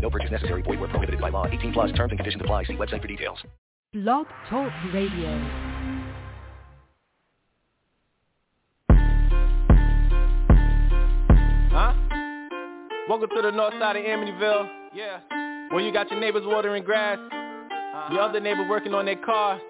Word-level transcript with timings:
No 0.00 0.10
purchase 0.10 0.30
necessary. 0.30 0.62
Void 0.62 0.80
where 0.80 0.88
prohibited 0.88 1.20
by 1.20 1.30
law. 1.30 1.46
18 1.46 1.72
plus 1.72 1.92
terms 1.92 2.10
and 2.10 2.18
conditions 2.18 2.42
apply. 2.42 2.64
See 2.64 2.74
website 2.74 3.02
for 3.02 3.08
details. 3.08 3.38
Blog 3.92 4.26
Talk 4.48 4.72
Radio. 4.92 5.30
Huh? 11.70 11.94
Welcome 13.08 13.30
to 13.34 13.42
the 13.42 13.50
north 13.50 13.74
side 13.80 13.96
of 13.96 14.02
Amityville. 14.02 14.68
Yeah. 14.94 15.20
Where 15.70 15.80
you 15.80 15.92
got 15.92 16.10
your 16.10 16.20
neighbors 16.20 16.42
watering 16.44 16.84
grass, 16.84 17.18
uh-huh. 17.18 18.12
your 18.12 18.22
other 18.22 18.40
neighbor 18.40 18.66
working 18.68 18.94
on 18.94 19.04
their 19.04 19.16
car, 19.16 19.60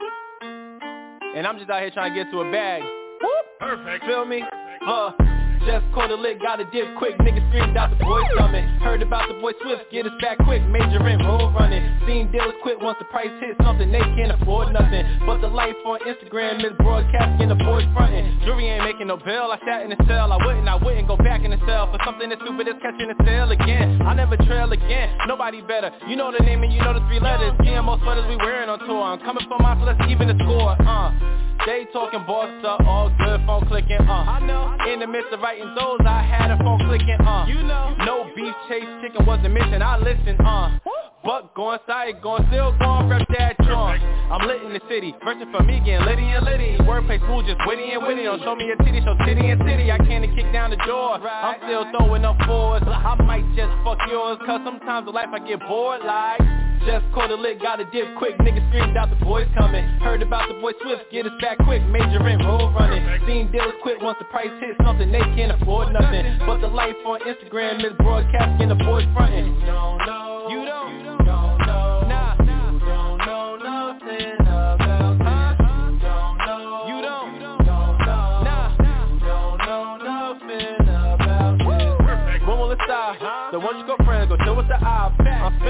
and 0.40 1.46
I'm 1.46 1.58
just 1.58 1.70
out 1.70 1.80
here 1.80 1.90
trying 1.90 2.14
to 2.14 2.24
get 2.24 2.30
to 2.30 2.40
a 2.40 2.50
bag. 2.50 2.82
Whoop! 2.82 3.58
Perfect. 3.60 4.04
Feel 4.04 4.24
me? 4.24 4.42
Perfect. 4.80 5.22
Uh, 5.22 5.37
just 5.66 5.84
caught 5.94 6.10
a 6.10 6.14
lick, 6.14 6.40
got 6.40 6.60
a 6.60 6.64
dip 6.70 6.94
quick. 6.96 7.16
Niggas 7.18 7.46
screamed 7.50 7.76
out 7.76 7.90
the 7.90 8.02
boys 8.04 8.26
coming. 8.36 8.64
Heard 8.80 9.02
about 9.02 9.28
the 9.28 9.34
boy 9.40 9.52
Swift, 9.62 9.90
get 9.90 10.06
us 10.06 10.12
back 10.20 10.38
quick. 10.44 10.62
Major 10.66 11.02
in 11.08 11.18
road 11.24 11.54
running. 11.54 11.82
Seen 12.06 12.30
dealers 12.30 12.54
quit 12.62 12.80
once 12.80 12.98
the 12.98 13.06
price 13.06 13.30
hit 13.40 13.56
something. 13.62 13.90
They 13.90 14.00
can't 14.00 14.32
afford 14.32 14.72
nothing. 14.72 15.04
But 15.26 15.40
the 15.40 15.48
life 15.48 15.76
on 15.86 16.00
Instagram 16.06 16.64
is 16.64 16.72
broadcasting 16.78 17.48
the 17.48 17.56
boys 17.56 17.86
fronting. 17.94 18.40
Jury 18.44 18.68
ain't 18.68 18.84
making 18.84 19.08
no 19.08 19.16
bill. 19.16 19.50
I 19.52 19.58
sat 19.64 19.82
in 19.82 19.90
the 19.90 20.00
cell. 20.06 20.32
I 20.32 20.38
wouldn't, 20.44 20.68
I 20.68 20.76
wouldn't 20.76 21.08
go 21.08 21.16
back 21.16 21.44
in 21.44 21.50
the 21.50 21.60
cell 21.66 21.90
for 21.90 21.98
something 22.04 22.30
as 22.30 22.38
stupid 22.42 22.68
as 22.68 22.76
catching 22.82 23.10
a 23.10 23.16
sale 23.24 23.50
again. 23.50 24.00
I 24.02 24.14
never 24.14 24.36
trail 24.36 24.70
again. 24.72 25.16
Nobody 25.26 25.62
better. 25.62 25.90
You 26.08 26.16
know 26.16 26.32
the 26.32 26.44
name 26.44 26.62
and 26.62 26.72
you 26.72 26.80
know 26.80 26.94
the 26.94 27.04
three 27.08 27.20
letters. 27.20 27.52
TMO 27.60 28.00
sweaters 28.02 28.26
we 28.28 28.36
wearing 28.36 28.68
on 28.68 28.78
tour. 28.80 29.02
I'm 29.02 29.20
coming 29.20 29.44
for 29.48 29.58
my 29.58 29.78
let's 29.82 30.00
even 30.10 30.28
the 30.28 30.36
score. 30.44 30.76
Uh. 30.80 31.38
They 31.66 31.86
talking 31.92 32.24
boss 32.24 32.48
up, 32.64 32.80
all 32.86 33.10
good, 33.18 33.40
phone 33.44 33.66
clicking, 33.66 34.00
uh 34.00 34.24
I 34.24 34.40
know 34.46 34.76
In 34.90 35.00
the 35.00 35.06
midst 35.06 35.32
of 35.32 35.40
writing 35.48 35.74
those, 35.74 36.00
I 36.04 36.20
had 36.22 36.50
a 36.50 36.58
phone 36.58 36.78
clicking, 36.84 37.16
uh. 37.24 37.46
You 37.48 37.62
know. 37.64 37.96
No 38.04 38.30
beef 38.36 38.54
chase, 38.68 38.84
chicken 39.00 39.24
wasn't 39.24 39.54
missing, 39.54 39.80
I 39.80 39.96
listened, 39.96 40.40
uh. 40.44 40.78
Buck 41.24 41.54
going 41.54 41.78
side, 41.86 42.20
going 42.22 42.44
still 42.48 42.76
going 42.78 43.08
rep 43.08 43.26
that 43.36 43.56
joint 43.66 44.02
I'm 44.30 44.46
lit 44.46 44.62
in 44.62 44.72
the 44.72 44.80
city, 44.88 45.14
version 45.24 45.50
for 45.50 45.62
me 45.62 45.80
getting 45.84 46.06
litty 46.06 46.22
and 46.22 46.44
litty. 46.44 46.76
Wordplay 46.84 47.18
fool 47.26 47.42
just 47.42 47.58
witty 47.66 47.90
and 47.90 48.06
witty. 48.06 48.22
Don't 48.22 48.40
show 48.40 48.54
me 48.54 48.70
a 48.70 48.76
titty, 48.76 49.00
show 49.00 49.16
titty 49.24 49.48
and 49.50 49.60
titty. 49.60 49.90
I 49.90 49.98
can't 49.98 50.24
kick 50.36 50.52
down 50.52 50.70
the 50.70 50.76
door, 50.86 51.16
I'm 51.16 51.56
still 51.64 51.84
throwing 51.96 52.24
up 52.24 52.36
fours. 52.46 52.82
I 52.86 53.16
might 53.24 53.44
just 53.56 53.72
fuck 53.84 53.98
yours, 54.08 54.38
cause 54.44 54.60
sometimes 54.64 55.08
in 55.08 55.14
life 55.14 55.28
I 55.32 55.38
get 55.40 55.60
bored 55.60 56.04
like 56.04 56.67
just 56.86 57.04
caught 57.14 57.30
a 57.30 57.34
lick, 57.34 57.60
got 57.60 57.80
a 57.80 57.84
dip 57.84 58.16
quick. 58.16 58.36
Niggas 58.38 58.68
screamed 58.68 58.96
out 58.96 59.10
the 59.10 59.24
boys 59.24 59.48
coming. 59.56 59.84
Heard 60.00 60.22
about 60.22 60.48
the 60.48 60.54
boy 60.60 60.72
Swift, 60.82 61.10
get 61.10 61.26
us 61.26 61.32
back 61.40 61.58
quick. 61.64 61.82
Major 61.86 62.26
in 62.28 62.38
road 62.40 62.74
running. 62.74 63.04
Seen 63.26 63.50
dealers 63.52 63.74
quit 63.82 64.00
once 64.00 64.18
the 64.18 64.24
price 64.26 64.50
hit 64.60 64.76
something. 64.84 65.10
They 65.10 65.20
can't 65.20 65.52
afford 65.60 65.92
nothing. 65.92 66.38
But 66.46 66.60
the 66.60 66.68
life 66.68 66.96
on 67.06 67.20
Instagram 67.20 67.84
is 67.84 67.92
broadcasting 67.98 68.68
the 68.68 68.74
boys 68.74 69.06
fronting. 69.14 69.46
You 69.60 69.66
don't 69.66 69.98
know. 70.06 70.46
You 70.50 70.64
don't. 70.64 70.98
You 70.98 71.04
don't 71.24 71.58
know. 71.66 72.04
Nah. 72.08 72.36
You 72.40 72.78
don't 72.80 73.18
know 73.18 73.56
nothing 73.56 74.32
about 74.40 75.18
this. 75.18 75.98
You 75.98 76.06
don't 76.06 76.38
know. 76.38 76.84
You 76.88 77.02
don't. 77.02 77.34
You 77.34 77.42
don't 77.42 77.66
know. 77.66 78.42
Nah. 78.44 78.72
You 78.78 79.26
don't 79.26 79.58
know 79.58 79.96
nothing 79.98 80.76
about 80.88 81.58
this. 81.58 82.48
When 82.48 82.58
will 82.58 82.70
it 82.72 82.78
stop? 82.84 83.16
So 83.52 83.58
once 83.58 83.76
you 83.78 83.86
go 83.86 83.96
friends, 84.04 84.28
go 84.28 84.36
chill 84.44 84.56
with 84.56 84.68
the 84.68 84.76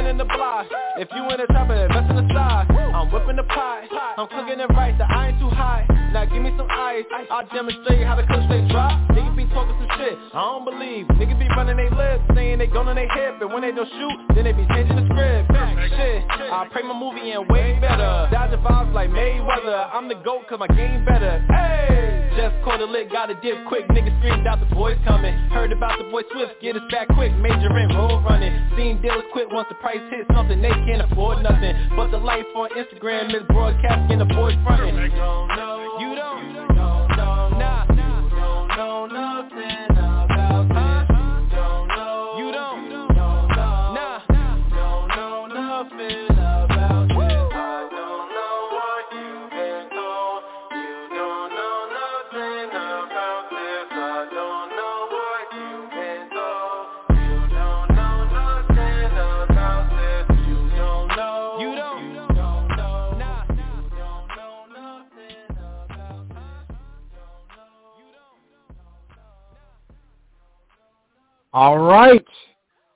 I'm 0.09 0.17
the 0.17 0.25
block. 0.25 0.67
If 0.97 1.09
you 1.15 1.23
in 1.29 1.37
the 1.37 1.47
top 1.53 1.69
of 1.69 1.77
it, 1.77 1.91
mess 1.91 2.09
in 2.09 2.17
the 2.17 2.33
side. 2.33 2.67
I'm 2.73 3.13
whipping 3.13 3.37
the 3.37 3.43
pie. 3.43 3.85
I'm 4.17 4.27
cooking 4.29 4.59
it 4.59 4.71
right, 4.73 4.97
the 4.97 5.05
iron 5.05 5.39
too 5.39 5.51
high. 5.51 5.85
Now 6.15 6.25
give 6.25 6.43
me 6.43 6.51
some 6.57 6.67
ice. 6.71 7.05
I'll 7.31 7.47
demonstrate 7.53 8.07
how 8.07 8.17
the 8.17 8.23
cook 8.25 8.41
they 8.49 8.67
drop. 8.73 8.97
Niggas 9.11 9.37
be 9.37 9.45
talking 9.53 9.77
some. 9.77 9.88
I 10.39 10.55
don't 10.55 10.65
believe. 10.65 11.07
Niggas 11.19 11.35
be 11.35 11.49
running 11.51 11.83
they 11.83 11.91
lips, 11.91 12.23
saying 12.33 12.63
they 12.63 12.69
gun 12.69 12.87
on 12.87 12.95
their 12.95 13.11
hip. 13.11 13.43
And 13.43 13.51
when 13.51 13.63
they 13.67 13.75
don't 13.75 13.91
shoot, 13.91 14.19
then 14.39 14.47
they 14.47 14.55
be 14.55 14.63
changing 14.71 14.95
the 14.95 15.03
script. 15.11 15.51
Shit, 15.51 16.23
I 16.31 16.63
pray 16.71 16.87
my 16.87 16.95
movie 16.95 17.35
and 17.35 17.43
way 17.51 17.75
better. 17.83 18.31
Dodging 18.31 18.63
vibes 18.63 18.95
like 18.95 19.11
Mayweather. 19.11 19.91
I'm 19.91 20.07
the 20.07 20.15
GOAT 20.15 20.47
cause 20.47 20.61
my 20.61 20.69
game 20.69 21.05
better. 21.05 21.43
Hey! 21.51 22.31
Just 22.39 22.55
caught 22.63 22.79
a 22.81 22.87
lick, 22.87 23.11
got 23.11 23.31
a 23.31 23.35
dip 23.43 23.67
quick. 23.67 23.89
Niggas 23.89 24.15
screamed 24.23 24.47
out 24.47 24.61
the 24.63 24.73
boys 24.73 24.97
coming. 25.05 25.35
Heard 25.51 25.73
about 25.73 25.99
the 25.99 26.05
boy 26.05 26.23
Swift, 26.31 26.63
get 26.63 26.77
us 26.77 26.87
back 26.93 27.09
quick. 27.19 27.35
Major 27.35 27.75
in 27.75 27.91
road 27.99 28.23
running. 28.23 28.55
Seen 28.79 29.03
dealers 29.03 29.27
quit 29.33 29.51
once 29.51 29.67
the 29.69 29.75
price 29.83 29.99
hit 30.09 30.23
something. 30.33 30.63
They 30.63 30.71
can't 30.71 31.03
afford 31.03 31.43
nothing. 31.43 31.75
But 31.97 32.13
the 32.13 32.19
life 32.19 32.47
on 32.55 32.71
Instagram 32.79 33.35
is 33.35 33.43
broadcasting 33.51 34.21
the 34.21 34.31
boys 34.39 34.55
fronting. 34.63 35.03
You 35.03 35.11
don't 35.19 35.49
know. 35.59 35.99
You 35.99 36.15
don't. 36.15 36.79
Nah. 37.59 37.87
You 37.91 38.39
don't 38.39 38.69
know 38.79 39.07
nothing 39.11 39.88
out. 40.51 40.98
All 71.61 71.81
right. 71.81 72.25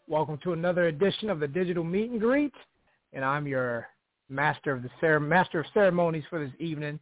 Welcome 0.07 0.39
to 0.45 0.53
another 0.53 0.87
edition 0.87 1.29
of 1.31 1.41
the 1.41 1.49
Digital 1.49 1.83
Meet 1.83 2.13
and 2.13 2.21
Greet, 2.21 2.55
and 3.13 3.25
I'm 3.25 3.45
your 3.49 3.89
master 4.29 4.71
of 4.71 4.85
the 4.85 4.91
cer- 5.01 5.19
master 5.19 5.59
of 5.59 5.67
ceremonies 5.75 6.23
for 6.31 6.39
this 6.39 6.55
evening, 6.61 7.01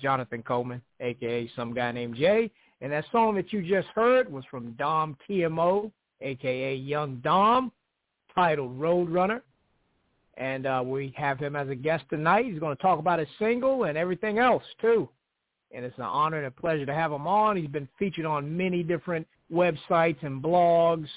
Jonathan 0.00 0.42
Coleman, 0.42 0.80
aka 1.00 1.46
some 1.54 1.74
guy 1.74 1.92
named 1.92 2.16
Jay. 2.16 2.50
And 2.80 2.90
that 2.90 3.04
song 3.12 3.34
that 3.34 3.52
you 3.52 3.60
just 3.60 3.88
heard 3.88 4.32
was 4.32 4.46
from 4.50 4.72
Dom 4.78 5.14
TMO, 5.28 5.92
aka 6.22 6.74
Young 6.74 7.16
Dom, 7.16 7.70
titled 8.34 8.80
Roadrunner. 8.80 9.42
And 10.38 10.64
uh, 10.64 10.82
we 10.82 11.12
have 11.18 11.38
him 11.38 11.54
as 11.54 11.68
a 11.68 11.74
guest 11.74 12.04
tonight. 12.08 12.46
He's 12.46 12.60
going 12.60 12.74
to 12.74 12.82
talk 12.82 12.98
about 12.98 13.18
his 13.18 13.28
single 13.38 13.84
and 13.84 13.98
everything 13.98 14.38
else 14.38 14.64
too. 14.80 15.06
And 15.70 15.84
it's 15.84 15.98
an 15.98 16.04
honor 16.04 16.38
and 16.38 16.46
a 16.46 16.50
pleasure 16.50 16.86
to 16.86 16.94
have 16.94 17.12
him 17.12 17.26
on. 17.26 17.58
He's 17.58 17.68
been 17.68 17.90
featured 17.98 18.24
on 18.24 18.56
many 18.56 18.82
different 18.82 19.26
websites 19.52 20.22
and 20.22 20.42
blogs 20.42 21.08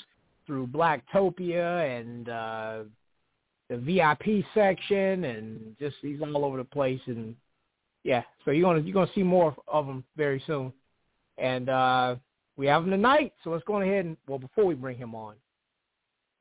through 0.45 0.67
Blacktopia 0.67 1.99
and 1.99 2.29
uh, 2.29 2.83
the 3.69 3.77
VIP 3.77 4.43
section, 4.53 5.23
and 5.25 5.75
just 5.79 5.95
he's 6.01 6.21
all 6.21 6.45
over 6.45 6.57
the 6.57 6.63
place. 6.63 7.01
And 7.07 7.35
yeah, 8.03 8.23
so 8.43 8.51
you're 8.51 8.69
gonna 8.69 8.85
you're 8.85 8.93
gonna 8.93 9.11
see 9.13 9.23
more 9.23 9.55
of 9.67 9.85
him 9.85 10.03
very 10.17 10.43
soon. 10.45 10.73
And 11.37 11.69
uh, 11.69 12.15
we 12.57 12.67
have 12.67 12.83
him 12.83 12.91
tonight, 12.91 13.33
so 13.43 13.49
let's 13.49 13.63
go 13.63 13.81
ahead 13.81 14.05
and 14.05 14.17
well 14.27 14.39
before 14.39 14.65
we 14.65 14.75
bring 14.75 14.97
him 14.97 15.15
on, 15.15 15.35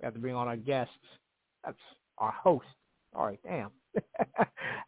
we 0.00 0.04
have 0.04 0.14
to 0.14 0.20
bring 0.20 0.34
on 0.34 0.48
our 0.48 0.56
guests. 0.56 0.92
That's 1.64 1.78
our 2.18 2.32
host. 2.32 2.66
All 3.14 3.26
right, 3.26 3.40
damn. 3.44 3.70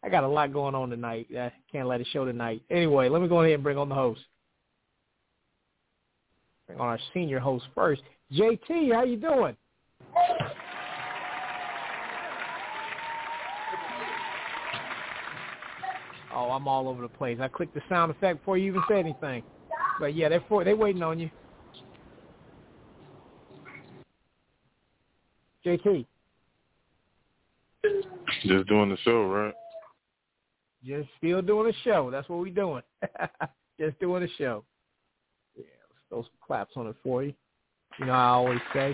I 0.03 0.09
got 0.09 0.23
a 0.23 0.27
lot 0.27 0.53
going 0.53 0.75
on 0.75 0.89
tonight. 0.89 1.27
I 1.37 1.51
can't 1.71 1.87
let 1.87 2.01
it 2.01 2.07
show 2.11 2.25
tonight. 2.25 2.61
Anyway, 2.69 3.09
let 3.09 3.21
me 3.21 3.27
go 3.27 3.41
ahead 3.41 3.55
and 3.55 3.63
bring 3.63 3.77
on 3.77 3.89
the 3.89 3.95
host 3.95 4.21
on 6.79 6.87
our 6.87 6.99
senior 7.13 7.39
host 7.39 7.65
first. 7.75 8.01
JT, 8.31 8.93
how 8.93 9.03
you 9.03 9.17
doing? 9.17 9.55
Oh, 16.35 16.49
I'm 16.49 16.67
all 16.67 16.87
over 16.87 17.01
the 17.01 17.07
place. 17.07 17.37
I 17.39 17.47
clicked 17.47 17.75
the 17.75 17.81
sound 17.87 18.11
effect 18.11 18.39
before 18.39 18.57
you 18.57 18.71
even 18.71 18.81
said 18.87 18.97
anything. 18.97 19.43
But 19.99 20.15
yeah, 20.15 20.29
they're 20.29 20.43
for, 20.49 20.63
they're 20.63 20.75
waiting 20.75 21.03
on 21.03 21.19
you. 21.19 21.29
JT. 25.65 26.05
Just 28.45 28.67
doing 28.67 28.89
the 28.89 28.97
show, 29.03 29.27
right? 29.27 29.53
Just 30.83 31.07
still 31.17 31.41
doing 31.41 31.67
the 31.67 31.73
show. 31.83 32.09
That's 32.11 32.27
what 32.27 32.39
we're 32.39 32.53
doing. 32.53 32.81
Just 33.79 33.99
doing 33.99 34.23
the 34.23 34.29
show 34.37 34.63
those 36.13 36.25
claps 36.45 36.73
on 36.75 36.87
it 36.87 36.95
for 37.03 37.23
you. 37.23 37.33
You 37.99 38.05
know, 38.05 38.13
I 38.13 38.27
always 38.27 38.59
say. 38.73 38.93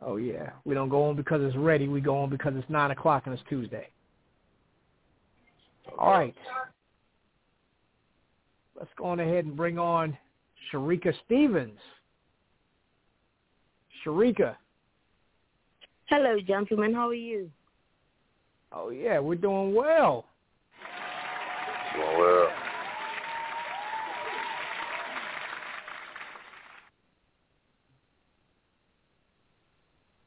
Oh 0.00 0.16
yeah, 0.16 0.50
we 0.64 0.74
don't 0.74 0.90
go 0.90 1.04
on 1.04 1.16
because 1.16 1.40
it's 1.42 1.56
ready. 1.56 1.88
We 1.88 2.00
go 2.00 2.18
on 2.18 2.30
because 2.30 2.52
it's 2.56 2.68
nine 2.68 2.90
o'clock 2.90 3.22
and 3.24 3.34
it's 3.34 3.42
Tuesday. 3.48 3.88
All 5.98 6.10
right. 6.10 6.34
Let's 8.76 8.90
go 8.98 9.06
on 9.06 9.20
ahead 9.20 9.46
and 9.46 9.56
bring 9.56 9.78
on 9.78 10.16
Shereka 10.70 11.14
Stevens. 11.24 11.78
Shereka. 14.04 14.56
Hello, 16.06 16.36
gentlemen. 16.46 16.92
How 16.92 17.08
are 17.08 17.14
you? 17.14 17.50
Oh 18.72 18.90
yeah, 18.90 19.18
we're 19.20 19.36
doing 19.36 19.74
well. 19.74 20.26
Doing 21.94 22.18
well. 22.18 22.48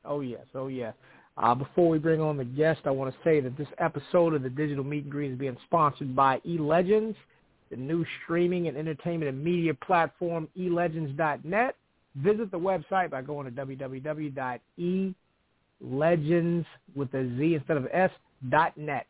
Oh 0.08 0.22
yes, 0.22 0.46
oh 0.56 0.68
yes. 0.68 0.94
Uh, 1.38 1.54
before 1.54 1.90
we 1.90 2.00
bring 2.00 2.20
on 2.20 2.36
the 2.38 2.46
guest, 2.46 2.82
I 2.86 2.90
want 2.90 3.14
to 3.14 3.20
say 3.24 3.40
that 3.42 3.56
this 3.58 3.68
episode 3.78 4.34
of 4.34 4.42
the 4.42 4.50
Digital 4.50 4.84
Meet 4.84 5.04
and 5.04 5.12
Greet 5.12 5.34
is 5.34 5.38
being 5.38 5.58
sponsored 5.66 6.16
by 6.16 6.40
eLegends, 6.40 7.16
the 7.70 7.76
new 7.76 8.04
streaming 8.24 8.68
and 8.68 8.76
entertainment 8.76 9.30
and 9.30 9.44
media 9.44 9.76
platform, 9.76 10.48
elegends.net. 10.58 11.76
Visit 12.16 12.50
the 12.50 12.58
website 12.58 13.12
by 13.12 13.22
going 13.22 13.46
to 13.46 13.52
www.elegends 13.66 15.14
with 16.96 17.14
a 17.14 17.38
Z 17.38 17.54
instead 17.54 17.78
of 17.78 17.88
S 17.92 18.10
dot 18.50 18.76
net. 18.76 19.06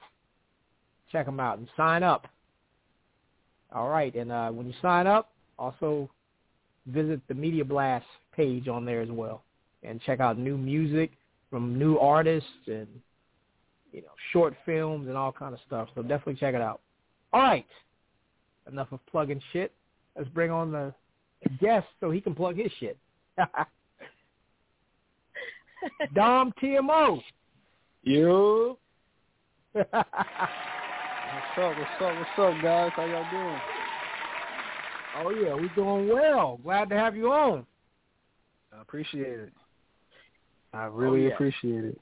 Check 1.11 1.27
them 1.27 1.39
out 1.39 1.59
and 1.59 1.69
sign 1.77 2.03
up. 2.03 2.27
All 3.73 3.88
right, 3.89 4.13
and 4.15 4.31
uh, 4.31 4.49
when 4.49 4.67
you 4.67 4.73
sign 4.81 5.07
up, 5.07 5.29
also 5.57 6.09
visit 6.88 7.21
the 7.27 7.33
Media 7.33 7.63
Blast 7.63 8.05
page 8.35 8.67
on 8.67 8.83
there 8.85 9.01
as 9.01 9.09
well, 9.09 9.44
and 9.83 10.01
check 10.01 10.19
out 10.19 10.38
new 10.38 10.57
music 10.57 11.12
from 11.50 11.77
new 11.77 11.97
artists 11.97 12.50
and 12.68 12.88
you 13.91 14.01
know 14.01 14.12
short 14.31 14.53
films 14.65 15.07
and 15.07 15.15
all 15.18 15.31
kind 15.31 15.53
of 15.53 15.59
stuff. 15.65 15.88
So 15.95 16.01
definitely 16.01 16.35
check 16.35 16.56
it 16.56 16.62
out. 16.62 16.81
All 17.33 17.41
right, 17.41 17.65
enough 18.71 18.91
of 18.91 19.00
plugging 19.07 19.41
shit. 19.53 19.71
Let's 20.15 20.29
bring 20.29 20.51
on 20.51 20.71
the 20.71 20.94
guest 21.59 21.88
so 22.00 22.12
he 22.12 22.21
can 22.21 22.35
plug 22.35 22.57
his 22.57 22.71
shit. 22.79 22.97
Dom 26.15 26.53
TMO. 26.62 27.21
You. 28.03 28.77
what's 29.73 29.88
up? 29.94 30.07
What's 31.56 32.01
up? 32.01 32.15
What's 32.18 32.39
up, 32.39 32.53
guys? 32.63 32.91
How 32.95 33.06
y'all 33.06 33.30
doing? 33.31 33.59
Oh 35.19 35.30
yeah, 35.31 35.53
we're 35.53 35.69
doing 35.75 36.07
well. 36.09 36.59
Glad 36.63 36.89
to 36.89 36.95
have 36.95 37.15
you 37.15 37.31
on. 37.31 37.65
I 38.75 38.81
appreciate 38.81 39.39
it. 39.39 39.53
I 40.77 40.85
really 40.85 41.25
oh, 41.25 41.27
yeah. 41.27 41.33
appreciate 41.33 41.85
it. 41.85 42.00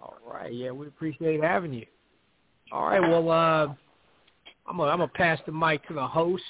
All 0.00 0.16
right, 0.24 0.54
yeah, 0.54 0.70
we 0.70 0.86
appreciate 0.86 1.42
having 1.42 1.72
you. 1.72 1.86
All 2.70 2.86
right, 2.86 3.00
well, 3.00 3.30
uh, 3.30 3.74
I'm 4.66 4.76
gonna 4.76 4.92
I'm 4.92 4.98
gonna 4.98 5.08
pass 5.08 5.40
the 5.44 5.50
mic 5.50 5.86
to 5.88 5.94
the 5.94 6.06
hosts, 6.06 6.46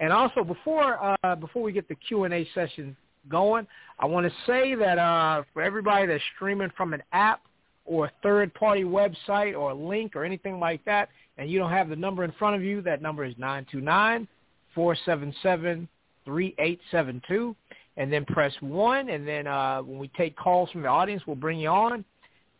and 0.00 0.12
also 0.12 0.44
before 0.44 1.16
uh, 1.24 1.34
before 1.34 1.62
we 1.62 1.72
get 1.72 1.88
the 1.88 1.96
Q 1.96 2.24
and 2.24 2.32
A 2.32 2.46
session 2.54 2.96
going, 3.28 3.66
I 3.98 4.06
want 4.06 4.26
to 4.26 4.32
say 4.46 4.76
that 4.76 4.98
uh, 4.98 5.42
for 5.52 5.62
everybody 5.62 6.06
that's 6.06 6.22
streaming 6.36 6.70
from 6.76 6.94
an 6.94 7.02
app 7.12 7.40
or 7.84 8.06
a 8.06 8.12
third 8.22 8.54
party 8.54 8.84
website 8.84 9.58
or 9.58 9.70
a 9.70 9.74
link 9.74 10.14
or 10.14 10.24
anything 10.24 10.60
like 10.60 10.84
that, 10.84 11.08
and 11.38 11.50
you 11.50 11.58
don't 11.58 11.72
have 11.72 11.88
the 11.88 11.96
number 11.96 12.22
in 12.22 12.32
front 12.38 12.54
of 12.54 12.62
you, 12.62 12.80
that 12.82 13.02
number 13.02 13.24
is 13.24 13.34
nine 13.36 13.66
two 13.70 13.80
nine 13.80 14.28
four 14.76 14.96
seven 15.04 15.34
seven 15.42 15.88
three 16.24 16.54
eight 16.58 16.80
seven 16.92 17.20
two 17.26 17.56
and 17.96 18.12
then 18.12 18.24
press 18.24 18.52
one, 18.60 19.10
and 19.10 19.26
then 19.26 19.46
uh, 19.46 19.80
when 19.82 19.98
we 19.98 20.08
take 20.16 20.36
calls 20.36 20.70
from 20.70 20.82
the 20.82 20.88
audience, 20.88 21.22
we'll 21.26 21.36
bring 21.36 21.58
you 21.58 21.68
on. 21.68 22.04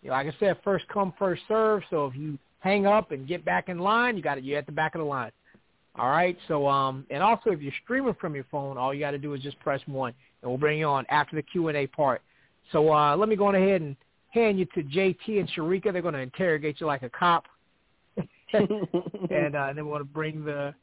You 0.03 0.09
know, 0.09 0.15
like 0.15 0.27
I 0.27 0.35
said, 0.39 0.59
first 0.63 0.87
come, 0.89 1.15
first 1.19 1.43
serve. 1.49 1.83
So 1.91 2.07
if 2.07 2.17
you 2.17 2.39
hang 2.61 2.87
up 2.87 3.13
and 3.13 3.27
get 3.27 3.45
back 3.45 3.69
in 3.69 3.79
line, 3.79 4.17
you 4.17 4.23
got 4.23 4.35
to 4.37 4.43
You're 4.43 4.59
at 4.59 4.67
the 4.67 4.73
back 4.73 4.95
of 4.95 5.01
the 5.01 5.05
line. 5.05 5.33
All 5.99 6.09
right. 6.09 6.37
So 6.49 6.69
um, 6.69 7.07
and 7.11 7.23
also 7.23 7.51
if 7.51 7.61
you're 7.61 7.73
streaming 7.85 8.15
from 8.21 8.35
your 8.35 8.47
phone, 8.51 8.79
all 8.79 8.93
you 8.95 9.01
got 9.01 9.11
to 9.13 9.19
do 9.19 9.35
is 9.35 9.43
just 9.43 9.59
press 9.61 9.81
one, 9.87 10.15
and 10.43 10.51
we'll 10.51 10.59
bring 10.59 10.79
you 10.79 10.87
on 10.87 11.05
after 11.11 11.37
the 11.37 11.43
Q 11.43 11.69
and 11.69 11.77
A 11.77 11.87
part. 11.87 12.23
So 12.71 12.93
uh, 12.93 13.17
let 13.17 13.29
me 13.29 13.37
go 13.37 13.47
on 13.47 13.55
ahead 13.55 13.83
and 13.83 13.97
hand 14.31 14.59
you 14.59 14.67
to 14.75 14.83
JT 14.83 15.39
and 15.39 15.51
Shereka. 15.51 15.93
They're 15.93 16.03
going 16.03 16.15
to 16.15 16.21
interrogate 16.21 16.81
you 16.81 16.87
like 16.87 17.03
a 17.03 17.11
cop, 17.11 17.45
and 18.53 19.57
uh, 19.57 19.73
then 19.75 19.85
we 19.85 19.91
want 19.91 20.01
to 20.01 20.13
bring 20.13 20.45
the 20.45 20.75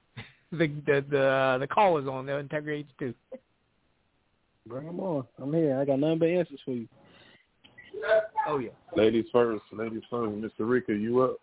the 0.51 0.67
the 0.85 1.05
the, 1.09 1.57
the 1.61 1.67
callers 1.67 2.07
on. 2.07 2.25
They'll 2.25 2.37
interrogate 2.37 2.87
you 2.99 3.07
too. 3.07 3.39
Bring 4.69 4.85
them 4.85 4.99
on. 4.99 5.25
I'm 5.41 5.51
here. 5.51 5.79
I 5.79 5.85
got 5.85 5.99
nothing 5.99 6.19
but 6.19 6.29
answers 6.29 6.59
for 6.63 6.71
you. 6.71 6.87
Oh 8.47 8.59
yeah. 8.59 8.69
Ladies 8.95 9.25
first. 9.33 9.63
Ladies 9.71 10.03
first. 10.11 10.31
Mr. 10.31 10.69
Rika, 10.69 10.93
you 10.93 11.21
up? 11.21 11.37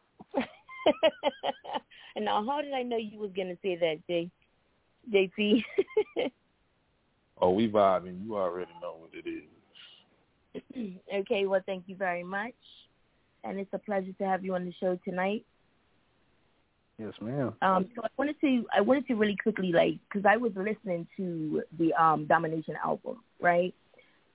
and 2.14 2.24
now, 2.24 2.44
how 2.46 2.62
did 2.62 2.72
I 2.72 2.84
know 2.84 2.96
you 2.96 3.18
was 3.18 3.32
gonna 3.36 3.56
say 3.62 3.74
that, 3.76 3.96
J, 4.06 4.30
JT? 5.12 5.64
oh, 7.40 7.50
we 7.50 7.68
vibing. 7.68 8.24
You 8.24 8.36
already 8.36 8.70
know 8.80 8.94
what 9.00 9.10
it 9.12 9.28
is. 9.28 10.94
okay. 11.14 11.46
Well, 11.46 11.60
thank 11.66 11.84
you 11.88 11.96
very 11.96 12.22
much, 12.22 12.54
and 13.42 13.58
it's 13.58 13.72
a 13.72 13.78
pleasure 13.78 14.12
to 14.18 14.24
have 14.24 14.44
you 14.44 14.54
on 14.54 14.64
the 14.64 14.72
show 14.78 14.96
tonight. 15.04 15.44
Yes, 16.98 17.12
ma'am. 17.20 17.54
Um, 17.60 17.88
so 17.94 18.02
I 18.02 18.08
wanted 18.16 18.40
to 18.40 18.64
I 18.74 18.80
wanted 18.80 19.06
to 19.08 19.14
really 19.14 19.36
quickly 19.36 19.72
like 19.72 19.98
because 20.08 20.26
I 20.26 20.36
was 20.36 20.52
listening 20.56 21.06
to 21.16 21.62
the 21.78 21.92
um 21.94 22.26
Domination 22.26 22.74
album, 22.82 23.22
right? 23.40 23.74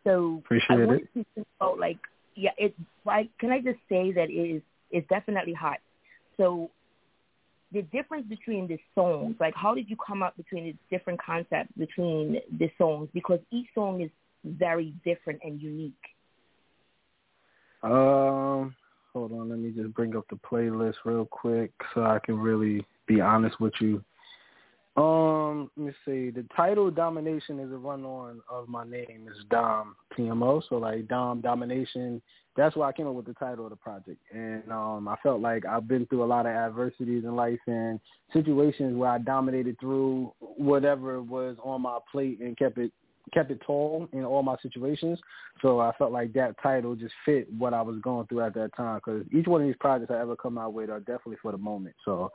So 0.03 0.41
Appreciate 0.45 0.81
I 0.81 0.85
wanted 0.85 1.07
it. 1.15 1.25
to 1.35 1.45
about 1.59 1.79
like 1.79 1.97
yeah, 2.35 2.51
it 2.57 2.75
like 3.05 3.29
can 3.39 3.51
I 3.51 3.59
just 3.59 3.79
say 3.89 4.11
that 4.11 4.29
it 4.29 4.33
is 4.33 4.61
it's 4.91 5.07
definitely 5.09 5.53
hot. 5.53 5.77
So 6.37 6.69
the 7.71 7.81
difference 7.83 8.27
between 8.27 8.67
the 8.67 8.77
songs, 8.93 9.35
like 9.39 9.55
how 9.55 9.73
did 9.73 9.89
you 9.89 9.95
come 9.95 10.21
up 10.21 10.37
between 10.37 10.65
the 10.65 10.75
different 10.95 11.19
concepts 11.21 11.71
between 11.77 12.39
the 12.59 12.69
songs? 12.77 13.09
Because 13.13 13.39
each 13.51 13.67
song 13.73 14.01
is 14.01 14.11
very 14.43 14.93
different 15.03 15.39
and 15.43 15.61
unique. 15.61 15.93
Um, 17.83 18.75
hold 19.13 19.31
on, 19.31 19.49
let 19.49 19.59
me 19.59 19.71
just 19.71 19.93
bring 19.93 20.15
up 20.15 20.25
the 20.29 20.37
playlist 20.37 20.95
real 21.05 21.25
quick 21.25 21.71
so 21.93 22.03
I 22.03 22.19
can 22.23 22.37
really 22.37 22.85
be 23.07 23.21
honest 23.21 23.59
with 23.59 23.73
you. 23.79 24.03
Um, 24.97 25.71
let 25.77 25.85
me 25.87 25.93
see. 26.05 26.31
The 26.31 26.45
title 26.55 26.91
"Domination" 26.91 27.59
is 27.59 27.71
a 27.71 27.77
run-on 27.77 28.41
of 28.49 28.67
my 28.67 28.83
name. 28.83 29.25
It's 29.29 29.39
Dom 29.49 29.95
TMO, 30.17 30.61
so 30.67 30.75
like 30.77 31.07
Dom 31.07 31.39
Domination. 31.39 32.21
That's 32.57 32.75
why 32.75 32.89
I 32.89 32.91
came 32.91 33.07
up 33.07 33.13
with 33.13 33.25
the 33.25 33.33
title 33.35 33.65
of 33.65 33.69
the 33.69 33.77
project, 33.77 34.19
and 34.33 34.69
um, 34.69 35.07
I 35.07 35.15
felt 35.23 35.39
like 35.39 35.65
I've 35.65 35.87
been 35.87 36.05
through 36.07 36.25
a 36.25 36.25
lot 36.25 36.45
of 36.45 36.51
adversities 36.51 37.23
in 37.23 37.37
life 37.37 37.59
and 37.67 38.01
situations 38.33 38.97
where 38.97 39.11
I 39.11 39.19
dominated 39.19 39.79
through 39.79 40.33
whatever 40.39 41.21
was 41.21 41.55
on 41.63 41.83
my 41.83 41.99
plate 42.11 42.41
and 42.41 42.57
kept 42.57 42.77
it 42.77 42.91
kept 43.33 43.51
it 43.51 43.61
tall 43.65 44.07
in 44.13 44.23
all 44.23 44.43
my 44.43 44.55
situations. 44.61 45.19
So 45.61 45.79
I 45.79 45.91
felt 45.97 46.11
like 46.11 46.33
that 46.33 46.55
title 46.61 46.95
just 46.95 47.13
fit 47.25 47.47
what 47.57 47.73
I 47.73 47.81
was 47.81 47.99
going 48.01 48.27
through 48.27 48.41
at 48.41 48.53
that 48.55 48.75
time. 48.75 48.97
Because 48.97 49.25
each 49.31 49.47
one 49.47 49.61
of 49.61 49.67
these 49.67 49.75
projects 49.79 50.11
I 50.11 50.19
ever 50.19 50.35
come 50.35 50.57
out 50.57 50.73
with 50.73 50.89
are 50.89 50.99
definitely 50.99 51.37
for 51.41 51.51
the 51.51 51.57
moment. 51.57 51.95
So, 52.05 52.31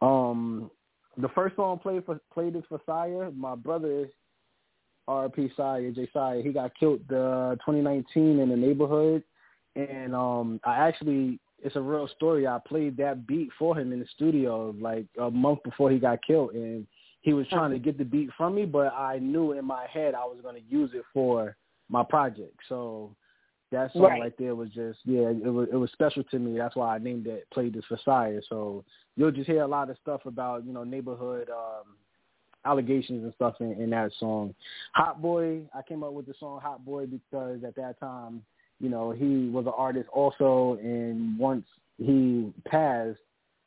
um, 0.00 0.70
the 1.16 1.28
first 1.28 1.56
song 1.56 1.78
played 1.78 2.04
for 2.04 2.20
played 2.32 2.56
is 2.56 2.64
for 2.68 2.80
Sire. 2.84 3.30
My 3.30 3.54
brother, 3.54 4.08
R.P. 5.06 5.52
Sire, 5.56 5.90
Jay 5.92 6.08
Sire, 6.12 6.42
he 6.42 6.52
got 6.52 6.72
killed 6.78 7.00
uh, 7.12 7.54
2019 7.64 8.40
in 8.40 8.48
the 8.48 8.56
neighborhood, 8.56 9.22
and 9.76 10.14
um, 10.14 10.60
I 10.64 10.88
actually 10.88 11.38
it's 11.62 11.76
a 11.76 11.80
real 11.80 12.08
story. 12.08 12.46
I 12.46 12.58
played 12.66 12.96
that 12.98 13.26
beat 13.26 13.50
for 13.58 13.78
him 13.78 13.92
in 13.92 14.00
the 14.00 14.06
studio 14.14 14.74
like 14.78 15.06
a 15.20 15.30
month 15.30 15.62
before 15.62 15.90
he 15.90 15.98
got 15.98 16.18
killed, 16.26 16.52
and 16.52 16.86
he 17.24 17.32
was 17.32 17.48
trying 17.48 17.70
to 17.70 17.78
get 17.78 17.96
the 17.96 18.04
beat 18.04 18.28
from 18.36 18.54
me, 18.54 18.66
but 18.66 18.92
I 18.92 19.18
knew 19.18 19.52
in 19.52 19.64
my 19.64 19.86
head 19.90 20.14
I 20.14 20.26
was 20.26 20.36
going 20.42 20.56
to 20.56 20.68
use 20.68 20.90
it 20.92 21.04
for 21.14 21.56
my 21.88 22.04
project. 22.04 22.54
So 22.68 23.16
that 23.72 23.94
song 23.94 24.02
right. 24.02 24.20
right 24.20 24.38
there 24.38 24.54
was 24.54 24.68
just 24.68 24.98
yeah, 25.06 25.30
it 25.30 25.52
was 25.52 25.68
it 25.72 25.76
was 25.76 25.90
special 25.92 26.22
to 26.24 26.38
me. 26.38 26.58
That's 26.58 26.76
why 26.76 26.94
I 26.94 26.98
named 26.98 27.26
it 27.26 27.46
"Played 27.50 27.72
This 27.72 27.84
for 27.88 27.98
Sire." 28.04 28.42
So 28.50 28.84
you'll 29.16 29.30
just 29.30 29.46
hear 29.46 29.62
a 29.62 29.66
lot 29.66 29.88
of 29.88 29.96
stuff 30.02 30.26
about 30.26 30.66
you 30.66 30.74
know 30.74 30.84
neighborhood 30.84 31.48
um, 31.48 31.96
allegations 32.66 33.24
and 33.24 33.32
stuff 33.36 33.54
in, 33.60 33.72
in 33.72 33.88
that 33.90 34.12
song. 34.20 34.54
Hot 34.92 35.22
Boy, 35.22 35.62
I 35.74 35.80
came 35.80 36.02
up 36.02 36.12
with 36.12 36.26
the 36.26 36.34
song 36.38 36.60
Hot 36.60 36.84
Boy 36.84 37.06
because 37.06 37.64
at 37.64 37.74
that 37.76 37.98
time, 37.98 38.42
you 38.80 38.90
know, 38.90 39.12
he 39.12 39.48
was 39.48 39.64
an 39.64 39.72
artist 39.74 40.10
also, 40.12 40.78
and 40.82 41.38
once 41.38 41.64
he 41.96 42.52
passed, 42.66 43.18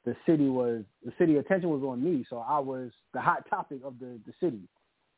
the 0.07 0.15
city 0.25 0.47
was 0.47 0.83
the 1.03 1.11
city 1.17 1.35
attention 1.35 1.69
was 1.69 1.83
on 1.83 2.01
me, 2.01 2.25
so 2.29 2.37
I 2.37 2.59
was 2.59 2.91
the 3.13 3.19
hot 3.19 3.45
topic 3.49 3.81
of 3.83 3.99
the 3.99 4.17
the 4.25 4.31
city. 4.39 4.61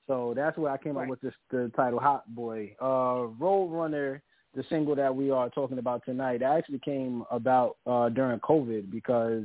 So 0.08 0.34
that's 0.36 0.58
where 0.58 0.72
I 0.72 0.78
came 0.78 0.98
right. 0.98 1.04
up 1.04 1.10
with 1.10 1.22
this 1.22 1.34
the 1.52 1.72
title 1.76 2.00
Hot 2.00 2.24
Boy. 2.34 2.76
Uh 2.82 3.28
Road 3.40 3.68
Runner, 3.68 4.24
the 4.56 4.64
single 4.68 4.96
that 4.96 5.16
we 5.16 5.30
are 5.30 5.48
talking 5.52 5.78
about 5.78 6.04
tonight, 6.06 6.42
actually 6.42 6.80
came 6.80 7.24
about 7.30 7.78
uh 7.86 8.10
during 8.10 8.40
COVID 8.40 8.90
because 8.90 9.44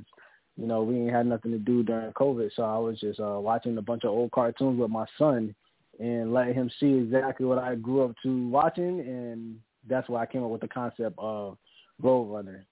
you 0.56 0.66
know, 0.66 0.82
we 0.82 0.96
ain't 0.96 1.12
had 1.12 1.26
nothing 1.26 1.50
to 1.50 1.58
do 1.58 1.82
during 1.82 2.12
COVID, 2.12 2.50
so 2.56 2.62
I 2.62 2.78
was 2.78 2.98
just 2.98 3.20
uh 3.20 3.38
watching 3.38 3.76
a 3.76 3.82
bunch 3.82 4.04
of 4.04 4.10
old 4.10 4.30
cartoons 4.30 4.80
with 4.80 4.90
my 4.90 5.04
son 5.18 5.54
and 6.00 6.32
let 6.32 6.54
him 6.54 6.70
see 6.80 6.94
exactly 6.94 7.44
what 7.44 7.58
I 7.58 7.74
grew 7.74 8.02
up 8.02 8.14
to 8.22 8.48
watching, 8.48 9.00
and 9.00 9.58
that's 9.86 10.08
why 10.08 10.22
I 10.22 10.26
came 10.26 10.42
up 10.42 10.50
with 10.50 10.62
the 10.62 10.68
concept 10.68 11.16
of 11.18 11.58
Roadrunner. 12.02 12.62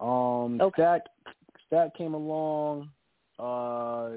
Um, 0.00 0.60
okay. 0.60 0.82
Stack, 0.82 1.02
Stack 1.68 1.96
came 1.96 2.14
along, 2.14 2.90
uh, 3.38 4.10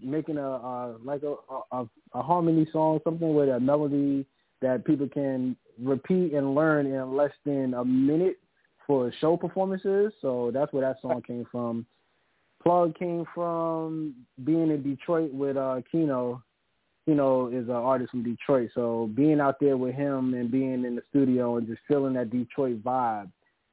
making 0.00 0.38
a 0.38 0.50
uh, 0.50 0.92
like 1.02 1.22
a, 1.22 1.34
a 1.72 1.86
a 2.12 2.22
harmony 2.22 2.66
song, 2.72 3.00
something 3.04 3.34
with 3.34 3.48
a 3.48 3.58
melody 3.58 4.26
that 4.62 4.84
people 4.84 5.08
can 5.08 5.56
repeat 5.82 6.32
and 6.32 6.54
learn 6.54 6.86
in 6.86 7.16
less 7.16 7.32
than 7.44 7.74
a 7.74 7.84
minute 7.84 8.38
for 8.86 9.12
show 9.20 9.36
performances. 9.36 10.12
So 10.20 10.50
that's 10.52 10.72
where 10.72 10.86
that 10.86 11.00
song 11.02 11.22
came 11.26 11.46
from. 11.50 11.86
Plug 12.62 12.96
came 12.98 13.26
from 13.34 14.14
being 14.44 14.70
in 14.70 14.82
Detroit 14.82 15.32
with 15.32 15.56
uh 15.56 15.80
Kino. 15.90 16.42
Kino 17.06 17.48
is 17.48 17.68
an 17.68 17.74
artist 17.74 18.12
from 18.12 18.22
Detroit, 18.22 18.70
so 18.74 19.10
being 19.14 19.38
out 19.38 19.56
there 19.60 19.76
with 19.76 19.94
him 19.94 20.32
and 20.32 20.50
being 20.50 20.86
in 20.86 20.96
the 20.96 21.02
studio 21.10 21.58
and 21.58 21.66
just 21.66 21.80
feeling 21.86 22.14
that 22.14 22.30
Detroit 22.30 22.82
vibe. 22.82 23.30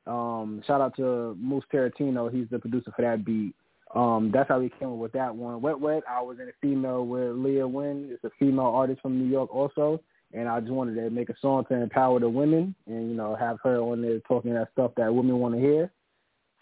Um, 0.07 0.61
shout 0.65 0.81
out 0.81 0.95
to 0.97 1.35
Moose 1.39 1.63
Tarantino, 1.71 2.31
he's 2.31 2.47
the 2.49 2.59
producer 2.59 2.91
for 2.95 3.03
that 3.03 3.23
beat. 3.23 3.53
Um, 3.93 4.31
that's 4.33 4.47
how 4.47 4.59
we 4.59 4.71
came 4.79 4.89
up 4.89 4.97
with 4.97 5.11
that 5.13 5.35
one. 5.35 5.61
Wet 5.61 5.79
Wet, 5.79 6.03
I 6.09 6.21
was 6.21 6.37
in 6.39 6.47
a 6.47 6.53
female 6.61 7.05
with 7.05 7.35
Leah 7.35 7.67
Wynn. 7.67 8.09
It's 8.09 8.23
a 8.23 8.31
female 8.39 8.67
artist 8.67 9.01
from 9.01 9.19
New 9.19 9.29
York 9.29 9.53
also. 9.53 10.01
And 10.33 10.47
I 10.47 10.61
just 10.61 10.71
wanted 10.71 10.95
to 10.95 11.09
make 11.09 11.29
a 11.29 11.35
song 11.41 11.65
to 11.67 11.75
empower 11.75 12.19
the 12.21 12.29
women 12.29 12.73
and, 12.87 13.09
you 13.09 13.15
know, 13.15 13.35
have 13.35 13.57
her 13.63 13.79
on 13.79 14.01
there 14.01 14.19
talking 14.21 14.53
that 14.53 14.69
stuff 14.71 14.91
that 14.95 15.13
women 15.13 15.39
want 15.39 15.55
to 15.55 15.59
hear. 15.59 15.91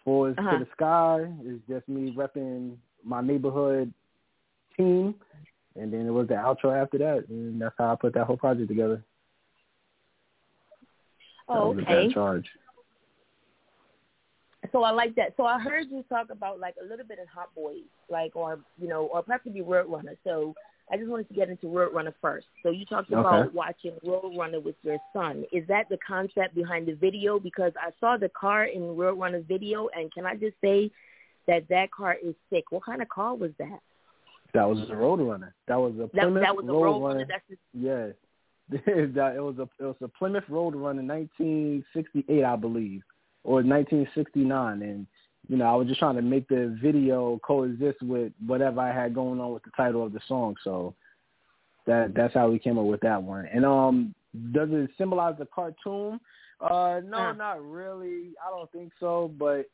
Forwards 0.04 0.40
uh-huh. 0.40 0.58
to 0.58 0.66
the 0.66 0.68
Sky 0.72 1.32
is 1.46 1.60
just 1.70 1.88
me 1.88 2.16
repping 2.18 2.78
my 3.04 3.22
neighborhood 3.22 3.94
team. 4.76 5.14
And 5.76 5.94
then 5.94 6.08
it 6.08 6.12
was 6.12 6.28
the 6.28 6.34
outro 6.34 6.82
after 6.82 6.98
that. 6.98 7.26
And 7.30 7.62
that's 7.62 7.76
how 7.78 7.94
I 7.94 7.96
put 7.96 8.16
that 8.16 8.26
whole 8.26 8.38
project 8.38 8.70
together. 8.70 9.04
Oh, 11.48 11.76
that 11.76 11.88
okay. 11.88 12.14
charge. 12.14 12.50
So 14.72 14.84
I 14.84 14.92
like 14.92 15.16
that. 15.16 15.34
So 15.38 15.46
I 15.46 15.60
heard 15.60 15.88
you 15.90 16.04
talk 16.10 16.30
about 16.30 16.60
like 16.60 16.76
a 16.82 16.86
little 16.88 17.06
bit 17.06 17.20
of 17.20 17.28
Hot 17.30 17.54
Boys, 17.56 17.84
like 18.10 18.36
or 18.36 18.60
you 18.80 18.88
know, 18.88 19.06
or 19.14 19.24
preferably 19.24 19.62
Roadrunner. 19.62 20.18
So 20.24 20.54
I 20.92 20.98
just 20.98 21.10
wanted 21.10 21.28
to 21.30 21.34
get 21.34 21.50
into 21.50 21.68
Road 21.68 21.94
Runner 21.94 22.14
first. 22.22 22.48
So 22.64 22.70
you 22.70 22.86
talked 22.86 23.12
Okay. 23.12 23.20
about 23.20 23.54
watching 23.54 23.94
Road 24.04 24.34
Runner 24.38 24.60
with 24.60 24.76
your 24.82 24.98
son. 25.14 25.46
Is 25.52 25.68
that 25.68 25.88
the 25.90 25.98
concept 26.06 26.56
behind 26.56 26.88
the 26.88 26.94
video? 26.94 27.40
Because 27.40 27.74
I 27.80 27.92
saw 28.00 28.18
the 28.18 28.30
car 28.30 28.66
in 28.66 28.82
Roadrunner 28.82 29.46
video, 29.48 29.90
and 29.96 30.12
can 30.12 30.26
I 30.26 30.36
just 30.36 30.56
say 30.62 30.92
that 31.48 31.68
that 31.70 31.92
car 31.92 32.18
is 32.24 32.36
sick. 32.52 32.66
What 32.72 32.86
kind 32.86 33.02
of 33.02 33.10
car 33.10 33.36
was 33.36 33.52
that? 33.60 33.80
That 34.54 34.68
was 34.68 34.80
a 34.90 34.94
Roadrunner. 34.94 35.54
That 35.68 35.80
was 35.80 35.94
a 35.96 35.98
That, 35.98 36.12
Plymouth 36.14 36.42
that 36.42 36.56
was 36.56 36.66
a 36.66 36.70
Roadrunner. 36.70 37.22
Roadrunner. 37.22 37.28
That's 37.28 37.48
just, 37.50 37.62
Yeah, 37.74 38.08
that 39.16 39.36
it 39.36 39.42
was 39.42 39.58
a 39.60 39.64
it 39.80 39.86
was 39.86 39.96
a 40.02 40.08
Plymouth 40.08 40.44
Roadrunner, 40.50 41.06
1968, 41.06 42.44
I 42.44 42.56
believe, 42.56 43.02
or 43.44 43.56
1969, 43.64 44.82
and 44.82 45.08
you 45.48 45.58
know 45.58 45.66
I 45.66 45.76
was 45.76 45.88
just 45.88 46.00
trying 46.00 46.16
to 46.16 46.22
make 46.22 46.48
the 46.48 46.78
video 46.82 47.40
coexist 47.44 48.02
with 48.02 48.32
whatever 48.46 48.82
I 48.82 48.94
had 48.94 49.16
going 49.16 49.40
on 49.40 49.54
with 49.54 49.64
the 49.64 49.72
title 49.76 50.06
of 50.06 50.14
the 50.14 50.20
song. 50.28 50.56
So 50.64 50.94
that 51.88 52.14
that's 52.16 52.34
how 52.34 52.50
we 52.50 52.60
came 52.60 52.78
up 52.78 52.86
with 52.86 53.02
that 53.02 53.22
one. 53.22 53.46
And 53.46 53.66
um, 53.66 54.14
does 54.52 54.70
it 54.72 54.90
symbolize 54.98 55.36
the 55.40 55.48
cartoon? 55.48 56.20
Uh, 56.62 57.00
no, 57.06 57.32
not 57.32 57.64
really. 57.64 58.32
I 58.46 58.50
don't 58.50 58.72
think 58.72 58.92
so. 59.00 59.32
But 59.40 59.66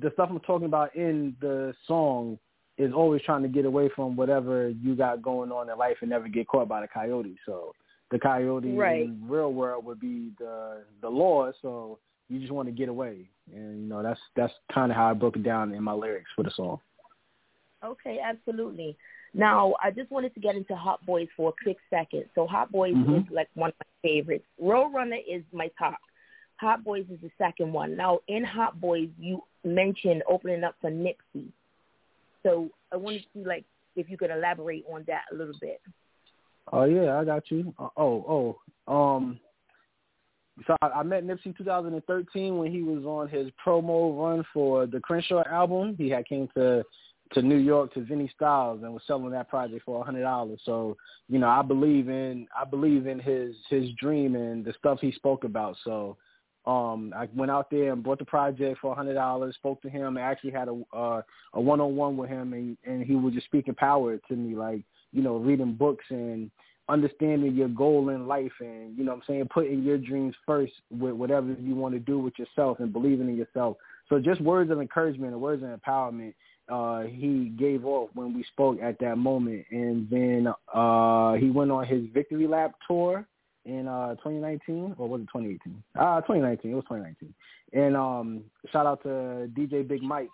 the 0.00 0.10
stuff 0.12 0.28
I'm 0.30 0.40
talking 0.40 0.66
about 0.66 0.94
in 0.94 1.34
the 1.40 1.74
song 1.86 2.38
is 2.78 2.92
always 2.92 3.22
trying 3.22 3.42
to 3.42 3.48
get 3.48 3.64
away 3.64 3.88
from 3.96 4.16
whatever 4.16 4.68
you 4.68 4.94
got 4.94 5.22
going 5.22 5.50
on 5.50 5.70
in 5.70 5.78
life 5.78 5.96
and 6.02 6.10
never 6.10 6.28
get 6.28 6.46
caught 6.46 6.68
by 6.68 6.82
the 6.82 6.88
coyote. 6.88 7.36
So 7.46 7.72
the 8.10 8.18
coyote 8.18 8.76
Right. 8.76 9.04
in 9.06 9.18
real 9.26 9.52
world 9.52 9.84
would 9.86 9.98
be 9.98 10.30
the 10.38 10.84
the 11.00 11.08
law. 11.08 11.50
So 11.62 11.98
you 12.28 12.40
just 12.40 12.52
want 12.52 12.68
to 12.68 12.72
get 12.72 12.88
away, 12.88 13.28
and 13.54 13.82
you 13.82 13.88
know 13.88 14.02
that's 14.02 14.20
that's 14.34 14.52
kind 14.72 14.90
of 14.90 14.96
how 14.96 15.10
I 15.10 15.14
broke 15.14 15.36
it 15.36 15.42
down 15.42 15.74
in 15.74 15.82
my 15.82 15.92
lyrics 15.92 16.30
for 16.34 16.42
the 16.42 16.50
song. 16.50 16.80
Okay, 17.84 18.18
absolutely. 18.22 18.96
Now, 19.34 19.74
I 19.82 19.90
just 19.90 20.10
wanted 20.10 20.32
to 20.34 20.40
get 20.40 20.56
into 20.56 20.74
Hot 20.74 21.04
Boys 21.04 21.28
for 21.36 21.50
a 21.50 21.62
quick 21.62 21.76
second. 21.90 22.24
So 22.34 22.46
Hot 22.46 22.72
Boys 22.72 22.94
Mhm. 22.94 23.26
is 23.26 23.30
like 23.30 23.48
one 23.54 23.70
of 23.70 23.76
my 23.78 24.08
favorites. 24.08 24.46
Roadrunner 24.60 25.22
is 25.28 25.42
my 25.52 25.68
top. 25.78 25.98
Hot 26.58 26.82
Boys 26.82 27.04
is 27.10 27.20
the 27.20 27.30
second 27.36 27.72
one. 27.72 27.96
Now, 27.96 28.20
in 28.28 28.42
Hot 28.44 28.80
Boys, 28.80 29.10
you 29.18 29.42
mentioned 29.62 30.22
opening 30.26 30.64
up 30.64 30.74
for 30.80 30.90
Nipsey. 30.90 31.52
So 32.42 32.70
I 32.90 32.96
wanted 32.96 33.22
to 33.24 33.28
see, 33.34 33.44
like, 33.44 33.64
if 33.94 34.08
you 34.08 34.16
could 34.16 34.30
elaborate 34.30 34.86
on 34.90 35.04
that 35.04 35.24
a 35.30 35.34
little 35.34 35.56
bit. 35.60 35.80
Oh 36.72 36.84
yeah, 36.84 37.18
I 37.18 37.24
got 37.24 37.50
you. 37.50 37.74
Uh, 37.78 37.88
oh 37.96 38.56
oh 38.88 38.92
um. 38.92 39.38
So 40.66 40.76
I, 40.80 40.86
I 40.86 41.02
met 41.02 41.24
Nipsey 41.24 41.56
2013 41.56 42.58
when 42.58 42.72
he 42.72 42.82
was 42.82 43.04
on 43.04 43.28
his 43.28 43.50
promo 43.64 44.18
run 44.18 44.44
for 44.54 44.86
the 44.86 45.00
Crenshaw 45.00 45.42
album. 45.50 45.94
He 45.98 46.08
had 46.08 46.26
came 46.26 46.48
to 46.56 46.82
to 47.32 47.42
New 47.42 47.56
York 47.56 47.92
to 47.94 48.04
Vinny 48.04 48.30
Styles 48.34 48.82
and 48.82 48.92
was 48.92 49.02
selling 49.06 49.30
that 49.30 49.48
project 49.48 49.84
for 49.84 50.00
a 50.00 50.04
hundred 50.04 50.22
dollars. 50.22 50.60
So 50.64 50.96
you 51.28 51.38
know 51.38 51.48
I 51.48 51.62
believe 51.62 52.08
in 52.08 52.46
I 52.58 52.64
believe 52.64 53.06
in 53.06 53.18
his 53.18 53.54
his 53.68 53.90
dream 53.98 54.36
and 54.36 54.64
the 54.64 54.72
stuff 54.78 54.98
he 55.00 55.12
spoke 55.12 55.44
about. 55.44 55.76
So 55.84 56.16
um 56.66 57.12
I 57.16 57.28
went 57.34 57.50
out 57.50 57.70
there 57.70 57.92
and 57.92 58.02
bought 58.02 58.20
the 58.20 58.24
project 58.24 58.78
for 58.80 58.92
a 58.92 58.94
hundred 58.94 59.14
dollars. 59.14 59.56
Spoke 59.56 59.82
to 59.82 59.90
him. 59.90 60.16
I 60.16 60.20
actually 60.22 60.52
had 60.52 60.68
a 60.68 60.80
uh, 60.96 61.22
a 61.54 61.60
one 61.60 61.80
on 61.80 61.96
one 61.96 62.16
with 62.16 62.30
him 62.30 62.52
and 62.52 62.78
and 62.86 63.02
he 63.02 63.16
was 63.16 63.34
just 63.34 63.46
speaking 63.46 63.74
power 63.74 64.16
to 64.16 64.36
me 64.36 64.56
like 64.56 64.82
you 65.12 65.22
know 65.22 65.36
reading 65.36 65.74
books 65.74 66.04
and 66.10 66.50
understanding 66.88 67.54
your 67.54 67.68
goal 67.68 68.10
in 68.10 68.26
life 68.26 68.52
and 68.60 68.96
you 68.96 69.04
know 69.04 69.12
what 69.12 69.18
I'm 69.18 69.22
saying 69.26 69.48
putting 69.52 69.82
your 69.82 69.98
dreams 69.98 70.34
first 70.46 70.72
with 70.90 71.14
whatever 71.14 71.54
you 71.60 71.74
want 71.74 71.94
to 71.94 72.00
do 72.00 72.18
with 72.18 72.38
yourself 72.38 72.78
and 72.80 72.92
believing 72.92 73.28
in 73.28 73.36
yourself. 73.36 73.76
So 74.08 74.20
just 74.20 74.40
words 74.40 74.70
of 74.70 74.80
encouragement 74.80 75.32
and 75.32 75.40
words 75.40 75.62
of 75.62 75.68
empowerment 75.68 76.34
uh 76.68 77.02
he 77.02 77.52
gave 77.56 77.84
off 77.84 78.10
when 78.14 78.34
we 78.34 78.44
spoke 78.52 78.80
at 78.82 78.98
that 78.98 79.16
moment 79.16 79.64
and 79.70 80.08
then 80.10 80.52
uh 80.74 81.34
he 81.34 81.50
went 81.50 81.70
on 81.70 81.86
his 81.86 82.02
victory 82.12 82.46
lap 82.46 82.72
tour 82.86 83.24
in 83.64 83.86
uh 83.88 84.14
2019 84.16 84.94
or 84.98 85.08
was 85.08 85.20
it 85.20 85.28
2018? 85.32 85.82
Uh 85.98 86.20
2019, 86.22 86.70
it 86.70 86.74
was 86.74 86.84
2019. 86.84 87.34
And 87.72 87.96
um 87.96 88.44
shout 88.72 88.86
out 88.86 89.02
to 89.02 89.50
DJ 89.58 89.86
Big 89.86 90.02
Mike 90.02 90.30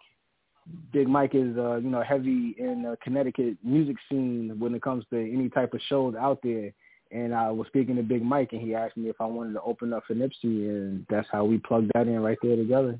Big 0.93 1.09
Mike 1.09 1.35
is, 1.35 1.57
uh, 1.57 1.77
you 1.77 1.91
know, 1.91 2.03
heavy 2.03 2.55
in 2.59 2.83
the 2.83 2.97
Connecticut 3.03 3.57
music 3.63 3.97
scene 4.09 4.55
when 4.59 4.75
it 4.75 4.83
comes 4.83 5.05
to 5.11 5.17
any 5.17 5.49
type 5.49 5.75
of 5.75 5.81
shows 5.89 6.15
out 6.15 6.39
there. 6.43 6.73
And 7.11 7.35
I 7.35 7.51
was 7.51 7.67
speaking 7.67 7.97
to 7.97 8.03
Big 8.03 8.23
Mike, 8.23 8.53
and 8.53 8.61
he 8.61 8.75
asked 8.75 8.97
me 8.97 9.11
if 9.11 9.21
I 9.21 9.27
wanted 9.27 9.53
to 9.55 9.63
open 9.63 9.93
up 9.93 10.05
for 10.07 10.15
Nipsey, 10.15 10.69
and 10.69 11.05
that's 11.11 11.29
how 11.31 11.45
we 11.45 11.59
plugged 11.59 11.91
that 11.95 12.07
in 12.07 12.21
right 12.21 12.39
there 12.43 12.57
together. 12.57 12.99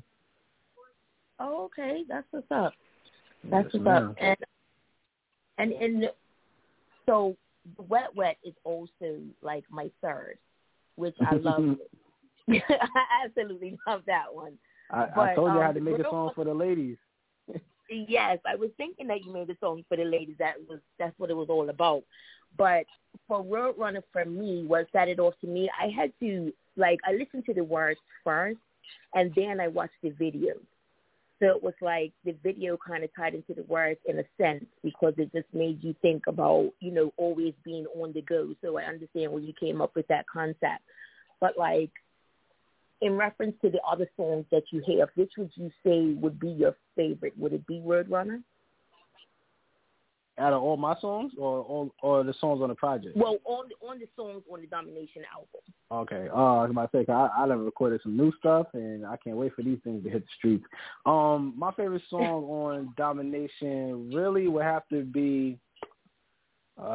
Oh, 1.39 1.63
okay. 1.65 2.03
That's 2.07 2.27
what's 2.31 2.51
up. 2.51 2.73
That's 3.49 3.69
Yes, 3.73 3.81
what's 3.83 4.03
up. 4.03 4.15
And, 4.19 4.37
and, 5.57 5.71
and 5.73 6.09
so 7.05 7.35
Wet 7.89 8.15
Wet 8.15 8.37
is 8.43 8.53
also 8.63 9.19
like 9.41 9.63
my 9.69 9.89
third, 10.01 10.37
which 10.95 11.15
I 11.21 11.35
love. 11.35 11.77
I 12.49 13.25
absolutely 13.25 13.77
love 13.87 14.01
that 14.05 14.25
one. 14.31 14.57
I, 14.91 15.05
I 15.15 15.35
told 15.35 15.53
you 15.53 15.59
I 15.59 15.61
um, 15.61 15.67
had 15.67 15.75
to 15.75 15.81
make 15.81 15.97
a 15.97 16.03
song 16.03 16.31
for 16.35 16.43
the 16.43 16.53
ladies. 16.53 16.97
Yes, 17.89 18.39
I 18.45 18.55
was 18.55 18.71
thinking 18.77 19.07
that 19.07 19.23
you 19.23 19.33
made 19.33 19.49
a 19.49 19.57
song 19.59 19.83
for 19.87 19.97
the 19.97 20.03
ladies. 20.03 20.37
That 20.39 20.55
was 20.67 20.79
that's 20.97 21.17
what 21.19 21.29
it 21.29 21.35
was 21.35 21.49
all 21.49 21.69
about. 21.69 22.03
But 22.57 22.85
for 23.27 23.43
Roadrunner, 23.43 24.03
for 24.11 24.25
me, 24.25 24.63
what 24.65 24.87
set 24.91 25.09
it 25.09 25.19
off 25.19 25.33
to 25.41 25.47
me, 25.47 25.69
I 25.79 25.89
had 25.89 26.11
to 26.21 26.51
like 26.75 26.99
I 27.05 27.13
listened 27.13 27.45
to 27.45 27.53
the 27.53 27.63
words 27.63 27.99
first, 28.23 28.59
and 29.13 29.33
then 29.35 29.59
I 29.59 29.67
watched 29.67 30.01
the 30.01 30.09
video. 30.11 30.53
So 31.39 31.49
it 31.49 31.63
was 31.63 31.73
like 31.81 32.13
the 32.23 32.35
video 32.43 32.77
kind 32.77 33.03
of 33.03 33.09
tied 33.15 33.33
into 33.35 33.53
the 33.53 33.63
words 33.63 33.99
in 34.05 34.19
a 34.19 34.23
sense 34.39 34.65
because 34.83 35.13
it 35.17 35.31
just 35.33 35.53
made 35.53 35.83
you 35.83 35.93
think 36.01 36.27
about 36.27 36.71
you 36.79 36.91
know 36.91 37.13
always 37.17 37.53
being 37.63 37.85
on 38.01 38.13
the 38.13 38.21
go. 38.21 38.55
So 38.63 38.77
I 38.77 38.83
understand 38.83 39.31
where 39.31 39.43
you 39.43 39.53
came 39.59 39.81
up 39.81 39.95
with 39.95 40.07
that 40.07 40.25
concept. 40.31 40.83
But 41.41 41.57
like 41.57 41.91
in 43.03 43.17
reference 43.17 43.55
to 43.61 43.69
the 43.69 43.79
other 43.81 44.09
songs 44.15 44.45
that 44.51 44.63
you 44.71 44.81
have, 44.97 45.09
which 45.15 45.33
would 45.37 45.51
you 45.55 45.69
say 45.85 46.13
would 46.13 46.39
be 46.39 46.49
your 46.49 46.75
favorite? 46.95 47.37
Would 47.37 47.51
it 47.53 47.67
be 47.67 47.81
Roadrunner? 47.85 48.41
Out 50.39 50.53
of 50.53 50.63
all 50.63 50.77
my 50.77 50.95
songs, 50.99 51.33
or 51.37 51.61
all, 51.61 51.93
or 52.01 52.23
the 52.23 52.33
songs 52.39 52.61
on 52.63 52.69
the 52.69 52.75
project? 52.75 53.15
Well, 53.15 53.37
on 53.45 53.69
the, 53.69 53.87
on 53.87 53.99
the 53.99 54.07
songs 54.15 54.41
on 54.51 54.61
the 54.61 54.67
Domination 54.67 55.21
album. 55.31 55.61
Okay. 55.91 56.27
Uh, 56.33 56.35
I 56.35 56.61
was 56.63 56.71
about 56.71 56.91
to 56.91 57.05
say, 57.05 57.11
I, 57.11 57.29
I 57.37 57.47
done 57.47 57.63
recorded 57.63 58.01
some 58.01 58.17
new 58.17 58.31
stuff, 58.39 58.67
and 58.73 59.05
I 59.05 59.15
can't 59.17 59.37
wait 59.37 59.53
for 59.53 59.61
these 59.61 59.77
things 59.83 60.03
to 60.03 60.09
hit 60.09 60.23
the 60.23 60.29
streets. 60.37 60.65
Um, 61.05 61.53
my 61.55 61.71
favorite 61.73 62.01
song 62.09 62.23
on 62.49 62.93
Domination 62.97 64.11
really 64.11 64.47
would 64.47 64.63
have 64.63 64.87
to 64.89 65.03
be, 65.03 65.59
um, 66.79 66.87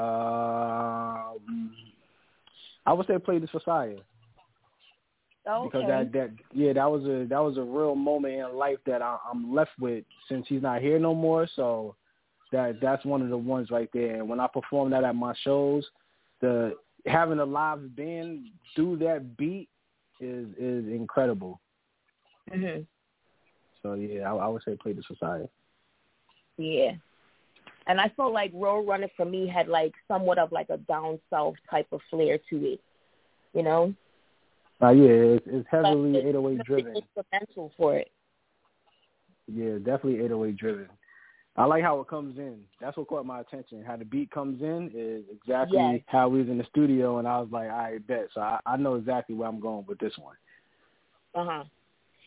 I 2.84 2.92
would 2.92 3.06
say 3.06 3.18
"Play 3.18 3.38
This 3.38 3.50
for 3.50 3.60
Sire" 3.64 3.98
Okay. 5.48 5.78
because 5.78 5.88
that 5.88 6.12
that 6.12 6.30
yeah 6.52 6.72
that 6.74 6.90
was 6.90 7.04
a 7.04 7.26
that 7.28 7.38
was 7.38 7.56
a 7.56 7.62
real 7.62 7.94
moment 7.94 8.34
in 8.34 8.56
life 8.56 8.78
that 8.86 9.00
I, 9.00 9.16
I'm 9.30 9.54
left 9.54 9.70
with 9.80 10.04
since 10.28 10.46
he's 10.48 10.62
not 10.62 10.82
here 10.82 10.98
no 10.98 11.14
more. 11.14 11.48
So 11.56 11.94
that 12.52 12.80
that's 12.80 13.04
one 13.04 13.22
of 13.22 13.30
the 13.30 13.38
ones 13.38 13.70
right 13.70 13.88
there. 13.92 14.16
And 14.16 14.28
when 14.28 14.40
I 14.40 14.46
perform 14.46 14.90
that 14.90 15.04
at 15.04 15.14
my 15.14 15.34
shows, 15.42 15.86
the 16.40 16.76
having 17.06 17.38
a 17.38 17.44
live 17.44 17.96
band 17.96 18.46
do 18.76 18.96
that 18.98 19.36
beat 19.36 19.68
is 20.20 20.48
is 20.58 20.86
incredible. 20.86 21.60
Mhm. 22.50 22.86
So 23.82 23.94
yeah, 23.94 24.30
I, 24.32 24.36
I 24.36 24.48
would 24.48 24.62
say 24.64 24.76
play 24.76 24.92
the 24.92 25.02
society. 25.02 25.48
Yeah. 26.56 26.92
And 27.86 27.98
I 28.00 28.10
felt 28.16 28.34
like 28.34 28.50
Road 28.52 28.86
Runner 28.86 29.08
for 29.16 29.24
me 29.24 29.48
had 29.48 29.66
like 29.66 29.94
somewhat 30.08 30.38
of 30.38 30.52
like 30.52 30.68
a 30.68 30.76
down 30.76 31.18
south 31.30 31.54
type 31.70 31.86
of 31.90 32.00
flair 32.10 32.38
to 32.50 32.72
it. 32.72 32.80
You 33.54 33.62
know? 33.62 33.94
Uh, 34.80 34.90
yeah, 34.90 35.08
it's, 35.08 35.46
it's 35.48 35.68
heavily 35.70 36.18
it's 36.18 36.26
808 36.26 36.64
driven. 36.64 36.96
Instrumental 36.96 37.72
for 37.76 37.96
it. 37.96 38.10
Yeah, 39.52 39.78
definitely 39.78 40.20
808 40.20 40.56
driven. 40.56 40.88
I 41.56 41.64
like 41.64 41.82
how 41.82 41.98
it 42.00 42.06
comes 42.06 42.38
in. 42.38 42.60
That's 42.80 42.96
what 42.96 43.08
caught 43.08 43.26
my 43.26 43.40
attention. 43.40 43.82
How 43.84 43.96
the 43.96 44.04
beat 44.04 44.30
comes 44.30 44.62
in 44.62 44.92
is 44.94 45.24
exactly 45.28 45.78
Yes. 45.78 46.00
how 46.06 46.28
we 46.28 46.38
was 46.38 46.48
in 46.48 46.58
the 46.58 46.64
studio, 46.64 47.18
and 47.18 47.26
I 47.26 47.40
was 47.40 47.48
like, 47.50 47.68
I 47.68 47.98
bet. 48.06 48.28
So 48.32 48.40
I, 48.40 48.60
I 48.64 48.76
know 48.76 48.94
exactly 48.94 49.34
where 49.34 49.48
I'm 49.48 49.58
going 49.58 49.84
with 49.88 49.98
this 49.98 50.16
one. 50.18 50.36
Uh 51.34 51.44
huh. 51.44 51.64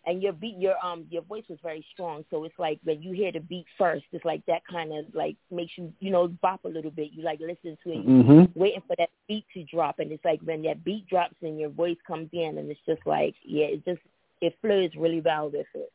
And 0.05 0.21
your 0.21 0.33
beat, 0.33 0.57
your 0.57 0.83
um, 0.83 1.05
your 1.09 1.21
voice 1.21 1.43
was 1.47 1.59
very 1.61 1.85
strong. 1.93 2.25
So 2.31 2.43
it's 2.43 2.57
like 2.57 2.79
when 2.83 3.03
you 3.03 3.11
hear 3.11 3.31
the 3.31 3.39
beat 3.39 3.65
first, 3.77 4.05
it's 4.11 4.25
like 4.25 4.43
that 4.47 4.63
kind 4.69 4.91
of 4.91 5.05
like 5.13 5.35
makes 5.51 5.73
you, 5.77 5.93
you 5.99 6.09
know, 6.09 6.27
bop 6.27 6.65
a 6.65 6.69
little 6.69 6.89
bit. 6.89 7.11
You 7.13 7.23
like 7.23 7.39
listen 7.39 7.77
to 7.83 7.91
it, 7.91 8.07
Mhm. 8.07 8.51
waiting 8.55 8.81
for 8.87 8.95
that 8.97 9.11
beat 9.27 9.45
to 9.53 9.63
drop, 9.63 9.99
and 9.99 10.11
it's 10.11 10.25
like 10.25 10.41
when 10.41 10.63
that 10.63 10.83
beat 10.83 11.07
drops 11.07 11.35
and 11.41 11.59
your 11.59 11.69
voice 11.69 11.97
comes 12.07 12.29
in, 12.33 12.57
and 12.57 12.71
it's 12.71 12.79
just 12.87 13.05
like, 13.05 13.35
yeah, 13.43 13.65
it 13.65 13.85
just 13.85 14.01
it 14.41 14.57
flows 14.61 14.89
really 14.95 15.21
well 15.21 15.49
with 15.49 15.67
it. 15.75 15.91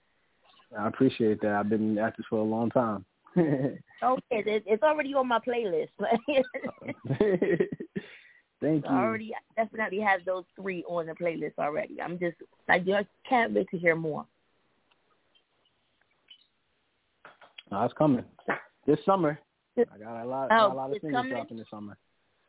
I 0.77 0.87
appreciate 0.87 1.41
that. 1.41 1.53
I've 1.53 1.69
been 1.69 1.99
at 1.99 2.17
this 2.17 2.27
for 2.31 2.39
a 2.39 2.43
long 2.43 2.71
time. 2.71 3.05
Okay, 4.03 4.43
it's 4.67 4.83
already 4.83 5.15
on 5.15 5.27
my 5.27 5.39
playlist. 5.39 5.89
Thank 8.67 8.85
you. 8.85 8.91
I 8.91 9.05
already 9.05 9.33
definitely 9.55 10.01
have 10.01 10.25
those 10.25 10.43
three 10.61 10.83
on 10.89 11.07
the 11.07 11.13
playlist 11.13 11.53
already. 11.57 12.03
I'm 12.03 12.19
just 12.19 12.37
I 12.69 12.81
just 12.81 13.07
can't 13.29 13.53
wait 13.55 13.71
to 13.71 13.79
hear 13.79 13.95
more. 13.95 14.27
No, 17.71 17.85
it's 17.85 17.95
coming 17.95 18.25
this 18.85 18.99
summer. 19.07 19.39
I 19.79 19.99
got 19.99 20.25
a 20.25 20.27
lot, 20.27 20.51
I 20.51 20.59
got 20.59 20.73
a 20.73 20.75
lot 20.75 20.91
of 20.91 20.97
singles 21.01 21.13
coming? 21.13 21.33
dropping 21.33 21.57
this 21.59 21.67
summer. 21.71 21.97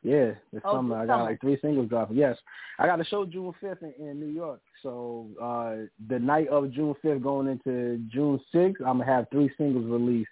Yeah, 0.02 0.32
this 0.52 0.62
Oh, 0.66 0.74
summer 0.74 0.96
I 0.96 1.06
got 1.06 1.14
summer. 1.14 1.24
like 1.26 1.42
three 1.42 1.60
singles 1.62 1.88
dropping. 1.90 2.18
Yes, 2.18 2.36
I 2.80 2.88
got 2.88 3.00
a 3.00 3.06
show 3.06 3.24
June 3.24 3.54
fifth 3.62 3.84
in, 3.84 3.94
in 4.00 4.20
New 4.20 4.34
York. 4.34 4.62
So 4.82 5.28
uh 5.40 5.86
the 6.10 6.18
night 6.18 6.48
of 6.48 6.72
June 6.72 6.96
fifth, 7.04 7.22
going 7.22 7.48
into 7.48 8.02
June 8.10 8.40
sixth, 8.52 8.82
I'm 8.82 8.98
gonna 9.00 9.06
have 9.06 9.28
three 9.30 9.52
singles 9.56 9.86
released 9.86 10.30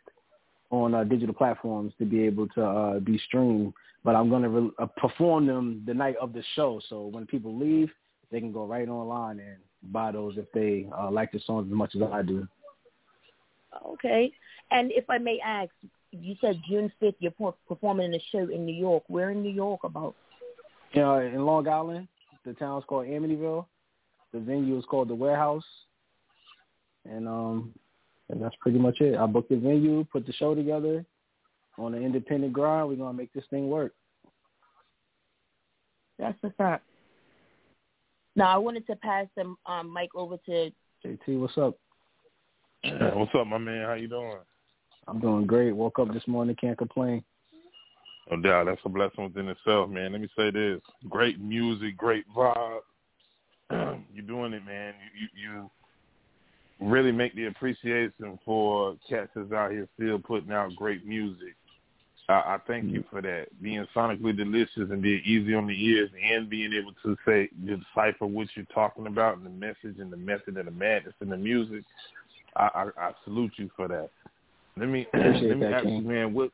on 0.71 0.95
uh, 0.95 1.03
digital 1.03 1.35
platforms 1.35 1.93
to 1.99 2.05
be 2.05 2.23
able 2.23 2.47
to 2.49 2.65
uh, 2.65 2.99
be 2.99 3.19
streamed. 3.19 3.73
But 4.05 4.15
I'm 4.15 4.29
gonna 4.29 4.49
re- 4.49 4.71
uh, 4.77 4.85
perform 4.85 5.47
them 5.47 5.83
the 5.87 5.93
night 5.93 6.15
of 6.21 6.31
the 6.31 6.43
show. 6.55 6.79
So 6.89 7.07
when 7.07 7.25
people 7.25 7.57
leave, 7.57 7.89
they 8.31 8.39
can 8.39 8.51
go 8.51 8.65
right 8.65 8.87
online 8.87 9.39
and 9.39 9.57
buy 9.91 10.11
those 10.11 10.37
if 10.37 10.45
they 10.53 10.87
uh, 10.95 11.09
like 11.09 11.31
the 11.31 11.39
songs 11.39 11.67
as 11.67 11.75
much 11.75 11.95
as 11.95 12.03
I 12.13 12.21
do. 12.21 12.47
Okay. 13.83 14.31
And 14.69 14.91
if 14.91 15.09
I 15.09 15.17
may 15.17 15.39
ask, 15.43 15.71
you 16.11 16.35
said 16.39 16.61
June 16.69 16.91
fifth 16.99 17.15
you're 17.19 17.53
performing 17.67 18.13
in 18.13 18.13
a 18.13 18.23
show 18.31 18.47
in 18.53 18.63
New 18.63 18.75
York. 18.75 19.03
Where 19.07 19.31
in 19.31 19.41
New 19.41 19.51
York 19.51 19.83
about? 19.83 20.15
You 20.93 21.01
know, 21.01 21.17
in 21.17 21.43
Long 21.43 21.67
Island, 21.67 22.07
the 22.45 22.53
town's 22.53 22.85
called 22.87 23.07
Amityville. 23.07 23.65
The 24.33 24.39
venue 24.39 24.77
is 24.77 24.85
called 24.85 25.07
the 25.07 25.15
Warehouse, 25.15 25.65
and 27.09 27.27
um, 27.27 27.73
and 28.29 28.39
that's 28.39 28.55
pretty 28.59 28.77
much 28.77 29.01
it. 29.01 29.17
I 29.17 29.25
booked 29.25 29.49
the 29.49 29.57
venue, 29.57 30.05
put 30.11 30.27
the 30.27 30.33
show 30.33 30.53
together 30.53 31.03
on 31.77 31.93
an 31.93 32.03
independent 32.03 32.53
grind. 32.53 32.87
We're 32.87 32.95
gonna 32.95 33.17
make 33.17 33.33
this 33.33 33.45
thing 33.49 33.69
work. 33.69 33.93
That's 36.17 36.37
what's 36.41 36.59
up. 36.59 36.81
Now 38.35 38.53
I 38.53 38.57
wanted 38.57 38.85
to 38.87 38.95
pass 38.97 39.27
the 39.35 39.55
um, 39.65 39.93
mic 39.93 40.13
over 40.15 40.37
to 40.45 40.71
JT, 41.05 41.39
what's 41.39 41.57
up? 41.57 41.77
What's 42.83 43.31
up, 43.37 43.47
my 43.47 43.57
man? 43.57 43.85
How 43.85 43.93
you 43.93 44.07
doing? 44.07 44.37
I'm 45.07 45.19
doing 45.19 45.45
great. 45.45 45.71
Woke 45.71 45.99
up 45.99 46.13
this 46.13 46.27
morning, 46.27 46.55
can't 46.59 46.77
complain. 46.77 47.23
No 48.29 48.41
doubt, 48.41 48.65
that's 48.65 48.81
a 48.85 48.89
blessing 48.89 49.25
within 49.25 49.49
itself, 49.49 49.89
man. 49.89 50.11
Let 50.11 50.21
me 50.21 50.29
say 50.35 50.49
this: 50.51 50.81
great 51.09 51.39
music, 51.39 51.95
great 51.95 52.25
vibe. 52.35 52.79
You're 53.71 54.25
doing 54.25 54.53
it, 54.53 54.65
man. 54.65 54.93
You, 55.19 55.27
you 55.35 55.69
you 56.79 56.89
really 56.89 57.11
make 57.11 57.35
the 57.35 57.45
appreciation 57.45 58.39
for 58.43 58.95
cats 59.07 59.29
that's 59.35 59.51
out 59.51 59.71
here 59.71 59.87
still 59.95 60.19
putting 60.19 60.51
out 60.51 60.75
great 60.75 61.05
music. 61.05 61.55
I, 62.27 62.33
I 62.33 62.57
thank 62.67 62.91
you 62.91 63.01
mm. 63.01 63.09
for 63.09 63.21
that. 63.21 63.47
Being 63.61 63.85
sonically 63.95 64.35
delicious 64.35 64.89
and 64.89 65.01
being 65.01 65.21
easy 65.25 65.53
on 65.53 65.67
the 65.67 65.85
ears, 65.85 66.09
and 66.23 66.49
being 66.49 66.73
able 66.73 66.93
to 67.03 67.17
say 67.25 67.49
decipher 67.65 68.25
what 68.25 68.47
you're 68.55 68.65
talking 68.73 69.07
about 69.07 69.37
and 69.37 69.45
the 69.45 69.49
message 69.49 69.99
and 69.99 70.11
the 70.11 70.17
method 70.17 70.57
and 70.57 70.67
the 70.67 70.71
madness 70.71 71.13
in 71.21 71.29
the 71.29 71.37
music. 71.37 71.83
I, 72.55 72.69
I, 72.73 72.83
I 72.97 73.11
salute 73.23 73.53
you 73.57 73.69
for 73.75 73.87
that. 73.87 74.09
Let 74.77 74.89
me 74.89 75.07
Appreciate 75.13 75.49
let 75.49 75.57
me 75.57 75.65
that, 75.65 75.73
ask 75.73 75.83
King. 75.83 75.95
you, 75.97 76.01
man, 76.01 76.33
what 76.33 76.51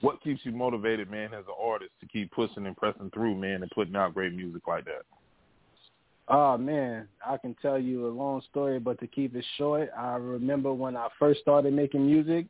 what 0.00 0.22
keeps 0.22 0.40
you 0.44 0.52
motivated, 0.52 1.10
man, 1.10 1.32
as 1.32 1.44
an 1.46 1.54
artist 1.60 1.92
to 2.00 2.06
keep 2.06 2.32
pushing 2.32 2.66
and 2.66 2.76
pressing 2.76 3.10
through, 3.10 3.36
man, 3.36 3.62
and 3.62 3.70
putting 3.70 3.94
out 3.94 4.14
great 4.14 4.34
music 4.34 4.66
like 4.66 4.84
that? 4.84 5.02
Oh 6.28 6.56
man, 6.56 7.08
I 7.26 7.36
can 7.36 7.56
tell 7.60 7.78
you 7.78 8.06
a 8.06 8.08
long 8.08 8.42
story, 8.50 8.78
but 8.78 9.00
to 9.00 9.06
keep 9.06 9.34
it 9.34 9.44
short, 9.58 9.90
I 9.96 10.16
remember 10.16 10.72
when 10.72 10.96
I 10.96 11.08
first 11.18 11.40
started 11.40 11.72
making 11.72 12.06
music, 12.06 12.46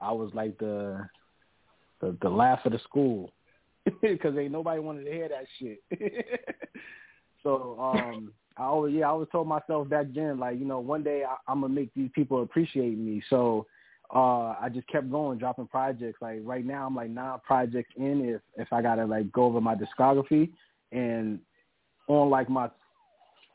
I 0.00 0.12
was 0.12 0.30
like 0.34 0.58
the 0.58 1.06
the, 2.02 2.16
the 2.20 2.28
laugh 2.28 2.60
of 2.66 2.72
the 2.72 2.78
school 2.80 3.32
because 4.02 4.36
ain't 4.36 4.52
nobody 4.52 4.80
wanted 4.80 5.04
to 5.04 5.10
hear 5.10 5.28
that 5.28 5.46
shit. 5.58 5.82
so 7.42 7.78
um, 7.80 8.32
I 8.58 8.64
always 8.64 8.94
yeah, 8.94 9.06
I 9.06 9.10
always 9.10 9.28
told 9.32 9.48
myself 9.48 9.88
back 9.88 10.06
then 10.14 10.38
like 10.38 10.58
you 10.58 10.66
know 10.66 10.80
one 10.80 11.02
day 11.02 11.24
I, 11.24 11.36
I'm 11.50 11.62
gonna 11.62 11.72
make 11.72 11.94
these 11.94 12.10
people 12.14 12.42
appreciate 12.42 12.98
me. 12.98 13.22
So 13.30 13.66
uh, 14.14 14.54
I 14.60 14.68
just 14.72 14.86
kept 14.88 15.10
going, 15.10 15.38
dropping 15.38 15.68
projects. 15.68 16.20
Like 16.20 16.40
right 16.42 16.66
now, 16.66 16.86
I'm 16.86 16.94
like 16.94 17.10
nine 17.10 17.38
projects 17.46 17.92
in. 17.96 18.24
If 18.28 18.42
if 18.56 18.72
I 18.72 18.82
gotta 18.82 19.06
like 19.06 19.32
go 19.32 19.44
over 19.44 19.60
my 19.60 19.74
discography 19.74 20.50
and 20.90 21.38
on 22.08 22.28
like 22.28 22.50
my 22.50 22.68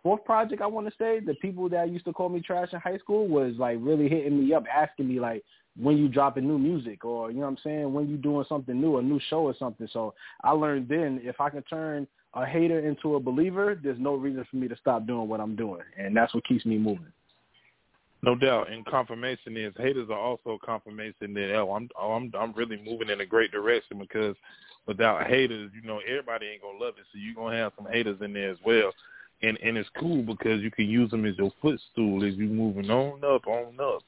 fourth 0.01 0.23
project, 0.25 0.61
I 0.61 0.67
want 0.67 0.87
to 0.87 0.93
say 0.97 1.19
the 1.19 1.35
people 1.35 1.69
that 1.69 1.91
used 1.91 2.05
to 2.05 2.13
call 2.13 2.29
me 2.29 2.41
trash 2.41 2.69
in 2.73 2.79
high 2.79 2.97
school 2.97 3.27
was 3.27 3.53
like 3.57 3.77
really 3.79 4.09
hitting 4.09 4.39
me 4.39 4.53
up, 4.53 4.63
asking 4.73 5.07
me 5.07 5.19
like 5.19 5.43
when 5.79 5.97
you 5.97 6.07
dropping 6.07 6.47
new 6.47 6.57
music 6.57 7.05
or 7.05 7.29
you 7.29 7.37
know 7.37 7.43
what 7.43 7.49
I'm 7.49 7.57
saying 7.63 7.93
when 7.93 8.09
you 8.09 8.17
doing 8.17 8.45
something 8.49 8.79
new, 8.79 8.97
a 8.97 9.01
new 9.01 9.19
show 9.29 9.41
or 9.41 9.55
something. 9.57 9.87
So 9.91 10.13
I 10.43 10.51
learned 10.51 10.89
then 10.89 11.21
if 11.23 11.39
I 11.39 11.49
can 11.49 11.63
turn 11.63 12.07
a 12.33 12.45
hater 12.45 12.79
into 12.79 13.15
a 13.15 13.19
believer, 13.19 13.79
there's 13.81 13.99
no 13.99 14.15
reason 14.15 14.45
for 14.49 14.57
me 14.57 14.67
to 14.67 14.75
stop 14.77 15.07
doing 15.07 15.27
what 15.27 15.39
I'm 15.39 15.55
doing, 15.55 15.81
and 15.97 16.15
that's 16.15 16.33
what 16.33 16.45
keeps 16.45 16.65
me 16.65 16.77
moving. 16.77 17.11
No 18.23 18.35
doubt, 18.35 18.71
and 18.71 18.85
confirmation 18.85 19.55
is 19.55 19.73
haters 19.77 20.09
are 20.09 20.19
also 20.19 20.57
confirmation 20.65 21.33
that 21.35 21.55
oh, 21.55 21.73
I'm 21.73 21.89
oh, 21.99 22.13
I'm 22.13 22.31
I'm 22.37 22.51
really 22.53 22.81
moving 22.83 23.09
in 23.09 23.21
a 23.21 23.25
great 23.25 23.51
direction 23.51 23.99
because 23.99 24.35
without 24.87 25.27
haters, 25.27 25.71
you 25.75 25.87
know, 25.87 25.99
everybody 26.07 26.47
ain't 26.47 26.63
gonna 26.63 26.79
love 26.79 26.95
it, 26.97 27.05
so 27.11 27.19
you're 27.19 27.35
gonna 27.35 27.55
have 27.55 27.73
some 27.75 27.91
haters 27.91 28.19
in 28.21 28.33
there 28.33 28.49
as 28.49 28.57
well. 28.65 28.91
And 29.43 29.57
and 29.63 29.77
it's 29.77 29.89
cool 29.99 30.23
because 30.23 30.61
you 30.61 30.71
can 30.71 30.89
use 30.89 31.11
them 31.11 31.25
as 31.25 31.37
your 31.37 31.51
footstool 31.61 32.25
as 32.25 32.33
you 32.33 32.47
moving 32.47 32.89
on 32.89 33.23
up, 33.23 33.45
on 33.45 33.79
up. 33.79 34.01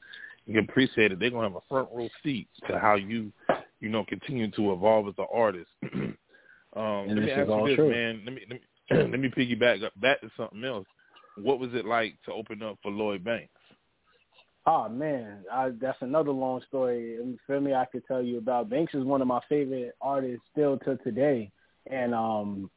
You 0.50 0.56
can 0.56 0.68
appreciate 0.68 1.12
it. 1.12 1.20
They're 1.20 1.30
gonna 1.30 1.48
have 1.48 1.54
a 1.54 1.60
front 1.68 1.88
row 1.94 2.08
seat 2.24 2.48
to 2.68 2.76
how 2.76 2.96
you, 2.96 3.30
you 3.78 3.88
know, 3.88 4.04
continue 4.04 4.50
to 4.50 4.72
evolve 4.72 5.06
as 5.06 5.14
an 5.16 5.26
artist. 5.32 5.70
um, 5.84 6.16
And 6.74 7.08
let 7.10 7.16
me 7.18 7.26
this 7.26 7.30
ask 7.38 7.42
is 7.42 7.48
you 7.48 7.66
this, 7.68 7.76
true. 7.76 7.90
man. 7.92 8.22
Let 8.24 8.34
me 8.34 8.40
let 8.50 8.60
me 8.60 8.60
let 9.12 9.20
me 9.20 9.28
piggyback 9.28 9.84
up 9.84 9.92
back 10.00 10.20
to 10.22 10.30
something 10.36 10.64
else. 10.64 10.88
What 11.36 11.60
was 11.60 11.70
it 11.74 11.84
like 11.84 12.16
to 12.24 12.32
open 12.32 12.64
up 12.64 12.78
for 12.82 12.90
Lloyd 12.90 13.22
Banks? 13.22 13.52
Oh 14.66 14.88
man, 14.88 15.44
I, 15.52 15.70
that's 15.80 16.02
another 16.02 16.32
long 16.32 16.62
story. 16.66 17.14
And 17.18 17.38
feel 17.46 17.60
me, 17.60 17.72
I 17.72 17.84
could 17.84 18.02
tell 18.08 18.20
you 18.20 18.38
about. 18.38 18.68
Banks 18.68 18.92
is 18.92 19.04
one 19.04 19.22
of 19.22 19.28
my 19.28 19.40
favorite 19.48 19.94
artists 20.00 20.42
still 20.50 20.78
to 20.78 20.96
today, 20.96 21.52
and 21.88 22.12
um, 22.12 22.68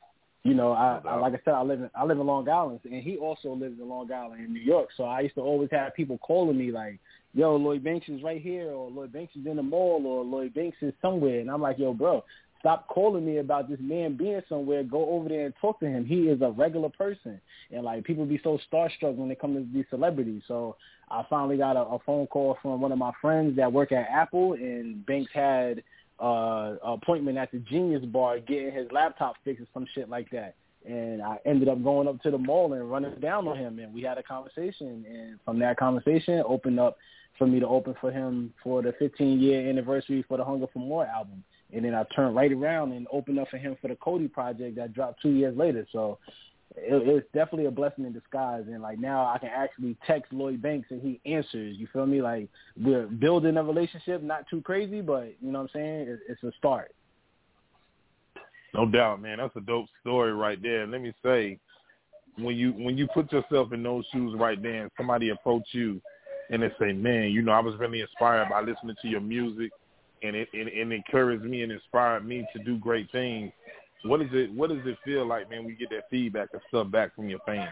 you 0.43 0.53
know, 0.53 0.73
I, 0.73 0.99
I 1.05 1.15
like 1.15 1.33
I 1.33 1.39
said, 1.45 1.53
I 1.53 1.61
live 1.61 1.79
in 1.79 1.89
I 1.95 2.03
live 2.03 2.19
in 2.19 2.27
Long 2.27 2.47
Island, 2.49 2.81
and 2.83 3.01
he 3.01 3.15
also 3.15 3.53
lives 3.53 3.79
in 3.79 3.87
Long 3.87 4.11
Island 4.11 4.43
in 4.43 4.53
New 4.53 4.59
York. 4.59 4.89
So 4.97 5.05
I 5.05 5.21
used 5.21 5.35
to 5.35 5.41
always 5.41 5.69
have 5.71 5.95
people 5.95 6.17
calling 6.17 6.57
me 6.57 6.71
like, 6.71 6.99
"Yo, 7.33 7.55
Lloyd 7.55 7.83
Banks 7.83 8.09
is 8.09 8.21
right 8.21 8.41
here," 8.41 8.69
or 8.69 8.91
"Lloyd 8.91 9.13
Banks 9.13 9.33
is 9.37 9.45
in 9.45 9.55
the 9.55 9.63
mall," 9.63 10.05
or 10.05 10.23
"Lloyd 10.25 10.53
Banks 10.53 10.77
is 10.81 10.93
somewhere," 11.01 11.39
and 11.39 11.49
I'm 11.49 11.61
like, 11.61 11.79
"Yo, 11.79 11.93
bro." 11.93 12.23
Stop 12.59 12.87
calling 12.87 13.25
me 13.25 13.39
about 13.39 13.67
this 13.67 13.79
man 13.81 14.15
being 14.15 14.41
somewhere. 14.47 14.83
Go 14.83 15.09
over 15.09 15.27
there 15.27 15.47
and 15.47 15.53
talk 15.59 15.81
to 15.81 15.85
him. 15.85 16.05
He 16.05 16.29
is 16.29 16.41
a 16.41 16.51
regular 16.51 16.87
person, 16.87 17.41
and 17.71 17.83
like 17.83 18.05
people 18.05 18.25
be 18.25 18.39
so 18.41 18.57
starstruck 18.71 19.15
when 19.15 19.27
they 19.27 19.35
come 19.35 19.53
to 19.53 19.67
these 19.73 19.83
celebrities. 19.89 20.43
So 20.47 20.77
I 21.11 21.25
finally 21.29 21.57
got 21.57 21.75
a, 21.75 21.81
a 21.81 21.99
phone 22.05 22.25
call 22.27 22.57
from 22.61 22.79
one 22.79 22.93
of 22.93 22.97
my 22.97 23.11
friends 23.21 23.57
that 23.57 23.71
work 23.71 23.91
at 23.91 24.07
Apple, 24.09 24.53
and 24.53 25.05
Banks 25.05 25.31
had 25.33 25.83
uh, 26.19 26.75
appointment 26.83 27.37
at 27.37 27.51
the 27.51 27.59
Genius 27.59 28.05
Bar 28.05 28.39
getting 28.39 28.71
his 28.71 28.91
laptop 28.91 29.35
fixed 29.43 29.63
or 29.63 29.67
some 29.73 29.87
shit 29.93 30.09
like 30.09 30.29
that. 30.31 30.55
And 30.85 31.21
I 31.21 31.37
ended 31.45 31.69
up 31.69 31.81
going 31.83 32.07
up 32.07 32.21
to 32.23 32.31
the 32.31 32.37
mall 32.37 32.73
and 32.73 32.91
running 32.91 33.15
down 33.21 33.47
on 33.47 33.57
him, 33.57 33.79
and 33.79 33.93
we 33.93 34.01
had 34.01 34.17
a 34.17 34.23
conversation. 34.23 35.05
And 35.07 35.39
from 35.45 35.59
that 35.59 35.77
conversation, 35.77 36.43
opened 36.45 36.79
up 36.79 36.97
for 37.37 37.47
me 37.47 37.59
to 37.59 37.67
open 37.67 37.95
for 37.99 38.11
him 38.11 38.53
for 38.63 38.81
the 38.81 38.93
15 38.99 39.39
year 39.39 39.67
anniversary 39.67 40.23
for 40.27 40.37
the 40.37 40.43
Hunger 40.43 40.67
for 40.71 40.79
More 40.79 41.05
album. 41.05 41.43
and 41.71 41.83
then 41.83 41.95
I 41.95 42.03
turned 42.15 42.35
right 42.35 42.51
around 42.51 42.91
and 42.91 43.07
opened 43.11 43.39
up 43.39 43.49
for 43.49 43.57
him 43.57 43.75
for 43.81 43.87
the 43.87 43.95
COTI 43.95 44.27
project 44.27 44.75
that 44.75 44.93
dropped 44.93 45.21
two 45.21 45.31
years 45.31 45.57
later. 45.57 45.87
So 45.91 46.19
it, 46.75 47.07
it's 47.07 47.27
definitely 47.33 47.65
a 47.65 47.71
blessing 47.71 48.05
in 48.05 48.13
disguise. 48.13 48.63
And 48.67 48.81
like 48.81 48.99
now, 48.99 49.25
I 49.25 49.37
can 49.37 49.49
actually 49.49 49.97
text 50.05 50.31
Lloyd 50.33 50.61
Banks 50.61 50.87
and 50.91 51.01
he 51.01 51.19
answers. 51.25 51.77
You 51.77 51.87
feel 51.91 52.05
me? 52.05 52.21
Like 52.21 52.49
we're 52.77 53.07
building 53.07 53.57
a 53.57 53.63
relationship, 53.63 54.21
not 54.23 54.45
too 54.49 54.61
crazy, 54.61 55.01
but 55.01 55.35
you 55.41 55.51
know 55.51 55.59
what 55.59 55.71
I'm 55.75 55.79
saying? 55.79 55.99
It, 56.07 56.19
it's 56.29 56.43
a 56.43 56.51
start. 56.57 56.93
No 58.73 58.89
doubt, 58.89 59.21
man. 59.21 59.37
That's 59.37 59.55
a 59.55 59.61
dope 59.61 59.85
story 60.01 60.33
right 60.33 60.59
there. 60.61 60.87
Let 60.87 61.01
me 61.01 61.13
say, 61.23 61.59
when 62.37 62.55
you 62.55 62.71
when 62.71 62.97
you 62.97 63.07
put 63.13 63.31
yourself 63.31 63.71
in 63.71 63.83
those 63.83 64.05
shoes 64.11 64.35
right 64.37 64.61
there, 64.61 64.83
and 64.83 64.91
somebody 64.97 65.29
approach 65.29 65.67
you 65.71 66.01
and 66.49 66.63
they 66.63 66.71
say, 66.79 66.91
"Man, 66.93 67.31
you 67.31 67.41
know, 67.41 67.51
I 67.51 67.59
was 67.59 67.75
really 67.79 68.01
inspired 68.01 68.49
by 68.49 68.61
listening 68.61 68.95
to 69.01 69.07
your 69.07 69.21
music, 69.21 69.71
and 70.23 70.35
it, 70.35 70.47
it, 70.53 70.67
it 70.67 70.91
encouraged 70.91 71.43
me 71.43 71.63
and 71.63 71.71
inspired 71.71 72.25
me 72.25 72.45
to 72.55 72.63
do 72.63 72.77
great 72.77 73.11
things." 73.11 73.51
What 74.03 74.21
is 74.21 74.29
it? 74.33 74.51
What 74.53 74.69
does 74.69 74.85
it 74.85 74.97
feel 75.05 75.25
like, 75.25 75.49
man? 75.49 75.65
We 75.65 75.75
get 75.75 75.89
that 75.91 76.09
feedback 76.09 76.49
and 76.53 76.61
stuff 76.67 76.91
back 76.91 77.15
from 77.15 77.29
your 77.29 77.39
fans. 77.45 77.69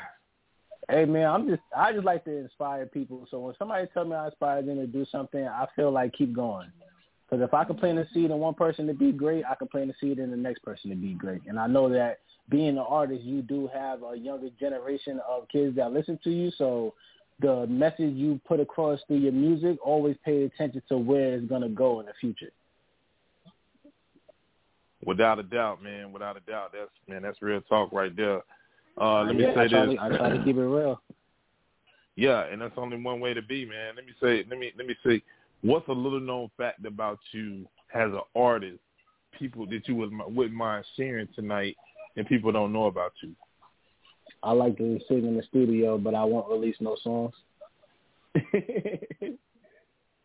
Hey 0.89 1.05
man, 1.05 1.27
I'm 1.27 1.47
just 1.47 1.61
I 1.75 1.93
just 1.93 2.05
like 2.05 2.23
to 2.25 2.31
inspire 2.31 2.85
people. 2.85 3.27
So 3.29 3.39
when 3.39 3.55
somebody 3.59 3.87
tell 3.93 4.05
me 4.05 4.15
I 4.15 4.27
inspire 4.27 4.61
them 4.61 4.77
to 4.77 4.87
do 4.87 5.05
something, 5.11 5.45
I 5.45 5.67
feel 5.75 5.91
like 5.91 6.13
keep 6.13 6.33
going. 6.33 6.71
Because 7.29 7.45
if 7.45 7.53
I 7.53 7.63
can 7.63 7.77
plant 7.77 7.99
a 7.99 8.05
seed 8.13 8.29
in 8.29 8.39
one 8.39 8.55
person 8.55 8.87
to 8.87 8.93
be 8.93 9.11
great, 9.11 9.45
I 9.45 9.55
can 9.55 9.67
plant 9.67 9.89
a 9.89 9.93
seed 10.01 10.19
in 10.19 10.31
the 10.31 10.37
next 10.37 10.63
person 10.63 10.89
to 10.89 10.95
be 10.95 11.13
great. 11.13 11.41
And 11.47 11.57
I 11.57 11.67
know 11.67 11.89
that 11.89 12.19
being 12.49 12.69
an 12.69 12.79
artist, 12.79 13.23
you 13.23 13.41
do 13.41 13.69
have 13.73 14.03
a 14.03 14.17
younger 14.17 14.49
generation 14.59 15.21
of 15.29 15.47
kids 15.47 15.75
that 15.77 15.93
listen 15.93 16.19
to 16.25 16.29
you. 16.29 16.51
So 16.57 16.93
the 17.39 17.65
message 17.67 18.13
you 18.15 18.41
put 18.45 18.59
across 18.59 18.99
through 19.07 19.19
your 19.19 19.31
music, 19.31 19.77
always 19.81 20.17
pay 20.25 20.43
attention 20.43 20.81
to 20.89 20.97
where 20.97 21.35
it's 21.35 21.47
going 21.47 21.61
to 21.61 21.69
go 21.69 22.01
in 22.01 22.05
the 22.05 22.13
future. 22.19 22.51
Without 25.05 25.39
a 25.39 25.43
doubt, 25.43 25.81
man. 25.81 26.11
Without 26.11 26.37
a 26.37 26.41
doubt, 26.41 26.71
that's 26.73 26.91
man, 27.07 27.23
that's 27.23 27.41
real 27.41 27.61
talk 27.61 27.91
right 27.91 28.15
there. 28.15 28.41
Uh, 28.99 29.23
let 29.23 29.35
me 29.35 29.43
yeah, 29.43 29.53
say 29.55 29.61
I 29.61 29.67
try 29.67 29.85
this. 29.85 29.95
To, 29.95 30.01
I 30.01 30.09
try 30.09 30.29
to 30.37 30.43
keep 30.43 30.57
it 30.57 30.61
real. 30.61 31.01
Yeah, 32.17 32.43
and 32.51 32.61
that's 32.61 32.73
only 32.75 33.01
one 33.01 33.21
way 33.21 33.33
to 33.33 33.41
be, 33.41 33.65
man. 33.65 33.95
Let 33.95 34.05
me 34.05 34.11
say, 34.21 34.45
let 34.49 34.59
me 34.59 34.73
let 34.77 34.85
me 34.85 34.95
say, 35.03 35.23
what's 35.61 35.87
a 35.87 35.93
little 35.93 36.19
known 36.19 36.51
fact 36.57 36.85
about 36.85 37.19
you 37.31 37.65
as 37.95 38.11
an 38.11 38.19
artist? 38.35 38.79
People 39.39 39.65
that 39.67 39.87
you 39.87 39.95
would 39.95 40.11
wouldn't 40.27 40.53
mind 40.53 40.85
sharing 40.97 41.29
tonight, 41.33 41.77
and 42.17 42.27
people 42.27 42.51
don't 42.51 42.73
know 42.73 42.87
about 42.87 43.13
you. 43.23 43.33
I 44.43 44.51
like 44.51 44.77
to 44.77 44.99
sing 45.07 45.25
in 45.25 45.37
the 45.37 45.43
studio, 45.43 45.97
but 45.97 46.13
I 46.13 46.25
won't 46.25 46.51
release 46.51 46.75
no 46.81 46.97
songs. 47.01 47.33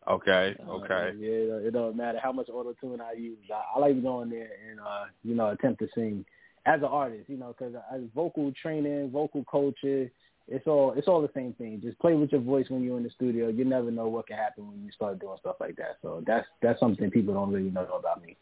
Okay. 0.09 0.57
Okay. 0.69 0.95
Uh, 0.95 1.13
yeah, 1.19 1.67
it 1.67 1.73
don't 1.73 1.97
matter 1.97 2.21
how 2.23 2.33
much 2.33 2.49
auto 2.49 2.75
tune 2.81 3.01
I 3.01 3.13
use. 3.13 3.39
I, 3.53 3.77
I 3.77 3.79
like 3.81 3.95
to 3.95 4.01
go 4.01 4.23
in 4.23 4.31
there 4.31 4.49
and 4.71 4.79
uh, 4.81 5.05
you 5.25 5.35
know 5.35 5.51
attempt 5.51 5.81
to 5.81 5.89
sing 5.95 6.25
as 6.65 6.81
an 6.81 6.85
artist. 6.85 7.29
You 7.29 7.37
know, 7.37 7.55
because 7.57 7.75
as 7.93 8.03
vocal 8.15 8.53
training, 8.61 9.11
vocal 9.11 9.45
coaching, 9.45 10.11
it's 10.49 10.67
all 10.67 10.93
it's 10.97 11.09
all 11.09 11.23
the 11.23 11.31
same 11.35 11.55
thing. 11.55 11.81
Just 11.83 11.99
play 11.99 12.15
with 12.15 12.31
your 12.31 12.41
voice 12.41 12.67
when 12.69 12.85
you're 12.85 12.97
in 12.99 13.03
the 13.03 13.11
studio. 13.11 13.49
You 13.49 13.65
never 13.65 13.91
know 13.91 14.07
what 14.07 14.29
can 14.29 14.37
happen 14.37 14.69
when 14.69 14.85
you 14.85 14.93
start 14.93 15.19
doing 15.19 15.37
stuff 15.41 15.57
like 15.59 15.77
that. 15.77 15.97
So 16.03 16.23
that's 16.27 16.47
that's 16.63 16.79
something 16.79 17.11
people 17.11 17.35
don't 17.35 17.53
really 17.53 17.71
know 17.71 17.87
about 17.99 18.23
me. 18.23 18.37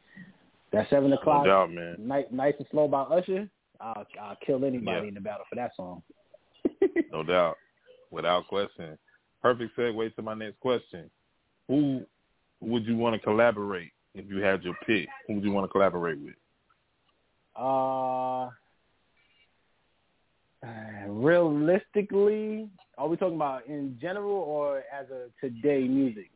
That 0.72 0.88
seven 0.90 1.12
o'clock, 1.12 1.46
no 1.46 1.50
doubt, 1.50 1.72
man. 1.72 1.96
Night, 1.98 2.32
nice 2.32 2.54
and 2.58 2.66
slow 2.70 2.88
by 2.88 3.02
Usher. 3.02 3.48
I'll, 3.80 4.06
I'll 4.20 4.36
kill 4.44 4.64
anybody 4.64 5.02
Yeah. 5.02 5.08
in 5.08 5.14
the 5.14 5.20
battle 5.20 5.44
for 5.48 5.56
that 5.56 5.72
song. 5.76 6.02
No 7.12 7.22
doubt. 7.22 7.56
Without 8.10 8.46
question. 8.48 8.96
Perfect 9.42 9.76
segue 9.76 10.14
to 10.14 10.22
my 10.22 10.34
next 10.34 10.60
question. 10.60 11.10
Who 11.68 12.04
would 12.60 12.86
you 12.86 12.96
want 12.96 13.14
to 13.14 13.18
collaborate 13.18 13.90
if 14.14 14.28
you 14.28 14.38
had 14.38 14.62
your 14.62 14.74
pick? 14.86 15.08
Who 15.26 15.34
would 15.34 15.44
you 15.44 15.52
want 15.52 15.64
to 15.64 15.72
collaborate 15.72 16.18
with? 16.18 16.34
Uh, 17.56 18.50
realistically, 21.08 22.68
are 22.98 23.08
we 23.08 23.16
talking 23.16 23.36
about 23.36 23.66
in 23.66 23.96
general 24.00 24.32
or 24.32 24.78
as 24.92 25.06
a 25.10 25.28
today 25.40 25.86
music? 25.86 26.30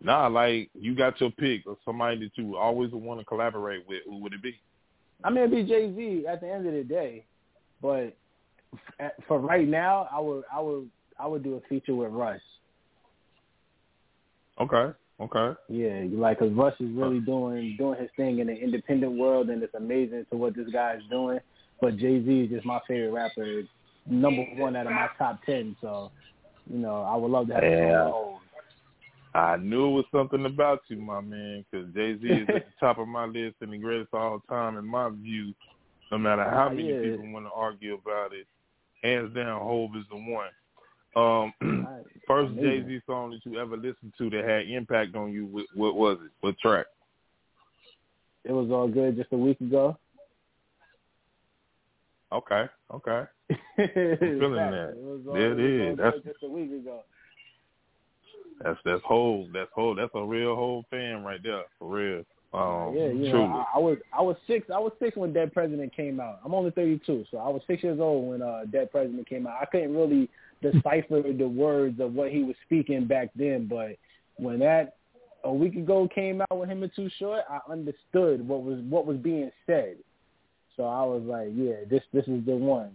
Nah, 0.00 0.26
like 0.26 0.70
you 0.74 0.96
got 0.96 1.20
your 1.20 1.30
pick 1.30 1.66
of 1.66 1.76
somebody 1.84 2.18
that 2.18 2.30
you 2.34 2.56
always 2.56 2.90
want 2.92 3.20
to 3.20 3.24
collaborate 3.24 3.86
with. 3.86 4.00
Who 4.06 4.18
would 4.18 4.32
it 4.32 4.42
be? 4.42 4.58
I 5.24 5.30
mean, 5.30 5.44
it'd 5.44 5.52
be 5.52 5.62
Jay 5.62 5.94
Z 5.94 6.26
at 6.26 6.40
the 6.40 6.50
end 6.50 6.66
of 6.66 6.74
the 6.74 6.82
day, 6.82 7.24
but 7.80 8.16
for 9.28 9.38
right 9.38 9.68
now, 9.68 10.08
I 10.10 10.18
would, 10.18 10.42
I 10.52 10.60
would, 10.60 10.90
I 11.18 11.26
would 11.28 11.44
do 11.44 11.54
a 11.54 11.60
feature 11.68 11.94
with 11.94 12.10
Russ. 12.10 12.40
Okay. 14.60 14.92
Okay. 15.20 15.58
Yeah, 15.68 16.04
like 16.12 16.40
because 16.40 16.54
Russ 16.54 16.74
is 16.80 16.90
really 16.90 17.20
doing 17.20 17.76
doing 17.78 18.00
his 18.00 18.10
thing 18.16 18.40
in 18.40 18.48
the 18.48 18.54
independent 18.54 19.12
world, 19.12 19.50
and 19.50 19.62
it's 19.62 19.74
amazing 19.74 20.26
to 20.30 20.36
what 20.36 20.56
this 20.56 20.68
guy 20.72 20.94
is 20.94 21.02
doing. 21.10 21.38
But 21.80 21.96
Jay 21.96 22.24
Z 22.24 22.40
is 22.40 22.50
just 22.50 22.66
my 22.66 22.80
favorite 22.88 23.12
rapper, 23.12 23.62
number 24.06 24.42
one 24.56 24.74
out 24.74 24.86
of 24.86 24.92
my 24.92 25.08
top 25.18 25.40
ten. 25.44 25.76
So, 25.80 26.10
you 26.68 26.78
know, 26.78 27.02
I 27.02 27.16
would 27.16 27.30
love 27.30 27.48
to 27.48 27.54
have 27.54 27.62
Yeah. 27.62 28.10
song 28.10 28.38
I 29.34 29.56
knew 29.56 29.88
it 29.88 29.92
was 29.92 30.04
something 30.12 30.44
about 30.44 30.80
you, 30.88 30.96
my 30.96 31.20
man, 31.20 31.64
because 31.70 31.92
Jay 31.94 32.18
Z 32.18 32.26
is 32.26 32.48
at 32.48 32.66
the 32.66 32.72
top 32.80 32.98
of 32.98 33.08
my 33.08 33.24
list 33.24 33.56
and 33.60 33.72
the 33.72 33.78
greatest 33.78 34.12
of 34.12 34.20
all 34.20 34.42
time 34.48 34.76
in 34.76 34.84
my 34.84 35.08
view. 35.08 35.54
No 36.10 36.18
matter 36.18 36.44
how 36.44 36.68
many 36.68 36.92
yeah. 36.92 37.00
people 37.00 37.32
want 37.32 37.46
to 37.46 37.52
argue 37.52 37.94
about 37.94 38.34
it, 38.34 38.46
hands 39.02 39.34
down, 39.34 39.62
Hove 39.62 39.96
is 39.96 40.04
the 40.10 40.16
one. 40.16 40.50
Um, 41.14 41.52
Alright. 41.62 42.04
first 42.26 42.54
Jay 42.54 42.82
Z 42.86 43.00
song 43.06 43.30
that 43.30 43.40
you 43.50 43.58
ever 43.60 43.76
listened 43.76 44.12
to 44.18 44.30
that 44.30 44.44
had 44.44 44.68
impact 44.68 45.14
on 45.14 45.32
you, 45.32 45.46
what, 45.46 45.66
what 45.74 45.94
was 45.94 46.18
it? 46.24 46.30
What 46.40 46.58
track? 46.58 46.86
It 48.44 48.52
was 48.52 48.70
all 48.70 48.88
good 48.88 49.16
just 49.16 49.32
a 49.32 49.36
week 49.36 49.60
ago. 49.60 49.96
Okay, 52.32 52.64
okay. 52.92 53.24
feeling 53.76 54.18
feeling 54.18 54.54
that. 54.54 54.94
It 54.96 55.04
was 55.04 55.20
all, 55.28 55.34
There 55.34 55.52
it 55.52 55.60
it 55.60 55.62
was 55.62 55.80
all 55.80 55.92
is. 55.92 55.96
That's- 55.98 56.32
just 56.32 56.42
a 56.44 56.48
week 56.48 56.72
ago. 56.72 57.00
That's 58.62 58.78
that's 58.84 59.02
whole. 59.04 59.48
That's 59.52 59.70
whole. 59.74 59.94
That's 59.94 60.12
a 60.14 60.24
real 60.24 60.54
whole 60.54 60.84
fan 60.88 61.24
right 61.24 61.42
there, 61.42 61.62
for 61.78 61.88
real. 61.88 62.22
Um, 62.54 62.94
yeah, 62.94 63.06
you 63.06 63.30
truly. 63.30 63.48
know, 63.48 63.66
I, 63.74 63.76
I 63.76 63.78
was 63.78 63.98
I 64.12 64.22
was 64.22 64.36
six. 64.46 64.68
I 64.70 64.78
was 64.78 64.92
six 65.00 65.16
when 65.16 65.32
Dead 65.32 65.52
President 65.52 65.94
came 65.96 66.20
out. 66.20 66.40
I'm 66.44 66.54
only 66.54 66.70
32, 66.70 67.24
so 67.30 67.38
I 67.38 67.48
was 67.48 67.62
six 67.66 67.82
years 67.82 67.98
old 67.98 68.28
when 68.28 68.42
uh, 68.42 68.64
Dead 68.70 68.90
President 68.92 69.26
came 69.26 69.46
out. 69.46 69.56
I 69.60 69.64
couldn't 69.64 69.96
really 69.96 70.28
decipher 70.62 71.22
the 71.32 71.46
words 71.48 72.00
of 72.00 72.14
what 72.14 72.30
he 72.30 72.42
was 72.42 72.56
speaking 72.64 73.06
back 73.06 73.30
then, 73.34 73.66
but 73.68 73.96
when 74.36 74.58
that 74.60 74.96
a 75.44 75.52
week 75.52 75.74
ago 75.74 76.08
came 76.14 76.40
out 76.40 76.56
with 76.58 76.68
him 76.68 76.82
and 76.82 76.92
Too 76.94 77.10
Short, 77.18 77.42
I 77.50 77.58
understood 77.70 78.46
what 78.46 78.62
was 78.62 78.78
what 78.88 79.06
was 79.06 79.16
being 79.18 79.50
said. 79.66 79.96
So 80.76 80.84
I 80.84 81.02
was 81.04 81.22
like, 81.24 81.48
yeah, 81.54 81.84
this 81.90 82.02
this 82.12 82.26
is 82.28 82.44
the 82.46 82.56
one. 82.56 82.90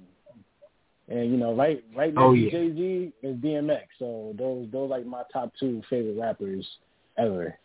And 1.09 1.31
you 1.31 1.37
know, 1.37 1.53
right 1.53 1.83
right 1.95 2.13
next 2.13 2.23
Oh, 2.23 2.33
to. 2.33 2.49
Jay 2.49 2.73
Z 2.73 3.13
is 3.21 3.35
DMX. 3.37 3.81
So 3.99 4.33
those 4.37 4.67
those 4.71 4.89
like 4.89 5.05
my 5.05 5.23
top 5.31 5.51
two 5.59 5.81
favorite 5.89 6.17
rappers 6.19 6.65
ever. 7.17 7.57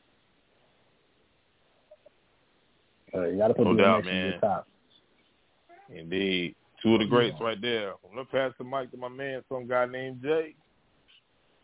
Uh, 3.15 3.27
you 3.29 3.39
got 3.39 3.49
to 3.49 3.55
put 3.55 3.65
No 3.67 3.75
DMX 3.75 3.79
doubt, 3.79 4.01
in 4.01 4.07
man. 4.07 4.31
your 4.31 4.41
top. 4.41 4.69
Indeed. 5.95 6.55
Two 6.83 6.95
of 6.95 7.01
the 7.01 7.07
greats 7.07 7.37
right 7.41 7.61
there. 7.61 7.91
I'm 7.91 8.15
gonna 8.15 8.25
pass 8.25 8.53
the 8.59 8.65
mic 8.65 8.91
to 8.91 8.97
my 8.97 9.09
man, 9.09 9.43
some 9.49 9.69
guy 9.69 9.87
named 9.87 10.21
Jay. 10.23 10.55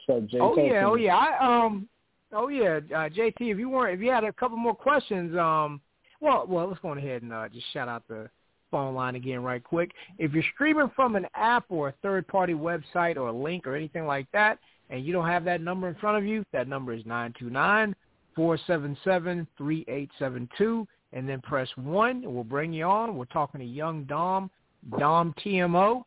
So 0.07 0.21
Jay, 0.21 0.39
Oh 0.41 0.57
yeah, 0.57 0.87
oh 0.87 0.95
yeah. 0.95 1.17
I 1.17 1.65
um 1.65 1.89
oh 2.33 2.49
yeah, 2.49 2.79
uh 2.95 3.09
JT, 3.09 3.35
if 3.41 3.59
you 3.59 3.69
weren't 3.69 3.95
if 3.95 4.01
you 4.01 4.11
had 4.11 4.25
a 4.25 4.33
couple 4.33 4.57
more 4.57 4.75
questions, 4.75 5.37
um 5.37 5.81
well 6.21 6.47
well 6.49 6.69
let's 6.69 6.81
go 6.81 6.93
ahead 6.93 7.23
and 7.23 7.33
uh 7.33 7.49
just 7.49 7.67
shout 7.73 7.89
out 7.89 8.05
the 8.09 8.31
phone 8.71 8.95
line 8.95 9.17
again 9.17 9.43
right 9.43 9.63
quick. 9.63 9.91
If 10.19 10.33
you're 10.33 10.45
streaming 10.55 10.91
from 10.95 11.17
an 11.17 11.27
app 11.35 11.65
or 11.69 11.89
a 11.89 11.95
third 12.03 12.29
party 12.29 12.53
website 12.53 13.17
or 13.17 13.29
a 13.29 13.33
link 13.33 13.67
or 13.67 13.75
anything 13.75 14.07
like 14.07 14.27
that 14.33 14.59
and 14.91 15.05
you 15.05 15.13
don't 15.13 15.27
have 15.27 15.45
that 15.45 15.61
number 15.61 15.89
in 15.89 15.95
front 15.97 16.17
of 16.17 16.25
you, 16.25 16.45
that 16.53 16.69
number 16.69 16.93
is 16.93 17.05
nine 17.07 17.35
two 17.39 17.51
nine 17.51 17.95
four 18.37 18.57
seven 18.69 18.97
seven 19.03 19.49
three 19.57 19.85
eight 19.89 20.11
seven 20.19 20.49
two 20.57 20.87
and 21.13 21.29
then 21.29 21.41
press 21.41 21.69
one 21.77 22.23
and 22.23 22.33
we'll 22.33 22.45
bring 22.45 22.73
you 22.73 22.85
on. 22.85 23.17
We're 23.17 23.25
talking 23.25 23.61
to 23.61 23.67
young 23.67 24.05
Dom, 24.05 24.51
Dom 24.99 25.35
TMO. 25.45 26.03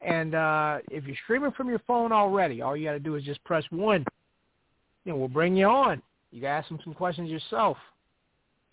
And 0.00 0.34
uh, 0.34 0.78
if 0.90 1.04
you're 1.04 1.16
streaming 1.24 1.52
from 1.52 1.68
your 1.68 1.80
phone 1.86 2.12
already, 2.12 2.60
all 2.60 2.76
you 2.76 2.86
got 2.86 2.92
to 2.92 2.98
do 2.98 3.14
is 3.16 3.24
just 3.24 3.42
press 3.44 3.64
one, 3.70 4.04
and 5.06 5.18
we'll 5.18 5.28
bring 5.28 5.56
you 5.56 5.66
on. 5.66 6.02
You 6.30 6.40
can 6.40 6.50
ask 6.50 6.68
them 6.68 6.78
some 6.84 6.92
questions 6.92 7.30
yourself. 7.30 7.78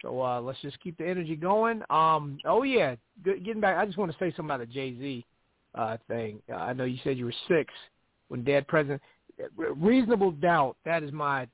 So 0.02 0.22
uh, 0.22 0.42
let's 0.42 0.60
just 0.62 0.80
keep 0.82 0.98
the 0.98 1.08
energy 1.08 1.36
going. 1.36 1.84
Um, 1.90 2.40
oh 2.46 2.64
yeah, 2.64 2.96
getting 3.24 3.62
back. 3.62 3.78
I 3.78 3.86
just 3.86 3.98
want 3.98 4.12
to 4.12 4.18
say 4.18 4.32
something 4.32 4.46
about 4.46 4.60
the 4.60 4.66
Jay 4.66 4.98
Z 4.98 5.26
uh, 5.76 5.98
thing. 6.08 6.42
Uh, 6.52 6.56
I 6.56 6.74
know 6.74 6.86
you 6.86 6.98
said 7.04 7.18
you 7.18 7.26
were 7.26 7.34
six 7.48 7.74
when 8.28 8.44
Dead 8.44 8.68
President. 8.68 9.02
Reasonable 9.56 10.32
Doubt. 10.32 10.76
That 10.86 11.04
is 11.04 11.12
my 11.12 11.48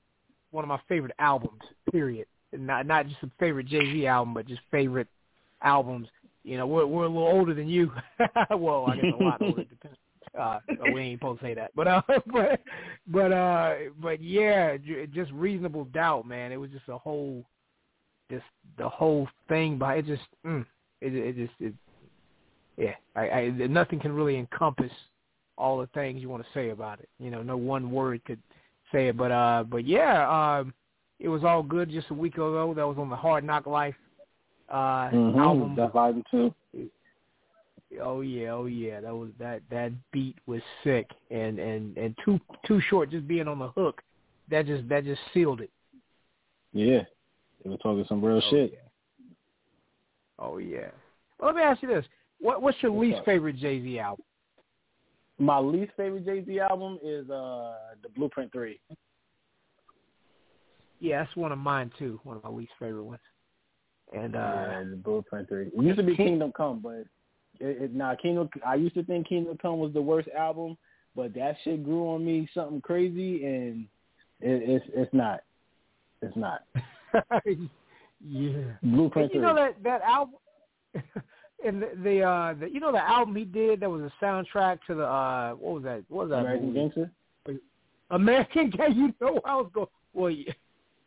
one 0.51 0.63
of 0.63 0.69
my 0.69 0.79
favorite 0.87 1.13
albums. 1.19 1.61
Period. 1.91 2.25
Not 2.53 2.87
not 2.87 3.07
just 3.07 3.21
a 3.23 3.29
favorite 3.39 3.67
Jay 3.67 3.81
Z 3.81 4.07
album, 4.07 4.33
but 4.33 4.47
just 4.47 4.61
favorite 4.71 5.07
albums. 5.61 6.07
You 6.47 6.55
know, 6.55 6.65
we're 6.65 6.85
we're 6.85 7.03
a 7.03 7.09
little 7.09 7.27
older 7.27 7.53
than 7.53 7.67
you. 7.67 7.91
well, 8.49 8.85
I 8.87 8.95
guess 8.95 9.13
a 9.19 9.23
lot 9.23 9.41
older. 9.41 9.63
Depends. 9.63 9.97
Uh, 10.37 10.59
we 10.93 11.01
ain't 11.01 11.19
supposed 11.19 11.39
to 11.39 11.45
say 11.47 11.53
that, 11.55 11.71
but 11.75 11.87
uh, 11.87 12.01
but 12.31 12.59
but 13.07 13.31
uh, 13.31 13.73
but 13.99 14.21
yeah, 14.21 14.77
just 15.11 15.31
reasonable 15.31 15.85
doubt, 15.85 16.27
man. 16.27 16.51
It 16.51 16.57
was 16.57 16.69
just 16.69 16.87
a 16.89 16.97
whole 16.97 17.43
just 18.29 18.43
the 18.77 18.87
whole 18.87 19.27
thing 19.49 19.79
by 19.79 19.95
it 19.95 20.05
just 20.05 20.21
mm, 20.45 20.63
it 21.01 21.15
it 21.15 21.35
just 21.37 21.53
it 21.59 21.73
yeah 22.77 22.93
I, 23.15 23.29
I 23.29 23.49
nothing 23.49 23.99
can 23.99 24.11
really 24.11 24.37
encompass 24.37 24.91
all 25.57 25.79
the 25.79 25.87
things 25.87 26.21
you 26.21 26.29
want 26.29 26.43
to 26.43 26.49
say 26.53 26.69
about 26.69 26.99
it. 26.99 27.09
You 27.17 27.31
know, 27.31 27.41
no 27.41 27.57
one 27.57 27.89
word 27.89 28.23
could 28.25 28.41
say 28.91 29.07
it, 29.07 29.17
but 29.17 29.31
uh, 29.31 29.63
but 29.67 29.87
yeah, 29.87 30.59
um, 30.59 30.71
it 31.19 31.29
was 31.29 31.43
all 31.43 31.63
good 31.63 31.89
just 31.89 32.11
a 32.11 32.13
week 32.13 32.35
ago. 32.35 32.75
That 32.75 32.87
was 32.87 32.97
on 32.99 33.09
the 33.09 33.15
Hard 33.15 33.43
Knock 33.43 33.65
Life 33.65 33.95
uh 34.69 35.09
mm-hmm. 35.09 35.39
album. 35.39 35.75
That 35.75 35.93
vibe 35.93 36.23
too. 36.29 36.53
Oh 38.01 38.21
yeah, 38.21 38.51
oh 38.51 38.65
yeah. 38.65 39.01
That 39.01 39.15
was 39.15 39.29
that 39.39 39.61
that 39.71 39.91
beat 40.11 40.35
was 40.45 40.61
sick 40.83 41.09
and 41.31 41.57
and 41.59 41.97
and 41.97 42.15
too 42.23 42.39
too 42.65 42.81
short 42.89 43.11
just 43.11 43.27
being 43.27 43.47
on 43.47 43.59
the 43.59 43.69
hook. 43.69 44.01
That 44.49 44.65
just 44.65 44.87
that 44.89 45.05
just 45.05 45.21
sealed 45.33 45.61
it. 45.61 45.71
Yeah. 46.73 47.03
They 47.63 47.69
were 47.69 47.77
talking 47.77 48.05
some 48.07 48.23
real 48.23 48.41
oh, 48.43 48.49
shit. 48.49 48.73
Yeah. 48.73 49.25
Oh 50.39 50.57
yeah. 50.57 50.89
Well, 51.39 51.49
let 51.49 51.55
me 51.55 51.61
ask 51.61 51.81
you 51.81 51.87
this: 51.87 52.05
what 52.39 52.61
what's 52.61 52.77
your 52.81 52.91
what's 52.91 53.07
least 53.07 53.19
up? 53.19 53.25
favorite 53.25 53.57
Jay 53.57 53.81
Z 53.81 53.99
album? 53.99 54.23
My 55.39 55.59
least 55.59 55.91
favorite 55.97 56.25
Jay 56.25 56.43
Z 56.45 56.59
album 56.59 56.99
is 57.03 57.29
uh 57.29 57.75
the 58.03 58.09
Blueprint 58.15 58.51
Three. 58.51 58.79
Yeah, 60.99 61.23
that's 61.23 61.35
one 61.35 61.51
of 61.51 61.59
mine 61.59 61.91
too. 61.97 62.19
One 62.23 62.37
of 62.37 62.43
my 62.43 62.49
least 62.49 62.71
favorite 62.79 63.03
ones. 63.03 63.19
And 64.13 64.35
uh 64.35 64.39
yeah, 64.39 64.83
the 64.89 64.95
Blueprint 64.95 65.49
Three. 65.49 65.67
It 65.67 65.83
used 65.83 65.97
to 65.97 66.03
be 66.03 66.15
Kingdom 66.15 66.51
Come, 66.55 66.79
but 66.81 67.05
it, 67.59 67.81
it 67.81 67.93
now 67.93 68.15
Kingdom. 68.15 68.49
I 68.65 68.75
used 68.75 68.95
to 68.95 69.03
think 69.03 69.27
Kingdom 69.27 69.57
Come 69.61 69.79
was 69.79 69.93
the 69.93 70.01
worst 70.01 70.29
album, 70.37 70.77
but 71.15 71.33
that 71.33 71.57
shit 71.63 71.83
grew 71.83 72.07
on 72.09 72.25
me 72.25 72.47
something 72.53 72.79
crazy, 72.81 73.43
and 73.45 73.85
it, 74.39 74.69
it's 74.69 74.85
it's 74.95 75.13
not. 75.13 75.41
It's 76.21 76.35
not. 76.37 76.63
yeah. 77.45 78.51
Blueprint 78.83 79.31
And 79.31 79.33
you 79.33 79.39
Three. 79.39 79.39
know 79.41 79.55
that 79.55 79.75
that 79.83 80.01
album 80.03 80.35
and 81.65 81.81
the, 81.81 81.89
the 82.03 82.21
uh 82.23 82.53
the 82.59 82.69
you 82.69 82.79
know 82.79 82.91
the 82.91 83.03
album 83.07 83.35
he 83.35 83.43
did 83.43 83.79
that 83.81 83.89
was 83.89 84.01
a 84.01 84.23
soundtrack 84.23 84.79
to 84.87 84.95
the 84.95 85.05
uh 85.05 85.51
what 85.53 85.75
was 85.75 85.83
that 85.83 86.03
what 86.09 86.27
was 86.27 86.29
that 86.31 86.39
American 86.39 86.67
movie? 86.67 86.79
Gangster. 86.79 87.11
American 88.11 88.69
Gang. 88.69 88.93
You 88.95 89.13
know 89.19 89.41
I 89.45 89.55
was 89.55 89.69
going. 89.73 89.87
Well, 90.13 90.31
yeah. 90.31 90.53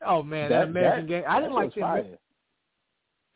oh 0.07 0.23
man, 0.23 0.51
that, 0.51 0.59
That- 0.59 0.69
American 0.69 1.07
that- 1.07 1.23
Gang. 1.23 1.25
I 1.27 1.41
didn't 1.41 1.55
like 1.55 1.73
shit 1.75 1.83
was 1.83 2.03
the 2.05 2.09
fire. 2.11 2.19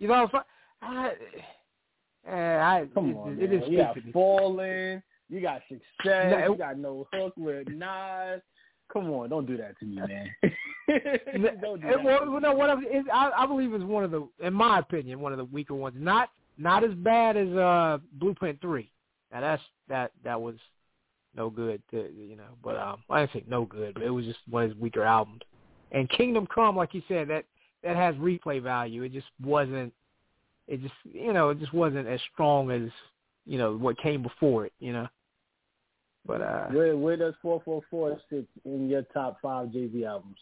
You 0.05 0.11
know, 0.11 0.25
if 0.25 0.35
I, 0.35 0.43
I, 0.83 2.31
eh, 2.31 2.59
I 2.59 2.87
Come 2.93 3.09
it, 3.09 3.17
on, 3.17 3.39
it, 3.41 3.51
man. 3.51 3.73
you 3.73 3.79
got. 3.79 3.97
Fallen. 4.13 5.03
You 5.31 5.41
got 5.41 5.63
Success. 5.67 6.31
No, 6.31 6.53
you 6.53 6.59
got 6.59 6.79
No 6.79 7.07
Hook 7.11 7.33
with 7.39 7.69
Nas. 7.69 8.43
Come 8.93 9.09
on, 9.13 9.31
don't 9.31 9.47
do 9.47 9.57
that 9.57 9.79
to 9.79 9.87
me, 9.87 9.97
man. 9.97 10.31
don't 11.63 11.81
do 11.81 11.89
Eh, 11.89 11.93
that. 11.93 12.05
well, 12.05 12.19
to 12.19 12.27
me. 12.27 12.33
well, 12.33 12.41
no, 12.43 12.53
what 12.53 12.69
I, 12.69 12.75
I, 13.11 13.31
I 13.45 13.47
believe 13.47 13.73
is 13.73 13.83
one 13.83 14.05
of 14.05 14.11
the, 14.11 14.29
in 14.41 14.53
my 14.53 14.79
opinion, 14.79 15.21
one 15.21 15.33
of 15.33 15.39
the 15.39 15.47
weaker 15.47 15.75
ones. 15.75 15.97
Not 15.99 16.29
not 16.59 16.85
as 16.85 16.93
bad 16.97 17.39
as 17.39 17.49
uh 17.49 17.97
Blueprint 18.13 18.61
Three. 18.61 18.91
Now 19.33 19.41
that's 19.41 19.63
that 19.89 20.13
that 20.23 20.39
was 20.39 20.57
no 21.35 21.49
good, 21.49 21.81
to, 21.93 22.13
you 22.15 22.37
know. 22.37 22.59
But 22.63 22.77
um, 22.77 22.99
I 23.09 23.21
didn't 23.21 23.33
say 23.33 23.45
no 23.49 23.65
good, 23.65 23.95
but 23.95 24.03
it 24.03 24.11
was 24.11 24.27
just 24.27 24.41
one 24.51 24.65
of 24.65 24.71
his 24.73 24.79
weaker 24.79 25.03
albums. 25.03 25.41
And 25.93 26.11
Kingdom 26.11 26.47
Come, 26.55 26.77
like 26.77 26.93
you 26.93 27.01
said, 27.09 27.27
that 27.29 27.47
that 27.85 27.97
has 27.97 28.15
replay 28.17 28.63
value. 28.63 29.03
It 29.03 29.13
just 29.13 29.27
wasn't. 29.43 29.93
It 30.67 30.83
just 30.83 30.95
you 31.05 31.33
know 31.33 31.51
it 31.51 31.61
just 31.61 31.75
wasn't 31.75 32.09
as 32.09 32.21
strong 32.33 32.71
as 32.71 32.91
you 33.47 33.59
know 33.59 33.77
what 33.77 33.99
came 33.99 34.23
before 34.23 34.67
it. 34.67 34.73
You 34.81 34.93
know. 34.93 35.09
But 36.27 36.41
uh, 36.41 36.67
Where 36.69 36.97
where 36.97 37.17
does 37.17 37.35
four 37.43 37.61
four 37.65 37.83
four 37.91 38.19
sit 38.31 38.47
in 38.65 38.89
your 38.89 39.03
top 39.15 39.39
five 39.43 39.73
Jay 39.73 39.91
Z 39.93 40.05
albums? 40.05 40.39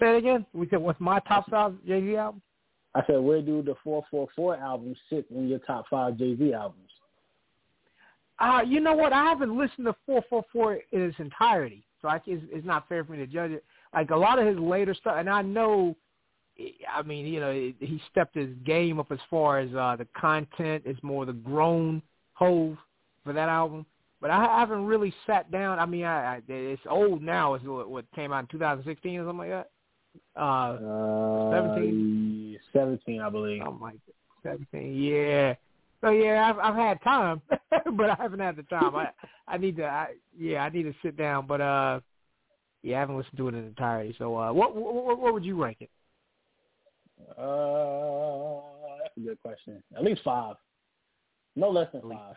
say 0.00 0.14
it 0.14 0.18
again. 0.18 0.46
We 0.52 0.68
said 0.68 0.80
what's 0.80 1.00
my 1.00 1.20
top 1.20 1.50
five 1.50 1.74
Jay 1.86 2.00
Z 2.00 2.16
album? 2.16 2.42
I 2.96 3.02
said, 3.08 3.18
where 3.18 3.42
do 3.42 3.60
the 3.60 3.74
four 3.82 4.04
four 4.08 4.28
four 4.36 4.56
albums 4.56 4.96
sit 5.10 5.26
in 5.30 5.48
your 5.48 5.58
top 5.60 5.86
five 5.90 6.16
Jay 6.16 6.36
Z 6.36 6.52
albums? 6.52 6.84
Uh, 8.38 8.60
you 8.66 8.80
know 8.80 8.94
what? 8.94 9.12
I 9.12 9.24
haven't 9.24 9.56
listened 9.56 9.86
to 9.86 9.94
444 10.06 10.80
in 10.92 11.02
its 11.02 11.18
entirety, 11.18 11.84
so 12.02 12.08
I, 12.08 12.16
it's, 12.26 12.42
it's 12.50 12.66
not 12.66 12.88
fair 12.88 13.04
for 13.04 13.12
me 13.12 13.18
to 13.18 13.26
judge 13.26 13.52
it. 13.52 13.64
Like 13.94 14.10
a 14.10 14.16
lot 14.16 14.38
of 14.38 14.46
his 14.46 14.58
later 14.58 14.94
stuff, 14.94 15.16
and 15.18 15.30
I 15.30 15.42
know, 15.42 15.96
I 16.92 17.02
mean, 17.02 17.26
you 17.26 17.40
know, 17.40 17.52
he 17.52 18.00
stepped 18.10 18.34
his 18.34 18.50
game 18.64 18.98
up 18.98 19.10
as 19.12 19.18
far 19.30 19.58
as 19.60 19.72
uh, 19.74 19.96
the 19.96 20.06
content. 20.16 20.82
It's 20.84 21.02
more 21.02 21.24
the 21.24 21.32
grown 21.32 22.02
Hove 22.34 22.76
for 23.24 23.32
that 23.32 23.48
album, 23.48 23.86
but 24.20 24.30
I 24.30 24.42
haven't 24.58 24.84
really 24.84 25.14
sat 25.26 25.50
down. 25.50 25.78
I 25.78 25.86
mean, 25.86 26.04
I, 26.04 26.36
I 26.36 26.42
it's 26.48 26.82
old 26.88 27.22
now. 27.22 27.54
It's 27.54 27.64
what, 27.64 27.88
what 27.88 28.04
came 28.14 28.32
out 28.32 28.40
in 28.40 28.46
2016 28.48 29.20
or 29.20 29.24
something 29.26 29.38
like 29.38 29.50
that. 29.50 29.70
Uh, 30.36 30.78
Uh, 30.80 31.50
17? 31.74 32.58
Seventeen, 32.72 33.20
I 33.20 33.30
believe. 33.30 33.62
like 33.80 33.94
that. 34.42 34.58
17. 34.72 34.94
Yeah. 34.94 35.54
So 36.00 36.10
yeah, 36.10 36.50
I've 36.50 36.58
I've 36.58 36.74
had 36.74 37.02
time, 37.02 37.40
but 37.70 38.10
I 38.10 38.16
haven't 38.18 38.40
had 38.40 38.56
the 38.56 38.62
time. 38.64 38.94
I 38.94 39.08
I 39.48 39.56
need 39.56 39.76
to. 39.76 39.86
I, 39.86 40.08
yeah, 40.38 40.62
I 40.64 40.68
need 40.68 40.82
to 40.82 40.94
sit 41.02 41.16
down, 41.16 41.46
but 41.46 41.60
uh, 41.62 42.00
yeah, 42.84 42.96
I 42.96 43.00
haven't 43.00 43.16
listened 43.16 43.36
to 43.38 43.48
it 43.48 43.54
in 43.54 43.64
entirety. 43.64 44.14
So 44.18 44.36
uh, 44.36 44.52
what 44.52 44.76
what, 44.76 45.18
what 45.18 45.32
would 45.32 45.44
you 45.44 45.60
rank 45.60 45.78
it? 45.80 45.90
Uh, 47.38 48.60
that's 49.02 49.16
a 49.16 49.20
good 49.20 49.40
question. 49.42 49.82
At 49.96 50.04
least 50.04 50.20
five. 50.24 50.56
No 51.56 51.70
less 51.70 51.88
than 51.92 52.02
five. 52.02 52.36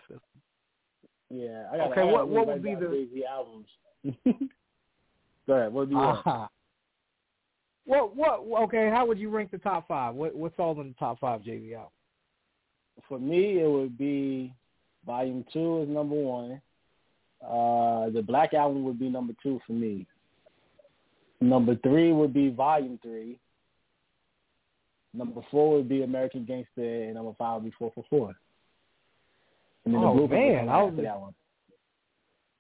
Yeah, 1.30 1.66
I 1.72 1.78
got. 1.78 1.92
Okay, 1.92 2.02
I 2.02 2.06
what- 2.06 2.30
what 2.30 2.48
would 2.48 2.64
be 2.64 2.76
the- 2.76 2.88
Jay-Z 2.88 3.24
albums? 3.30 3.68
Go 5.48 5.54
ahead. 5.54 5.74
What 5.74 5.82
would 5.82 5.90
be 5.90 5.96
want? 5.96 6.26
Uh-huh. 6.26 6.48
What 7.86 8.18
what? 8.18 8.42
Okay, 8.64 8.90
how 8.94 9.06
would 9.08 9.18
you 9.18 9.30
rank 9.30 9.50
the 9.52 9.58
top 9.60 9.88
five? 9.88 10.14
What 10.14 10.36
what's 10.36 10.60
all 10.60 10.80
in 10.82 10.90
the 10.90 10.94
top 10.96 11.22
five 11.22 11.42
Jay 11.42 11.58
Z 11.62 11.74
albums? 11.74 11.92
For 13.08 13.18
me, 13.18 13.62
it 13.62 13.70
would 13.70 13.98
be 13.98 14.54
Volume 15.06 15.46
Two 15.54 15.84
is 15.84 15.88
number 15.88 16.16
one. 16.16 16.62
Uh, 17.42 18.10
the 18.10 18.22
Black 18.22 18.54
Album 18.54 18.84
would 18.84 19.00
be 19.00 19.08
number 19.08 19.32
two 19.42 19.62
for 19.66 19.72
me. 19.72 20.06
Number 21.40 21.76
three 21.84 22.12
would 22.12 22.34
be 22.34 22.50
Volume 22.50 23.00
Three. 23.02 23.38
Number 25.14 25.42
four 25.52 25.78
would 25.78 25.90
be 25.90 26.04
American 26.04 26.46
Gangster, 26.46 26.84
and 27.04 27.16
number 27.16 27.34
five 27.38 27.62
would 27.62 27.70
be 27.70 27.76
Four 27.78 27.92
Four 27.96 28.06
Four. 28.10 28.36
And 29.86 29.94
then 29.94 30.04
Oh, 30.04 30.28
man, 30.28 30.70
I 30.70 30.82
was- 30.84 30.96
that 30.98 31.20
one. 31.20 31.34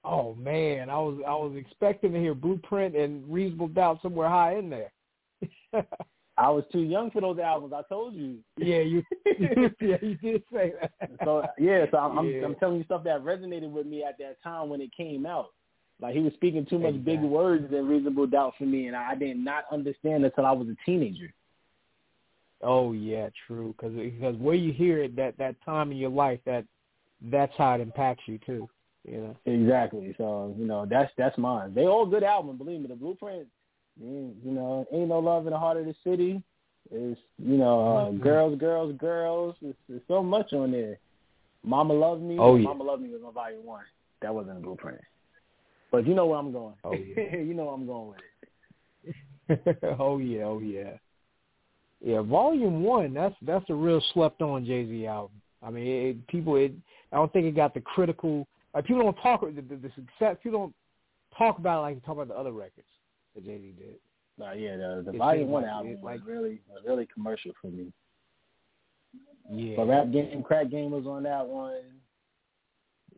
Oh 0.03 0.35
man, 0.35 0.89
I 0.89 0.97
was 0.99 1.19
I 1.27 1.33
was 1.33 1.53
expecting 1.57 2.13
to 2.13 2.19
hear 2.19 2.33
Blueprint 2.33 2.95
and 2.95 3.27
Reasonable 3.31 3.67
Doubt 3.67 4.01
somewhere 4.01 4.29
high 4.29 4.55
in 4.55 4.69
there. 4.69 4.93
I 6.39 6.49
was 6.51 6.63
too 6.71 6.81
young 6.81 7.09
for 7.11 7.19
those 7.19 7.39
albums. 7.39 7.73
I 7.73 7.81
told 7.89 8.13
you. 8.13 8.37
yeah, 8.57 8.79
you 8.79 9.03
yeah 9.81 9.97
you 10.01 10.15
did 10.21 10.43
say 10.53 10.71
that. 10.79 10.91
So 11.25 11.43
yeah, 11.57 11.85
so 11.91 11.97
I'm, 11.97 12.25
Yeah. 12.25 12.37
I'm 12.39 12.45
I'm 12.45 12.55
telling 12.55 12.77
you 12.77 12.83
stuff 12.85 13.03
that 13.03 13.21
resonated 13.23 13.69
with 13.71 13.85
me 13.87 14.03
at 14.03 14.17
that 14.19 14.41
time 14.43 14.69
when 14.69 14.79
it 14.81 14.91
came 14.95 15.25
out. 15.25 15.47
Like 15.99 16.13
he 16.13 16.21
was 16.21 16.33
speaking 16.33 16.65
too 16.65 16.77
much 16.77 17.03
big 17.03 17.21
words 17.21 17.73
and 17.73 17.89
reasonable 17.89 18.27
doubt 18.27 18.53
for 18.57 18.65
me, 18.65 18.87
and 18.87 18.95
I, 18.95 19.15
did 19.15 19.37
not 19.37 19.63
understand 19.71 20.25
until 20.25 20.45
I 20.45 20.51
was 20.51 20.67
a 20.67 20.75
teenager. 20.85 21.33
Oh 22.61 22.91
yeah, 22.93 23.29
true. 23.47 23.73
Because 23.75 23.95
because 23.95 24.35
where 24.35 24.55
you 24.55 24.71
hear 24.73 25.03
it 25.03 25.15
that 25.15 25.37
that 25.37 25.55
time 25.65 25.91
in 25.91 25.97
your 25.97 26.11
life, 26.11 26.39
that 26.45 26.65
that's 27.31 27.53
how 27.57 27.73
it 27.73 27.81
impacts 27.81 28.23
you 28.27 28.39
too. 28.45 28.69
You 29.07 29.17
know. 29.17 29.37
Exactly. 29.45 30.13
So 30.17 30.53
you 30.57 30.65
know 30.65 30.85
that's 30.85 31.11
that's 31.17 31.37
mine. 31.37 31.73
They 31.73 31.85
all 31.87 32.05
good 32.05 32.23
albums, 32.23 32.59
believe 32.59 32.81
me. 32.81 32.87
The 32.87 32.95
Blueprint, 32.95 33.47
you 33.99 34.35
know, 34.43 34.85
ain't 34.91 35.09
no 35.09 35.19
love 35.19 35.47
in 35.47 35.53
the 35.53 35.59
heart 35.59 35.77
of 35.77 35.85
the 35.85 35.95
city. 36.03 36.43
It's 36.91 37.19
you 37.37 37.57
know, 37.57 37.97
uh, 37.97 38.11
Mhm. 38.11 38.21
girls, 38.21 38.57
girls, 38.57 38.93
girls. 38.97 39.55
It's, 39.61 39.77
there's 39.89 40.01
so 40.07 40.23
much 40.23 40.53
on 40.53 40.71
there. 40.71 40.99
Mama 41.63 41.93
Love 41.93 42.21
Me. 42.21 42.37
Oh, 42.39 42.55
yeah. 42.55 42.63
Mama 42.63 42.83
Love 42.83 43.01
Me 43.01 43.09
was 43.09 43.21
on 43.23 43.33
volume 43.33 43.65
one. 43.65 43.83
That 44.21 44.33
wasn't 44.33 44.57
a 44.57 44.61
Blueprint. 44.61 45.01
But 45.91 46.05
you 46.05 46.13
know 46.13 46.25
where 46.27 46.39
I'm 46.39 46.51
going. 46.51 46.75
Oh, 46.83 46.91
yeah. 47.17 47.37
you 47.37 47.53
know 47.53 47.65
where 47.65 47.73
I'm 47.73 47.87
going 47.87 48.07
with 48.09 48.17
it. 48.17 49.77
oh 49.99 50.17
yeah, 50.17 50.43
oh 50.43 50.59
yeah. 50.59 50.97
Yeah, 52.03 52.21
Volume 52.21 52.83
One. 52.83 53.13
That's 53.13 53.35
that's 53.41 53.65
a 53.69 53.73
real 53.73 54.01
slept 54.13 54.41
on 54.41 54.65
Jay 54.65 54.85
Z 54.85 55.07
album. 55.07 55.41
I 55.63 55.69
mean, 55.69 55.87
it, 55.87 56.27
people. 56.27 56.55
It, 56.57 56.73
I 57.11 57.15
don't 57.15 57.31
think 57.31 57.45
it 57.45 57.55
got 57.55 57.73
the 57.73 57.81
critical. 57.81 58.47
Like 58.73 58.85
people 58.85 59.01
don't 59.01 59.15
talk 59.15 59.41
the, 59.41 59.61
the, 59.61 59.75
the 59.75 59.89
success. 59.95 60.37
People 60.43 60.59
don't 60.59 60.75
talk 61.37 61.57
about 61.57 61.79
it 61.79 61.81
like 61.81 61.95
they 61.95 62.05
talk 62.05 62.15
about 62.15 62.27
the 62.27 62.35
other 62.35 62.51
records 62.51 62.87
that 63.33 63.45
Jay 63.45 63.57
Z 63.57 63.73
did. 63.77 63.95
Nah, 64.37 64.51
yeah, 64.51 64.75
the, 64.75 65.11
the 65.11 65.17
volume 65.17 65.49
one 65.49 65.63
like 65.63 65.71
album 65.71 65.93
was 65.93 66.03
like- 66.03 66.27
really 66.27 66.59
was 66.69 66.83
really 66.85 67.07
commercial 67.11 67.51
for 67.61 67.67
me. 67.67 67.91
Yeah. 69.49 69.77
But 69.77 69.87
rap 69.87 70.11
game, 70.11 70.43
crack 70.43 70.69
game 70.69 70.91
was 70.91 71.05
on 71.07 71.23
that 71.23 71.47
one. 71.47 71.81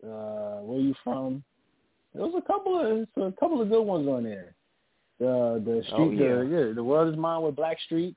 Uh, 0.03 0.62
where 0.62 0.79
you 0.79 0.93
from? 1.03 1.43
There 2.13 2.23
was 2.25 2.33
a 2.37 2.41
couple 2.41 2.79
of 2.79 3.23
a 3.23 3.31
couple 3.33 3.61
of 3.61 3.69
good 3.69 3.83
ones 3.83 4.07
on 4.07 4.23
there. 4.23 4.55
The 5.19 5.61
the 5.63 5.83
street, 5.83 5.95
Oh, 5.97 6.09
yeah. 6.11 6.35
the 6.43 6.67
yeah, 6.67 6.73
the 6.73 6.83
world 6.83 7.11
is 7.13 7.19
mine 7.19 7.41
with 7.43 7.55
Blackstreet. 7.55 8.15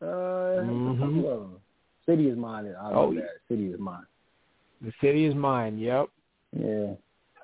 Uh, 0.00 0.06
a 0.06 0.62
Mhm. 0.64 0.98
couple 0.98 1.30
of 1.32 1.40
them. 1.40 1.60
City 2.06 2.28
is 2.28 2.36
mine. 2.36 2.66
I 2.74 2.90
Oh, 2.92 3.12
that. 3.14 3.28
City 3.48 3.72
is 3.72 3.78
mine. 3.78 4.06
The 4.80 4.92
city 5.00 5.26
is 5.26 5.34
mine. 5.34 5.78
Yep. 5.78 6.08
Yeah. 6.58 6.94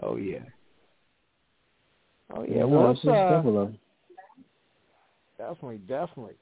Oh 0.02 0.16
yeah. 0.16 0.40
Oh 2.34 2.42
yeah. 2.42 2.60
no, 2.60 2.68
Well, 2.68 2.90
it's 2.90 3.04
let's 3.04 3.16
just 3.16 3.16
a 3.16 3.34
uh, 3.34 3.36
couple 3.36 3.58
of 3.60 3.68
'em. 3.68 3.78
Definitely, 5.38 5.78
definitely. 5.86 6.34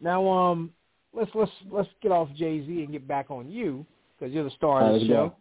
Now, 0.00 0.28
um, 0.28 0.72
let's 1.12 1.30
let's 1.34 1.50
let's 1.70 1.88
get 2.02 2.12
off 2.12 2.28
Jay 2.36 2.64
Z 2.64 2.82
and 2.84 2.92
get 2.92 3.08
back 3.08 3.30
on 3.30 3.50
you 3.50 3.84
because 4.16 4.32
you're 4.32 4.44
the 4.44 4.50
star 4.50 4.82
of 4.86 5.00
the 5.00 5.06
show. 5.08 5.34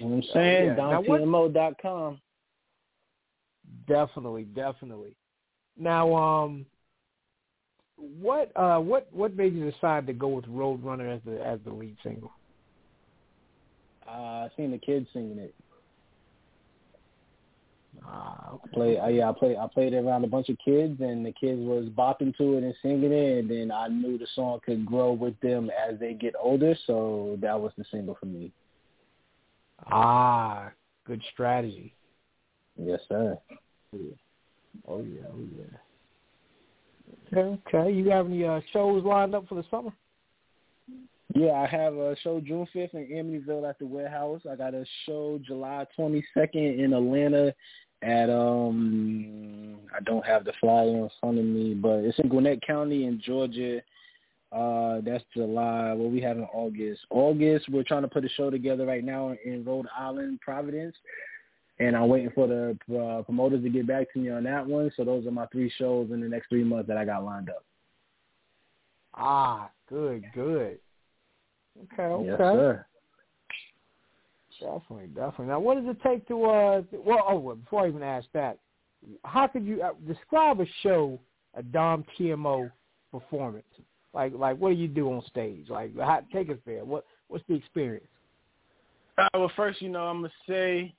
You 0.00 0.06
know 0.06 0.16
what 0.16 0.24
I'm 0.24 0.30
saying? 0.32 0.76
Oh, 0.78 1.02
yeah. 1.02 1.18
DomTMO.com. 1.18 2.20
Definitely, 3.86 4.44
definitely. 4.44 5.14
Now, 5.78 6.14
um, 6.14 6.66
what 7.96 8.50
uh, 8.56 8.78
what 8.78 9.08
what 9.12 9.36
made 9.36 9.54
you 9.54 9.70
decide 9.70 10.06
to 10.06 10.12
go 10.12 10.28
with 10.28 10.46
Roadrunner 10.46 11.14
as 11.14 11.20
the 11.24 11.44
as 11.44 11.60
the 11.64 11.72
lead 11.72 11.96
single? 12.02 12.32
Uh, 14.08 14.10
I 14.10 14.48
seen 14.56 14.70
the 14.70 14.78
kids 14.78 15.06
singing 15.12 15.38
it. 15.38 15.54
Ah, 18.06 18.52
okay. 18.54 18.70
Play, 18.72 18.98
uh, 18.98 19.08
yeah, 19.08 19.28
I 19.28 19.32
played. 19.32 19.56
I 19.56 19.66
played 19.66 19.92
it 19.92 19.98
around 19.98 20.24
a 20.24 20.28
bunch 20.28 20.48
of 20.48 20.56
kids, 20.64 21.00
and 21.00 21.24
the 21.24 21.32
kids 21.32 21.60
was 21.60 21.86
bopping 21.86 22.36
to 22.38 22.56
it 22.56 22.64
and 22.64 22.74
singing 22.82 23.12
it. 23.12 23.38
And 23.40 23.50
then 23.50 23.70
I 23.70 23.88
knew 23.88 24.16
the 24.16 24.26
song 24.34 24.60
could 24.64 24.86
grow 24.86 25.12
with 25.12 25.38
them 25.40 25.70
as 25.70 25.98
they 26.00 26.14
get 26.14 26.34
older, 26.40 26.74
so 26.86 27.36
that 27.42 27.60
was 27.60 27.72
the 27.76 27.84
single 27.90 28.16
for 28.18 28.26
me. 28.26 28.52
Ah, 29.86 30.70
good 31.06 31.22
strategy. 31.32 31.94
Yes, 32.76 33.00
sir. 33.08 33.38
Oh 34.86 35.02
yeah, 35.02 35.26
oh 35.32 35.48
yeah. 35.56 35.76
Okay, 37.32 37.60
okay. 37.66 37.92
You 37.92 38.10
have 38.10 38.26
any 38.26 38.44
uh, 38.44 38.60
shows 38.72 39.04
lined 39.04 39.34
up 39.34 39.48
for 39.48 39.56
the 39.56 39.64
summer? 39.70 39.92
Yeah, 41.34 41.52
I 41.52 41.66
have 41.66 41.94
a 41.94 42.16
show 42.22 42.40
June 42.40 42.66
fifth 42.72 42.94
in 42.94 43.06
Amityville 43.06 43.68
at 43.68 43.78
the 43.78 43.86
warehouse. 43.86 44.40
I 44.50 44.56
got 44.56 44.74
a 44.74 44.84
show 45.06 45.40
July 45.44 45.86
twenty 45.94 46.24
second 46.34 46.80
in 46.80 46.92
Atlanta 46.92 47.54
at 48.02 48.30
um 48.30 49.78
I 49.94 50.00
don't 50.00 50.24
have 50.26 50.44
the 50.44 50.52
flyer 50.60 50.88
in 50.88 51.08
front 51.20 51.38
of 51.38 51.44
me, 51.44 51.74
but 51.74 51.98
it's 51.98 52.18
in 52.18 52.28
Gwinnett 52.28 52.66
County 52.66 53.06
in 53.06 53.20
Georgia. 53.24 53.80
Uh 54.52 55.00
that's 55.02 55.24
July. 55.34 55.92
What 55.92 56.10
we 56.10 56.20
have 56.20 56.36
in 56.36 56.44
August. 56.52 57.02
August 57.10 57.68
we're 57.68 57.84
trying 57.84 58.02
to 58.02 58.08
put 58.08 58.24
a 58.24 58.28
show 58.30 58.50
together 58.50 58.86
right 58.86 59.04
now 59.04 59.36
in 59.44 59.64
Rhode 59.64 59.86
Island, 59.96 60.40
Providence. 60.40 60.96
And 61.78 61.96
I'm 61.96 62.08
waiting 62.08 62.30
for 62.34 62.46
the 62.46 62.76
uh, 62.94 63.22
promoters 63.22 63.62
to 63.62 63.70
get 63.70 63.86
back 63.86 64.12
to 64.12 64.18
me 64.18 64.30
on 64.30 64.44
that 64.44 64.66
one. 64.66 64.92
So 64.96 65.04
those 65.04 65.26
are 65.26 65.30
my 65.30 65.46
three 65.46 65.72
shows 65.78 66.10
in 66.10 66.20
the 66.20 66.28
next 66.28 66.48
three 66.50 66.62
months 66.62 66.88
that 66.88 66.98
I 66.98 67.06
got 67.06 67.24
lined 67.24 67.48
up. 67.48 67.64
Ah, 69.14 69.70
good, 69.88 70.24
good. 70.34 70.78
Okay, 71.94 72.02
okay. 72.02 72.26
Yes, 72.26 72.38
sir. 72.38 72.86
Definitely, 74.60 75.06
definitely. 75.08 75.46
Now, 75.46 75.60
what 75.60 75.76
does 75.76 75.88
it 75.88 76.02
take 76.02 76.28
to? 76.28 76.44
uh 76.44 76.82
Well, 76.92 77.24
oh, 77.26 77.38
well, 77.38 77.56
before 77.56 77.84
I 77.84 77.88
even 77.88 78.02
ask 78.02 78.26
that, 78.34 78.58
how 79.24 79.46
could 79.46 79.64
you 79.64 79.82
uh, 79.82 79.92
describe 80.06 80.60
a 80.60 80.66
show, 80.82 81.18
a 81.54 81.62
Dom 81.62 82.04
TMO 82.18 82.70
performance? 83.10 83.64
Like, 84.12 84.32
like, 84.34 84.58
what 84.58 84.70
do 84.70 84.74
you 84.74 84.88
do 84.88 85.12
on 85.12 85.22
stage? 85.26 85.68
Like, 85.68 85.96
how, 85.96 86.20
take 86.32 86.50
us 86.50 86.58
there. 86.66 86.84
What, 86.84 87.04
what's 87.28 87.44
the 87.48 87.54
experience? 87.54 88.06
Uh, 89.18 89.28
well, 89.34 89.52
first, 89.54 89.80
you 89.82 89.88
know, 89.88 90.04
I'm 90.04 90.18
gonna 90.18 90.32
say, 90.48 90.94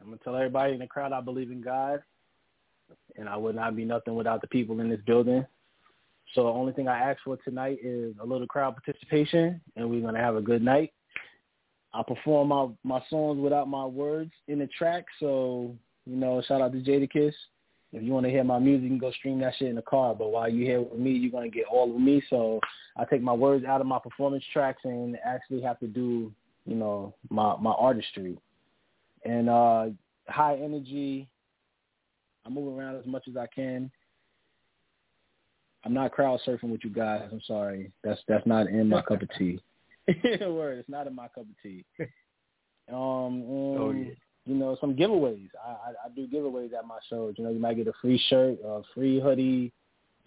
I'm 0.00 0.08
gonna 0.08 0.18
tell 0.22 0.36
everybody 0.36 0.72
in 0.74 0.80
the 0.80 0.86
crowd 0.86 1.12
I 1.12 1.20
believe 1.20 1.50
in 1.50 1.62
God, 1.62 2.02
and 3.16 3.28
I 3.28 3.36
would 3.36 3.54
not 3.54 3.76
be 3.76 3.84
nothing 3.84 4.16
without 4.16 4.40
the 4.40 4.48
people 4.48 4.80
in 4.80 4.90
this 4.90 5.00
building. 5.06 5.46
So 6.34 6.44
the 6.44 6.50
only 6.50 6.72
thing 6.72 6.88
I 6.88 6.98
ask 6.98 7.22
for 7.22 7.36
tonight 7.38 7.78
is 7.82 8.14
a 8.20 8.26
little 8.26 8.46
crowd 8.46 8.74
participation, 8.74 9.60
and 9.76 9.88
we're 9.88 10.02
gonna 10.02 10.18
have 10.18 10.36
a 10.36 10.42
good 10.42 10.62
night. 10.62 10.92
I 11.94 12.02
perform 12.02 12.48
my 12.48 12.68
my 12.84 13.02
songs 13.08 13.38
without 13.38 13.68
my 13.68 13.84
words 13.84 14.32
in 14.48 14.58
the 14.58 14.66
track, 14.66 15.04
so 15.20 15.76
you 16.06 16.16
know, 16.16 16.42
shout 16.42 16.60
out 16.60 16.72
to 16.72 16.80
Jadakiss. 16.80 17.34
If 17.92 18.02
you 18.02 18.12
want 18.12 18.24
to 18.24 18.30
hear 18.30 18.42
my 18.42 18.58
music, 18.58 18.84
you 18.84 18.88
can 18.88 18.98
go 18.98 19.12
stream 19.12 19.38
that 19.40 19.54
shit 19.58 19.68
in 19.68 19.76
the 19.76 19.82
car. 19.82 20.14
But 20.14 20.30
while 20.30 20.48
you're 20.48 20.66
here 20.66 20.80
with 20.80 20.98
me, 20.98 21.10
you're 21.12 21.30
gonna 21.30 21.48
get 21.48 21.66
all 21.70 21.94
of 21.94 22.00
me. 22.00 22.22
So 22.30 22.58
I 22.96 23.04
take 23.04 23.22
my 23.22 23.32
words 23.32 23.64
out 23.64 23.80
of 23.80 23.86
my 23.86 23.98
performance 23.98 24.44
tracks 24.52 24.80
and 24.84 25.18
actually 25.24 25.60
have 25.62 25.78
to 25.80 25.86
do, 25.86 26.32
you 26.66 26.74
know, 26.74 27.14
my 27.28 27.56
my 27.56 27.72
artistry. 27.72 28.38
And 29.24 29.48
uh 29.48 29.86
high 30.28 30.56
energy. 30.56 31.28
I 32.44 32.48
move 32.48 32.76
around 32.76 32.96
as 32.96 33.06
much 33.06 33.28
as 33.28 33.36
I 33.36 33.46
can. 33.46 33.90
I'm 35.84 35.94
not 35.94 36.12
crowd 36.12 36.40
surfing 36.46 36.70
with 36.70 36.84
you 36.84 36.90
guys. 36.90 37.28
I'm 37.30 37.42
sorry. 37.46 37.92
That's 38.02 38.20
that's 38.26 38.46
not 38.46 38.68
in 38.68 38.88
my 38.88 39.02
cup 39.02 39.22
of 39.22 39.28
tea. 39.38 39.60
Word, 40.40 40.78
it's 40.78 40.88
not 40.88 41.06
in 41.06 41.14
my 41.14 41.28
cup 41.28 41.44
of 41.44 41.62
tea. 41.62 41.84
Um, 42.88 43.44
Oh, 43.48 43.92
yeah. 43.92 44.10
You 44.46 44.54
know, 44.54 44.76
some 44.80 44.94
giveaways. 44.94 45.48
I, 45.64 45.70
I 45.70 45.90
I 46.06 46.08
do 46.14 46.26
giveaways 46.26 46.72
at 46.74 46.86
my 46.86 46.98
shows. 47.08 47.34
You 47.36 47.44
know, 47.44 47.50
you 47.50 47.60
might 47.60 47.76
get 47.76 47.86
a 47.86 47.92
free 48.00 48.20
shirt, 48.28 48.58
a 48.64 48.82
free 48.94 49.20
hoodie, 49.20 49.72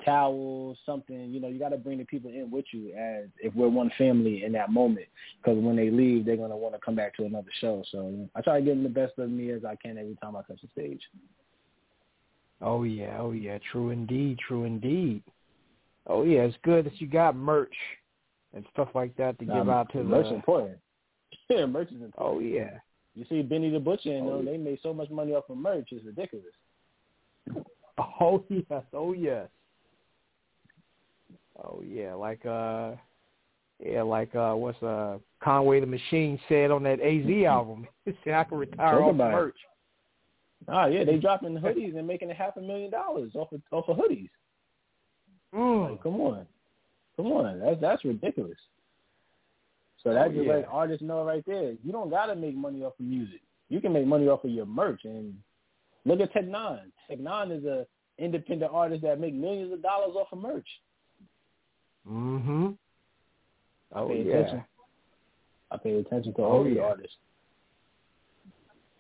towel, 0.04 0.76
something. 0.86 1.32
You 1.34 1.40
know, 1.40 1.48
you 1.48 1.60
got 1.60 1.70
to 1.70 1.78
bring 1.78 1.98
the 1.98 2.06
people 2.06 2.32
in 2.32 2.50
with 2.50 2.66
you 2.72 2.94
as 2.94 3.26
if 3.40 3.54
we're 3.56 3.70
one 3.70 3.92
family 3.98 4.44
in 4.44 4.52
that 4.54 4.72
moment. 4.72 5.08
Because 5.38 5.62
when 5.62 5.76
they 5.76 5.90
leave, 5.90 6.26
they're 6.26 6.38
gonna 6.38 6.58
want 6.58 6.76
to 6.76 6.82
come 6.84 6.96
back 6.96 7.16
to 7.18 7.26
another 7.26 7.50
show. 7.60 7.84
So 7.92 8.08
you 8.08 8.18
know, 8.18 8.30
I 8.36 8.42
try 8.42 8.60
to 8.60 8.66
give 8.66 8.76
them 8.76 8.84
the 8.84 8.90
best 8.90 9.18
of 9.18 9.30
me 9.30 9.52
as 9.52 9.66
I 9.66 9.76
can 9.76 9.98
every 9.98 10.18
time 10.22 10.36
I 10.36 10.42
touch 10.44 10.62
the 10.62 10.70
stage. 10.72 11.02
Oh 12.62 12.84
yeah, 12.84 13.18
oh 13.20 13.32
yeah, 13.32 13.58
true 13.72 13.90
indeed, 13.90 14.40
true 14.40 14.64
indeed. 14.64 15.24
Oh 16.08 16.24
yeah, 16.24 16.42
it's 16.42 16.58
good 16.64 16.86
that 16.86 17.02
you 17.02 17.08
got 17.08 17.36
merch 17.36 17.76
and 18.54 18.66
stuff 18.72 18.90
like 18.96 19.16
that 19.18 19.38
to 19.40 19.46
give 19.46 19.70
out 19.70 19.92
to 19.92 20.00
the 20.00 20.04
merch 20.04 20.28
the. 20.28 20.36
important. 20.36 20.78
Yeah, 21.50 21.66
merch 21.66 21.90
is 21.90 22.02
important. 22.02 22.14
Oh 22.18 22.40
yeah, 22.40 22.78
You 23.16 23.26
see 23.30 23.42
Benny 23.42 23.70
the 23.70 23.80
Butcher, 23.80 24.12
and 24.12 24.28
Oh, 24.28 24.38
them, 24.38 24.46
they 24.46 24.58
made 24.58 24.80
so 24.84 24.94
much 24.94 25.10
money 25.10 25.34
off 25.34 25.50
of 25.50 25.58
merch. 25.58 25.88
It's 25.92 26.06
ridiculous. 26.06 26.46
oh 28.20 28.44
yes, 28.50 28.84
oh 28.94 29.14
yes. 29.14 29.48
Oh 31.64 31.82
yeah, 31.86 32.14
like 32.14 32.46
uh, 32.46 32.92
yeah, 33.84 34.02
like 34.02 34.36
uh, 34.36 34.54
what's 34.54 34.82
uh 34.84 35.18
Conway 35.42 35.80
the 35.80 35.86
Machine 35.86 36.40
said 36.50 36.72
on 36.72 36.84
that 36.84 37.00
AZ 37.02 37.46
album. 37.48 37.88
He 38.06 38.14
said 38.24 38.34
I 38.34 38.44
can 38.44 38.58
retire 38.60 39.00
Talk 39.00 39.02
off 39.04 39.16
about 39.16 39.32
it. 39.32 39.36
merch. 39.36 39.56
Ah, 40.68 40.86
yeah, 40.88 41.04
they 41.04 41.18
dropping 41.18 41.58
hoodies 41.58 41.98
and 41.98 42.08
making 42.08 42.32
a 42.32 42.34
half 42.34 42.58
a 42.58 42.62
million 42.62 42.92
dollars 42.92 43.32
off 43.36 43.52
of 43.52 43.62
off 43.72 43.88
of 43.88 43.98
hoodies. 43.98 44.30
Mm. 45.54 45.92
Like, 45.92 46.04
come 46.04 46.20
on, 46.22 46.46
come 47.16 47.28
on, 47.28 47.60
that's 47.60 47.80
that's 47.82 48.04
ridiculous. 48.06 48.58
So 50.06 50.14
that 50.14 50.28
Oh, 50.28 50.32
just 50.32 50.46
yeah. 50.46 50.54
let 50.54 50.68
artists 50.70 51.04
know 51.04 51.26
right 51.26 51.44
there. 51.48 51.74
You 51.84 51.92
don't 51.92 52.12
gotta 52.12 52.36
make 52.36 52.56
money 52.56 52.84
off 52.84 52.94
of 53.00 53.06
music. 53.06 53.42
You 53.70 53.82
can 53.82 53.92
make 53.92 54.06
money 54.06 54.28
off 54.28 54.44
of 54.44 54.52
your 54.52 54.68
merch. 54.68 55.04
And 55.04 55.36
look 56.06 56.20
at 56.20 56.32
Tech 56.32 56.48
Nine. 56.48 56.92
Tech 57.10 57.20
Nine 57.20 57.52
is 57.52 57.66
a 57.66 57.88
independent 58.20 58.72
artist 58.72 59.02
that 59.02 59.20
make 59.20 59.34
millions 59.34 59.74
of 59.74 59.82
dollars 59.82 60.16
off 60.16 60.32
of 60.32 60.38
merch. 60.38 60.68
Mhm. 62.08 62.78
Oh 63.94 64.08
pay 64.08 64.22
yeah. 64.22 64.34
attention. 64.36 64.64
I 65.72 65.78
pay 65.78 65.96
attention 65.96 66.34
to 66.36 66.42
Oh, 66.44 66.52
all 66.52 66.64
the 66.64 66.70
yeah. 66.76 66.84
artists. 66.84 67.18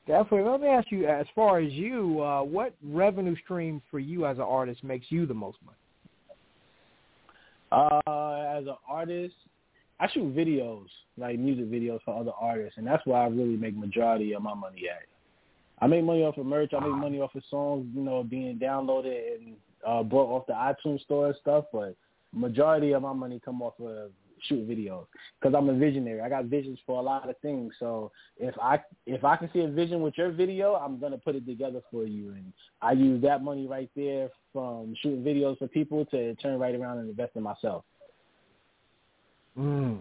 Definitely. 0.07 0.49
Let 0.49 0.61
me 0.61 0.67
ask 0.67 0.91
you, 0.91 1.07
as 1.07 1.27
far 1.35 1.59
as 1.59 1.71
you, 1.71 2.21
uh, 2.21 2.41
what 2.43 2.73
revenue 2.83 3.35
stream 3.37 3.81
for 3.91 3.99
you 3.99 4.25
as 4.25 4.37
an 4.37 4.43
artist 4.43 4.83
makes 4.83 5.11
you 5.11 5.25
the 5.27 5.33
most 5.33 5.57
money? 5.63 5.77
Uh, 7.71 8.57
as 8.57 8.67
an 8.67 8.77
artist, 8.87 9.35
I 9.99 10.09
shoot 10.09 10.35
videos, 10.35 10.87
like 11.17 11.39
music 11.39 11.65
videos 11.71 11.99
for 12.03 12.19
other 12.19 12.31
artists, 12.39 12.77
and 12.77 12.85
that's 12.85 13.05
where 13.05 13.21
I 13.21 13.27
really 13.27 13.55
make 13.55 13.77
majority 13.77 14.33
of 14.33 14.41
my 14.41 14.53
money 14.53 14.83
at. 14.89 15.05
I 15.81 15.87
make 15.87 16.03
money 16.03 16.23
off 16.23 16.37
of 16.37 16.45
merch. 16.45 16.73
I 16.73 16.79
make 16.79 16.95
money 16.95 17.19
off 17.19 17.35
of 17.35 17.43
songs, 17.49 17.87
you 17.93 18.01
know, 18.01 18.23
being 18.23 18.57
downloaded 18.57 19.35
and 19.35 19.55
uh, 19.85 20.03
brought 20.03 20.29
off 20.29 20.47
the 20.47 20.53
iTunes 20.53 21.01
store 21.01 21.27
and 21.27 21.35
stuff. 21.41 21.65
But 21.71 21.95
majority 22.33 22.93
of 22.93 23.01
my 23.01 23.13
money 23.13 23.41
come 23.43 23.61
off 23.61 23.73
of 23.79 24.11
shoot 24.47 24.67
videos 24.67 25.05
because 25.39 25.55
I'm 25.55 25.69
a 25.69 25.73
visionary. 25.73 26.21
I 26.21 26.29
got 26.29 26.45
visions 26.45 26.79
for 26.85 26.99
a 26.99 27.01
lot 27.01 27.29
of 27.29 27.37
things. 27.41 27.73
So 27.79 28.11
if 28.37 28.55
I 28.61 28.79
if 29.05 29.23
I 29.23 29.37
can 29.37 29.49
see 29.51 29.61
a 29.61 29.67
vision 29.67 30.01
with 30.01 30.17
your 30.17 30.31
video, 30.31 30.75
I'm 30.75 30.99
gonna 30.99 31.17
put 31.17 31.35
it 31.35 31.45
together 31.45 31.81
for 31.91 32.05
you, 32.05 32.29
and 32.29 32.53
I 32.81 32.93
use 32.93 33.21
that 33.23 33.43
money 33.43 33.67
right 33.67 33.89
there 33.95 34.29
from 34.53 34.93
shooting 35.01 35.23
videos 35.23 35.57
for 35.57 35.67
people 35.67 36.05
to 36.05 36.35
turn 36.35 36.59
right 36.59 36.75
around 36.75 36.99
and 36.99 37.09
invest 37.09 37.35
in 37.35 37.43
myself. 37.43 37.83
Mm. 39.57 39.99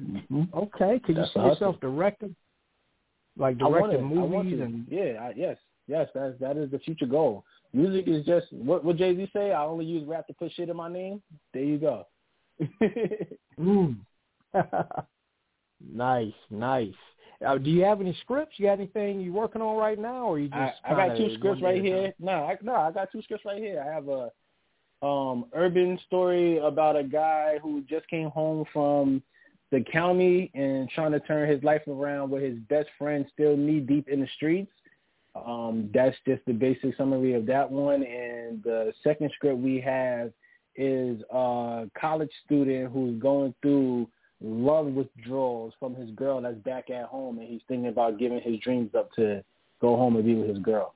Mm-hmm. 0.00 0.42
Okay. 0.54 1.00
Could 1.04 1.16
you 1.16 1.24
see 1.34 1.40
yourself 1.40 1.76
directing, 1.80 2.34
like 3.36 3.56
I 3.56 3.58
directing 3.58 4.00
it. 4.00 4.18
I 4.18 4.22
want 4.22 4.46
movies 4.46 4.58
to. 4.58 4.64
and? 4.64 4.86
yeah, 4.90 5.20
I, 5.20 5.32
yes, 5.36 5.56
yes, 5.86 6.08
that 6.14 6.38
that 6.40 6.56
is 6.56 6.70
the 6.70 6.78
future 6.78 7.06
goal. 7.06 7.44
Music 7.72 8.06
is 8.06 8.24
just 8.24 8.52
what 8.52 8.84
what 8.84 8.96
Jay 8.96 9.14
Z 9.14 9.30
say. 9.32 9.52
I 9.52 9.64
only 9.64 9.84
use 9.84 10.06
rap 10.06 10.26
to 10.26 10.34
put 10.34 10.52
shit 10.52 10.68
in 10.68 10.76
my 10.76 10.90
name. 10.90 11.22
There 11.52 11.62
you 11.62 11.78
go. 11.78 12.06
Mm. 13.58 13.96
nice, 15.94 16.32
nice. 16.50 16.94
Uh, 17.46 17.58
do 17.58 17.70
you 17.70 17.82
have 17.82 18.00
any 18.00 18.16
scripts? 18.22 18.54
You 18.56 18.66
got 18.66 18.72
anything 18.74 19.20
you 19.20 19.32
working 19.32 19.60
on 19.60 19.76
right 19.76 19.98
now, 19.98 20.26
or 20.26 20.38
you 20.38 20.48
just? 20.48 20.74
I, 20.84 20.92
I 20.92 21.08
got 21.08 21.16
two 21.16 21.34
scripts 21.34 21.60
right 21.60 21.82
here. 21.82 22.12
No, 22.18 22.44
I, 22.44 22.56
no, 22.62 22.74
I 22.74 22.90
got 22.92 23.12
two 23.12 23.20
scripts 23.22 23.44
right 23.44 23.60
here. 23.60 23.84
I 23.86 23.92
have 23.92 24.08
a 24.08 24.30
um 25.02 25.46
urban 25.52 25.98
story 26.06 26.58
about 26.58 26.96
a 26.96 27.02
guy 27.02 27.58
who 27.62 27.82
just 27.82 28.08
came 28.08 28.30
home 28.30 28.64
from 28.72 29.22
the 29.72 29.80
county 29.90 30.50
and 30.54 30.88
trying 30.90 31.12
to 31.12 31.20
turn 31.20 31.48
his 31.48 31.62
life 31.64 31.82
around 31.88 32.30
with 32.30 32.42
his 32.42 32.58
best 32.68 32.88
friend 32.98 33.26
still 33.32 33.56
knee 33.56 33.80
deep 33.80 34.08
in 34.08 34.20
the 34.20 34.28
streets. 34.36 34.70
Um, 35.34 35.88
that's 35.94 36.16
just 36.26 36.42
the 36.46 36.52
basic 36.52 36.94
summary 36.96 37.32
of 37.32 37.46
that 37.46 37.70
one. 37.70 38.04
And 38.04 38.62
the 38.62 38.92
second 39.02 39.30
script 39.34 39.58
we 39.58 39.80
have 39.80 40.30
is 40.76 41.22
a 41.32 41.86
college 41.98 42.30
student 42.44 42.92
who's 42.92 43.20
going 43.20 43.54
through 43.62 44.08
love 44.42 44.86
withdrawals 44.86 45.72
from 45.80 45.94
his 45.94 46.10
girl 46.10 46.40
that's 46.42 46.56
back 46.58 46.90
at 46.90 47.06
home, 47.06 47.38
and 47.38 47.48
he's 47.48 47.62
thinking 47.66 47.88
about 47.88 48.18
giving 48.18 48.40
his 48.40 48.58
dreams 48.60 48.90
up 48.94 49.10
to 49.12 49.42
go 49.80 49.96
home 49.96 50.16
and 50.16 50.24
be 50.24 50.34
with 50.34 50.48
his 50.48 50.58
girl. 50.58 50.94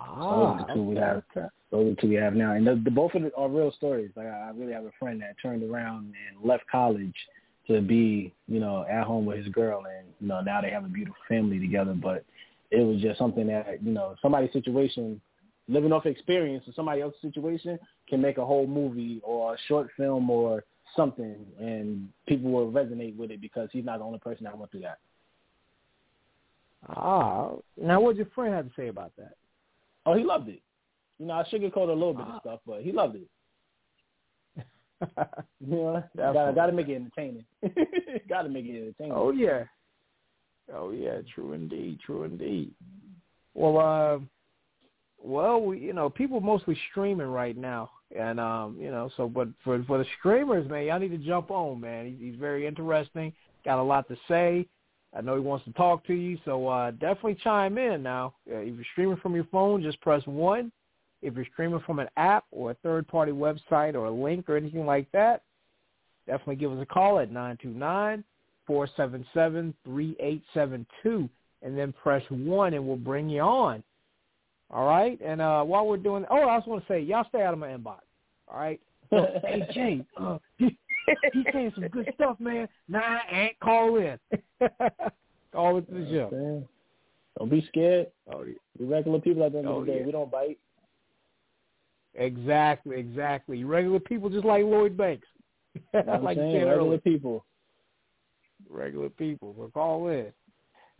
Ah, 0.00 0.28
so 0.28 0.36
those 0.36 0.48
are 0.48 0.64
the 0.66 0.74
two 0.74 0.82
we 0.82 0.96
have. 0.96 1.22
Those 1.70 1.86
are 1.86 1.90
the 1.90 2.00
two 2.00 2.08
we 2.08 2.14
have 2.16 2.34
now, 2.34 2.52
and 2.52 2.66
the, 2.66 2.80
the 2.84 2.90
both 2.90 3.14
of 3.14 3.22
them 3.22 3.30
are 3.36 3.48
real 3.48 3.72
stories. 3.72 4.10
Like 4.16 4.26
I, 4.26 4.48
I 4.48 4.50
really 4.56 4.72
have 4.72 4.84
a 4.84 4.92
friend 4.98 5.20
that 5.22 5.36
turned 5.40 5.62
around 5.62 6.14
and 6.28 6.48
left 6.48 6.64
college 6.70 7.14
to 7.68 7.80
be, 7.80 8.32
you 8.48 8.60
know, 8.60 8.84
at 8.90 9.04
home 9.04 9.26
with 9.26 9.38
his 9.38 9.48
girl, 9.48 9.84
and 9.86 10.06
you 10.20 10.28
know 10.28 10.40
now 10.40 10.60
they 10.60 10.70
have 10.70 10.84
a 10.84 10.88
beautiful 10.88 11.20
family 11.28 11.58
together. 11.58 11.94
But 11.94 12.24
it 12.70 12.80
was 12.80 13.00
just 13.00 13.18
something 13.18 13.46
that 13.48 13.82
you 13.82 13.92
know 13.92 14.16
somebody's 14.22 14.52
situation, 14.52 15.20
living 15.68 15.92
off 15.92 16.06
experience, 16.06 16.66
or 16.66 16.72
somebody 16.74 17.02
else's 17.02 17.20
situation 17.20 17.78
can 18.08 18.20
make 18.20 18.38
a 18.38 18.44
whole 18.46 18.66
movie 18.66 19.20
or 19.22 19.54
a 19.54 19.58
short 19.68 19.90
film 19.96 20.30
or 20.30 20.64
something, 20.96 21.36
and 21.58 22.08
people 22.26 22.50
will 22.50 22.70
resonate 22.70 23.16
with 23.16 23.30
it 23.30 23.40
because 23.40 23.68
he's 23.72 23.84
not 23.84 23.98
the 23.98 24.04
only 24.04 24.18
person 24.18 24.44
that 24.44 24.56
went 24.56 24.70
through 24.70 24.80
that. 24.80 24.98
Ah, 26.88 27.50
now 27.76 28.00
what 28.00 28.16
did 28.16 28.18
your 28.18 28.34
friend 28.34 28.54
have 28.54 28.66
to 28.66 28.72
say 28.74 28.88
about 28.88 29.12
that? 29.16 29.34
Oh, 30.06 30.14
he 30.14 30.24
loved 30.24 30.48
it. 30.48 30.60
You 31.18 31.26
know, 31.26 31.34
I 31.34 31.42
sugarcoated 31.44 31.90
a 31.90 31.92
little 31.92 32.14
bit 32.14 32.26
of 32.26 32.40
stuff, 32.40 32.60
but 32.66 32.82
he 32.82 32.92
loved 32.92 33.16
it. 33.16 33.28
You 35.60 35.76
know, 35.76 36.04
gotta, 36.16 36.52
gotta 36.54 36.72
make 36.72 36.88
it 36.88 36.96
entertaining. 36.96 37.44
gotta 38.28 38.48
make 38.50 38.66
it 38.66 38.78
entertaining. 38.78 39.12
Oh 39.14 39.30
yeah. 39.30 39.64
Oh 40.74 40.90
yeah, 40.90 41.18
true 41.34 41.52
indeed, 41.52 41.98
true 42.04 42.24
indeed. 42.24 42.72
Well, 43.54 43.78
uh, 43.78 44.18
well, 45.22 45.60
we, 45.60 45.78
you 45.78 45.92
know, 45.92 46.08
people 46.08 46.40
mostly 46.40 46.76
streaming 46.90 47.26
right 47.26 47.56
now, 47.56 47.90
and 48.16 48.40
um, 48.40 48.76
you 48.78 48.90
know, 48.90 49.10
so 49.16 49.28
but 49.28 49.48
for 49.64 49.82
for 49.84 49.98
the 49.98 50.06
streamers, 50.18 50.68
man, 50.68 50.84
y'all 50.86 50.98
need 50.98 51.10
to 51.10 51.18
jump 51.18 51.50
on, 51.50 51.80
man. 51.80 52.06
He's, 52.06 52.32
he's 52.32 52.40
very 52.40 52.66
interesting, 52.66 53.32
got 53.64 53.78
a 53.78 53.82
lot 53.82 54.08
to 54.08 54.16
say. 54.28 54.66
I 55.16 55.20
know 55.20 55.34
he 55.34 55.40
wants 55.40 55.64
to 55.64 55.72
talk 55.72 56.06
to 56.06 56.14
you, 56.14 56.38
so 56.44 56.68
uh, 56.68 56.92
definitely 56.92 57.36
chime 57.42 57.78
in 57.78 58.02
now. 58.02 58.34
Uh, 58.50 58.58
if 58.58 58.74
you're 58.76 58.84
streaming 58.92 59.16
from 59.16 59.34
your 59.34 59.46
phone, 59.50 59.82
just 59.82 60.00
press 60.00 60.22
one. 60.26 60.70
If 61.22 61.34
you're 61.34 61.46
streaming 61.52 61.80
from 61.80 61.98
an 61.98 62.08
app 62.16 62.44
or 62.52 62.70
a 62.70 62.74
third-party 62.74 63.32
website 63.32 63.94
or 63.94 64.06
a 64.06 64.10
link 64.10 64.48
or 64.48 64.56
anything 64.56 64.86
like 64.86 65.10
that, 65.12 65.42
definitely 66.26 66.56
give 66.56 66.72
us 66.72 66.78
a 66.80 66.86
call 66.86 67.18
at 67.18 67.32
nine 67.32 67.58
two 67.60 67.70
nine 67.70 68.24
four 68.66 68.88
seven 68.96 69.26
seven 69.34 69.74
three 69.84 70.16
eight 70.20 70.42
seven 70.54 70.86
two, 71.02 71.28
and 71.62 71.76
then 71.76 71.92
press 71.92 72.22
one, 72.30 72.74
and 72.74 72.86
we'll 72.86 72.96
bring 72.96 73.28
you 73.28 73.40
on. 73.40 73.82
All 74.70 74.86
right. 74.86 75.20
And 75.20 75.40
uh, 75.40 75.64
while 75.64 75.86
we're 75.86 75.96
doing, 75.96 76.24
oh, 76.30 76.48
I 76.48 76.58
just 76.58 76.68
want 76.68 76.86
to 76.86 76.92
say, 76.92 77.00
y'all 77.00 77.26
stay 77.28 77.42
out 77.42 77.52
of 77.52 77.58
my 77.58 77.68
inbox. 77.68 77.98
All 78.46 78.60
right. 78.60 78.80
So, 79.10 79.26
hey 79.44 79.66
Jay, 79.74 80.04
uh, 80.16 80.38
he's 81.32 81.44
saying 81.52 81.72
some 81.74 81.88
good 81.88 82.08
stuff, 82.14 82.36
man. 82.40 82.68
Nah, 82.88 82.98
I 83.00 83.40
ain't 83.40 83.60
call 83.60 83.96
in. 83.96 84.18
call 85.52 85.78
into 85.78 85.92
the 85.92 86.06
show. 86.10 86.28
Man. 86.32 86.68
Don't 87.38 87.50
be 87.50 87.64
scared. 87.68 88.08
Oh, 88.32 88.42
yeah. 88.44 88.54
We're 88.78 88.86
regular 88.96 89.20
people 89.20 89.44
at 89.44 89.52
the 89.52 89.58
end 89.58 89.68
Oh, 89.68 89.80
of 89.80 89.86
the 89.86 89.92
day. 89.92 89.98
yeah. 90.00 90.06
We 90.06 90.12
don't 90.12 90.30
bite. 90.30 90.58
Exactly, 92.14 92.98
exactly. 92.98 93.64
Regular 93.64 94.00
people 94.00 94.28
just 94.30 94.44
like 94.44 94.64
Lloyd 94.64 94.96
Banks. 94.96 95.26
You 95.94 96.02
know 96.02 96.12
what 96.14 96.22
like 96.24 96.38
I'm 96.38 96.46
you 96.46 96.50
saying? 96.52 96.64
Regular 96.66 96.86
earlier. 96.86 96.98
people. 96.98 97.44
regular 98.68 99.08
people. 99.08 99.54
So 99.56 99.70
call 99.72 100.08
in. 100.08 100.26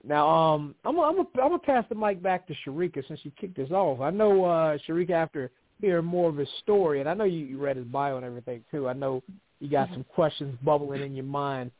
Now, 0.04 0.28
um, 0.28 0.74
I'm 0.84 0.94
gonna, 0.94 1.08
I'm 1.08 1.16
gonna, 1.16 1.28
I'm 1.42 1.48
gonna 1.50 1.58
pass 1.58 1.84
the 1.88 1.94
mic 1.96 2.22
back 2.22 2.46
to 2.46 2.54
Shereka 2.64 3.06
since 3.08 3.20
you 3.24 3.32
kicked 3.38 3.58
us 3.58 3.70
off. 3.72 4.00
I 4.00 4.10
know 4.10 4.44
uh, 4.44 4.78
Shereka 4.88 5.10
after 5.10 5.50
hearing 5.80 6.04
more 6.06 6.28
of 6.30 6.36
his 6.36 6.48
story, 6.60 7.00
and 7.00 7.08
I 7.08 7.14
know 7.14 7.24
you, 7.24 7.44
you 7.44 7.58
read 7.58 7.76
his 7.76 7.84
bio 7.86 8.16
and 8.16 8.24
everything 8.24 8.62
too. 8.70 8.88
I 8.88 8.92
know 8.92 9.22
you 9.60 9.68
got 9.68 9.88
some 9.92 10.04
questions 10.14 10.56
bubbling 10.64 11.02
in 11.02 11.14
your 11.14 11.24
mind. 11.24 11.70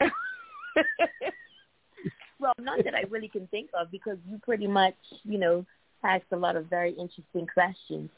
well, 2.38 2.52
none 2.60 2.80
that 2.84 2.94
I 2.94 3.02
really 3.10 3.28
can 3.28 3.46
think 3.48 3.70
of 3.78 3.90
because 3.90 4.18
you 4.28 4.38
pretty 4.44 4.66
much, 4.66 4.94
you 5.24 5.38
know, 5.38 5.64
asked 6.04 6.26
a 6.32 6.36
lot 6.36 6.56
of 6.56 6.66
very 6.66 6.92
interesting 6.92 7.46
questions. 7.52 8.10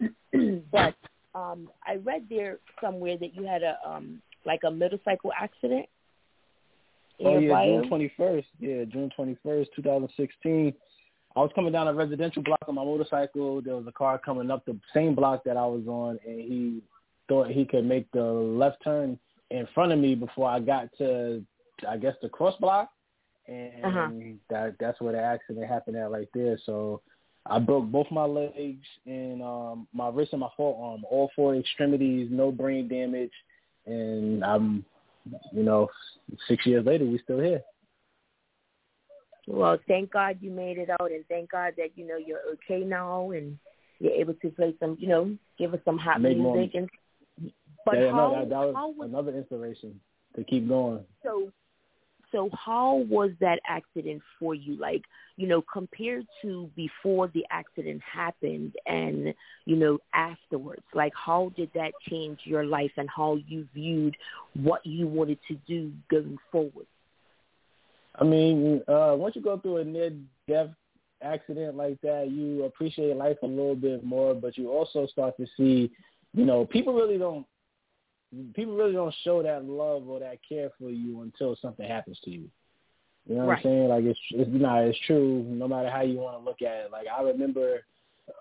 but 0.72 0.94
um, 1.34 1.68
I 1.86 1.96
read 1.96 2.26
there 2.30 2.58
somewhere 2.80 3.18
that 3.18 3.34
you 3.34 3.44
had 3.44 3.62
a 3.62 3.76
um, 3.86 4.22
like 4.44 4.60
a 4.64 4.70
motorcycle 4.70 5.32
accident. 5.38 5.86
In 7.18 7.26
Oh 7.26 7.38
yeah, 7.38 7.50
bio. 7.50 7.80
June 7.80 7.88
twenty 7.88 8.12
first. 8.16 8.46
Yeah, 8.60 8.84
June 8.84 9.10
twenty 9.14 9.36
first, 9.42 9.70
two 9.74 9.82
thousand 9.82 10.08
sixteen. 10.16 10.72
I 11.34 11.40
was 11.40 11.50
coming 11.54 11.72
down 11.72 11.88
a 11.88 11.92
residential 11.92 12.42
block 12.42 12.60
on 12.66 12.76
my 12.76 12.84
motorcycle. 12.84 13.60
There 13.60 13.76
was 13.76 13.86
a 13.86 13.92
car 13.92 14.18
coming 14.18 14.50
up 14.50 14.64
the 14.64 14.78
same 14.94 15.14
block 15.14 15.44
that 15.44 15.58
I 15.58 15.66
was 15.66 15.86
on, 15.86 16.18
and 16.26 16.40
he 16.40 16.82
thought 17.28 17.48
he 17.48 17.64
could 17.64 17.84
make 17.84 18.10
the 18.12 18.22
left 18.22 18.82
turn 18.84 19.18
in 19.50 19.66
front 19.74 19.92
of 19.92 19.98
me 19.98 20.14
before 20.14 20.48
I 20.48 20.60
got 20.60 20.88
to, 20.98 21.44
I 21.88 21.96
guess, 21.96 22.14
the 22.22 22.28
cross 22.28 22.54
block, 22.60 22.90
and 23.46 23.84
Uh-huh. 23.84 24.08
that 24.50 24.74
that's 24.80 25.00
where 25.00 25.12
the 25.12 25.20
accident 25.20 25.66
happened 25.66 25.96
at 25.96 26.10
right 26.10 26.28
there. 26.34 26.58
So 26.66 27.00
I 27.44 27.58
broke 27.60 27.86
both 27.86 28.10
my 28.10 28.24
legs 28.24 28.84
and 29.06 29.40
um, 29.42 29.86
my 29.92 30.08
wrist 30.08 30.32
and 30.32 30.40
my 30.40 30.48
forearm, 30.56 31.04
all 31.08 31.30
four 31.36 31.54
extremities, 31.54 32.28
no 32.30 32.50
brain 32.50 32.88
damage, 32.88 33.30
and 33.86 34.44
I'm, 34.44 34.84
you 35.52 35.62
know, 35.62 35.88
six 36.48 36.66
years 36.66 36.84
later, 36.84 37.04
we're 37.04 37.22
still 37.22 37.38
here. 37.40 37.62
Well, 39.46 39.78
thank 39.86 40.10
God 40.10 40.38
you 40.40 40.50
made 40.50 40.76
it 40.78 40.90
out, 40.90 41.12
and 41.12 41.24
thank 41.28 41.52
God 41.52 41.74
that 41.76 41.90
you 41.96 42.04
know 42.06 42.16
you're 42.16 42.40
okay 42.54 42.84
now, 42.84 43.30
and 43.30 43.56
you're 44.00 44.12
able 44.12 44.34
to 44.34 44.50
play 44.50 44.74
some, 44.80 44.96
you 44.98 45.06
know, 45.08 45.36
give 45.56 45.72
us 45.72 45.80
some 45.84 45.98
hot 45.98 46.20
Make 46.20 46.36
more- 46.38 46.56
music. 46.56 46.74
And 46.74 46.90
but 47.86 47.98
yeah, 47.98 48.10
how, 48.10 48.32
no, 48.32 48.40
that, 48.40 48.48
that 48.50 48.58
was 48.58 48.94
was 48.98 49.08
another 49.08 49.34
inspiration 49.34 49.98
to 50.34 50.44
keep 50.44 50.68
going. 50.68 51.02
so 51.22 51.50
so 52.32 52.50
how 52.52 52.96
was 53.08 53.30
that 53.40 53.60
accident 53.68 54.20
for 54.38 54.54
you 54.54 54.76
like 54.76 55.02
you 55.36 55.46
know 55.46 55.62
compared 55.72 56.26
to 56.42 56.68
before 56.76 57.28
the 57.28 57.46
accident 57.50 58.02
happened 58.02 58.74
and 58.86 59.32
you 59.64 59.76
know 59.76 59.98
afterwards 60.12 60.82
like 60.92 61.12
how 61.14 61.50
did 61.56 61.70
that 61.74 61.92
change 62.10 62.40
your 62.44 62.66
life 62.66 62.90
and 62.98 63.08
how 63.08 63.38
you 63.46 63.66
viewed 63.72 64.14
what 64.54 64.84
you 64.84 65.06
wanted 65.06 65.38
to 65.48 65.54
do 65.66 65.90
going 66.10 66.36
forward 66.52 66.86
I 68.18 68.24
mean, 68.24 68.82
uh, 68.88 69.14
once 69.16 69.36
you 69.36 69.42
go 69.42 69.58
through 69.58 69.78
a 69.78 69.84
near 69.84 70.10
death 70.48 70.70
accident 71.22 71.76
like 71.76 72.00
that, 72.02 72.30
you 72.30 72.64
appreciate 72.64 73.16
life 73.16 73.36
a 73.42 73.46
little 73.46 73.74
bit 73.74 74.04
more, 74.04 74.34
but 74.34 74.56
you 74.56 74.70
also 74.70 75.06
start 75.06 75.36
to 75.36 75.46
see, 75.56 75.90
you 76.32 76.44
know, 76.44 76.64
people 76.64 76.94
really 76.94 77.18
don't 77.18 77.46
people 78.54 78.74
really 78.76 78.92
don't 78.92 79.14
show 79.22 79.42
that 79.42 79.64
love 79.64 80.08
or 80.08 80.20
that 80.20 80.38
care 80.46 80.70
for 80.78 80.90
you 80.90 81.22
until 81.22 81.56
something 81.56 81.88
happens 81.88 82.18
to 82.24 82.30
you. 82.30 82.48
You 83.26 83.34
know 83.34 83.40
what 83.42 83.48
Right. 83.48 83.58
I'm 83.58 83.62
saying? 83.62 83.88
Like 83.88 84.04
it's 84.04 84.18
it's 84.30 84.50
not 84.52 84.84
it's 84.84 84.98
true 85.06 85.42
no 85.48 85.66
matter 85.66 85.90
how 85.90 86.02
you 86.02 86.18
want 86.18 86.38
to 86.38 86.44
look 86.44 86.62
at 86.62 86.84
it. 86.84 86.90
Like 86.92 87.06
I 87.08 87.22
remember 87.22 87.84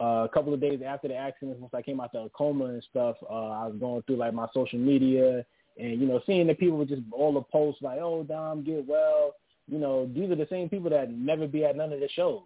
uh, 0.01 0.25
a 0.25 0.29
couple 0.33 0.53
of 0.53 0.61
days 0.61 0.81
after 0.85 1.07
the 1.07 1.15
accident, 1.15 1.59
once 1.59 1.73
I 1.73 1.81
came 1.81 1.99
out 1.99 2.11
the 2.11 2.29
coma 2.35 2.65
and 2.65 2.83
stuff, 2.89 3.15
uh, 3.29 3.49
I 3.49 3.67
was 3.67 3.75
going 3.79 4.01
through 4.03 4.17
like 4.17 4.33
my 4.33 4.47
social 4.53 4.79
media 4.79 5.45
and 5.77 5.99
you 5.99 6.07
know 6.07 6.21
seeing 6.25 6.47
the 6.47 6.53
people 6.53 6.77
with 6.77 6.89
just 6.89 7.01
all 7.11 7.33
the 7.33 7.41
posts 7.41 7.81
like, 7.81 7.99
"Oh, 7.99 8.23
Dom, 8.23 8.63
get 8.63 8.87
well." 8.87 9.33
You 9.67 9.79
know, 9.79 10.05
these 10.13 10.29
are 10.29 10.35
the 10.35 10.47
same 10.49 10.69
people 10.69 10.91
that 10.91 11.11
never 11.11 11.47
be 11.47 11.65
at 11.65 11.75
none 11.75 11.91
of 11.91 11.99
the 11.99 12.09
shows. 12.09 12.43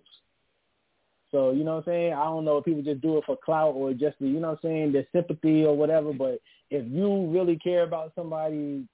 So 1.32 1.52
you 1.52 1.64
know 1.64 1.76
what 1.76 1.88
I'm 1.88 1.92
saying? 1.94 2.14
I 2.14 2.24
don't 2.26 2.46
know 2.46 2.58
if 2.58 2.66
people 2.66 2.82
just 2.82 3.02
do 3.02 3.18
it 3.18 3.24
for 3.26 3.38
clout 3.38 3.76
or 3.76 3.94
just 3.94 4.18
the, 4.20 4.28
you 4.28 4.40
know 4.40 4.50
what 4.50 4.60
I'm 4.64 4.70
saying, 4.70 4.92
their 4.92 5.08
sympathy 5.12 5.64
or 5.64 5.76
whatever. 5.78 6.12
But 6.14 6.42
if 6.70 6.86
you 6.92 7.28
really 7.28 7.58
care 7.58 7.84
about 7.84 8.14
somebody, 8.16 8.86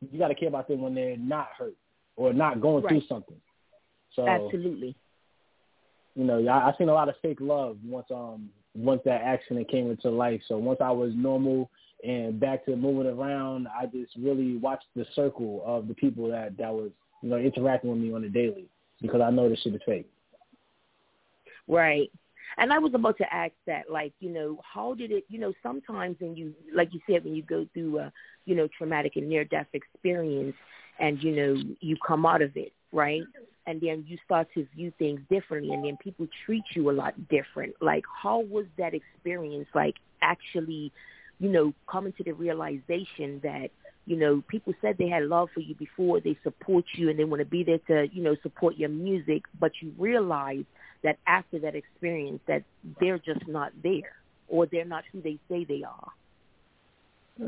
you 0.00 0.18
got 0.18 0.28
to 0.28 0.34
care 0.34 0.48
about 0.48 0.68
them 0.68 0.82
when 0.82 0.94
they're 0.94 1.16
not 1.16 1.48
hurt 1.56 1.76
or 2.16 2.32
not 2.32 2.60
going 2.60 2.82
Right. 2.82 2.90
through 2.90 3.08
something. 3.08 3.40
So 4.14 4.26
absolutely 4.26 4.94
you 6.14 6.24
know, 6.24 6.46
I, 6.46 6.70
I 6.70 6.74
seen 6.76 6.88
a 6.88 6.94
lot 6.94 7.08
of 7.08 7.14
fake 7.22 7.38
love 7.40 7.76
once 7.84 8.06
um 8.10 8.50
once 8.74 9.00
that 9.04 9.22
accident 9.22 9.70
came 9.70 9.90
into 9.90 10.10
life. 10.10 10.40
So 10.48 10.58
once 10.58 10.80
I 10.80 10.90
was 10.90 11.12
normal 11.14 11.70
and 12.04 12.38
back 12.38 12.64
to 12.66 12.76
moving 12.76 13.06
around, 13.10 13.68
I 13.68 13.86
just 13.86 14.14
really 14.16 14.56
watched 14.56 14.86
the 14.94 15.04
circle 15.14 15.62
of 15.64 15.88
the 15.88 15.94
people 15.94 16.30
that 16.30 16.56
that 16.58 16.72
was 16.72 16.90
you 17.22 17.30
know 17.30 17.36
interacting 17.36 17.90
with 17.90 18.00
me 18.00 18.12
on 18.12 18.24
a 18.24 18.28
daily 18.28 18.66
because 19.00 19.20
I 19.20 19.30
know 19.30 19.48
this 19.48 19.60
shit 19.60 19.74
is 19.74 19.80
fake. 19.86 20.10
Right. 21.70 22.10
And 22.58 22.72
I 22.72 22.78
was 22.78 22.94
about 22.94 23.16
to 23.18 23.32
ask 23.32 23.52
that, 23.66 23.90
like, 23.90 24.12
you 24.18 24.28
know, 24.28 24.58
how 24.62 24.94
did 24.94 25.12
it, 25.12 25.24
you 25.28 25.38
know, 25.38 25.52
sometimes 25.62 26.16
when 26.18 26.36
you, 26.36 26.52
like 26.74 26.92
you 26.92 27.00
said, 27.08 27.24
when 27.24 27.34
you 27.34 27.42
go 27.44 27.64
through 27.72 28.00
a, 28.00 28.12
you 28.44 28.56
know, 28.56 28.68
traumatic 28.76 29.12
and 29.14 29.28
near-death 29.28 29.68
experience 29.72 30.56
and, 30.98 31.22
you 31.22 31.30
know, 31.30 31.62
you 31.80 31.96
come 32.04 32.26
out 32.26 32.42
of 32.42 32.56
it, 32.56 32.72
right? 32.92 33.22
And 33.66 33.80
then 33.80 34.04
you 34.08 34.18
start 34.24 34.48
to 34.54 34.66
view 34.74 34.92
things 34.98 35.20
differently 35.30 35.72
and 35.72 35.84
then 35.84 35.96
people 36.02 36.26
treat 36.44 36.64
you 36.74 36.90
a 36.90 36.92
lot 36.92 37.14
different. 37.28 37.74
Like, 37.80 38.04
how 38.20 38.40
was 38.40 38.66
that 38.76 38.94
experience, 38.94 39.68
like, 39.72 39.94
actually, 40.20 40.92
you 41.38 41.48
know, 41.50 41.72
coming 41.88 42.12
to 42.14 42.24
the 42.24 42.32
realization 42.32 43.40
that, 43.44 43.68
you 44.06 44.16
know, 44.16 44.42
people 44.48 44.74
said 44.82 44.96
they 44.98 45.08
had 45.08 45.22
love 45.24 45.50
for 45.54 45.60
you 45.60 45.76
before, 45.76 46.20
they 46.20 46.36
support 46.42 46.84
you 46.94 47.10
and 47.10 47.18
they 47.18 47.24
want 47.24 47.40
to 47.40 47.46
be 47.46 47.62
there 47.62 47.78
to, 47.86 48.12
you 48.12 48.24
know, 48.24 48.34
support 48.42 48.76
your 48.76 48.88
music, 48.88 49.44
but 49.60 49.70
you 49.80 49.94
realize 49.96 50.64
that 51.02 51.18
after 51.26 51.58
that 51.60 51.74
experience 51.74 52.40
that 52.46 52.62
they're 53.00 53.18
just 53.18 53.46
not 53.48 53.72
there 53.82 54.16
or 54.48 54.66
they're 54.66 54.84
not 54.84 55.04
who 55.12 55.20
they 55.20 55.38
say 55.48 55.64
they 55.64 55.82
are. 55.82 56.12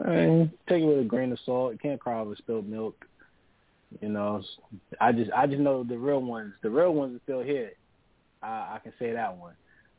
I 0.07 0.51
take 0.69 0.83
it 0.83 0.87
with 0.87 1.01
a 1.01 1.05
grain 1.05 1.33
of 1.33 1.39
salt. 1.45 1.73
You 1.73 1.79
can't 1.79 2.01
cry 2.01 2.21
over 2.21 2.35
spilled 2.37 2.69
milk. 2.69 3.05
You 4.01 4.09
know, 4.09 4.43
I 5.01 5.13
just 5.13 5.31
I 5.33 5.47
just 5.47 5.61
know 5.61 5.85
the 5.85 5.99
real 5.99 6.23
ones. 6.23 6.55
The 6.63 6.71
real 6.71 6.95
ones 6.95 7.17
are 7.17 7.23
still 7.25 7.43
here. 7.43 7.73
I, 8.43 8.47
I 8.47 8.79
can 8.83 8.93
say 8.99 9.13
that 9.13 9.37
one. 9.37 9.55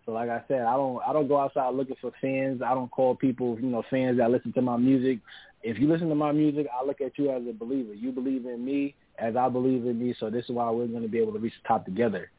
So 0.05 0.11
like 0.11 0.29
I 0.29 0.41
said, 0.47 0.61
I 0.61 0.73
don't 0.73 0.99
I 1.07 1.13
don't 1.13 1.27
go 1.27 1.39
outside 1.39 1.73
looking 1.75 1.95
for 2.01 2.11
fans. 2.19 2.61
I 2.61 2.73
don't 2.73 2.89
call 2.89 3.15
people 3.15 3.57
you 3.59 3.67
know 3.67 3.83
fans 3.89 4.17
that 4.17 4.31
listen 4.31 4.51
to 4.53 4.61
my 4.61 4.77
music. 4.77 5.19
If 5.61 5.77
you 5.79 5.87
listen 5.87 6.09
to 6.09 6.15
my 6.15 6.31
music, 6.31 6.67
I 6.73 6.85
look 6.85 6.99
at 6.99 7.17
you 7.17 7.31
as 7.31 7.43
a 7.47 7.53
believer. 7.53 7.93
You 7.93 8.11
believe 8.11 8.45
in 8.45 8.65
me 8.65 8.95
as 9.17 9.35
I 9.35 9.47
believe 9.47 9.85
in 9.85 9.99
me. 9.99 10.15
So 10.19 10.29
this 10.29 10.45
is 10.45 10.51
why 10.51 10.69
we're 10.71 10.87
going 10.87 11.03
to 11.03 11.07
be 11.07 11.19
able 11.19 11.33
to 11.33 11.39
reach 11.39 11.53
the 11.61 11.67
top 11.67 11.85
together. 11.85 12.31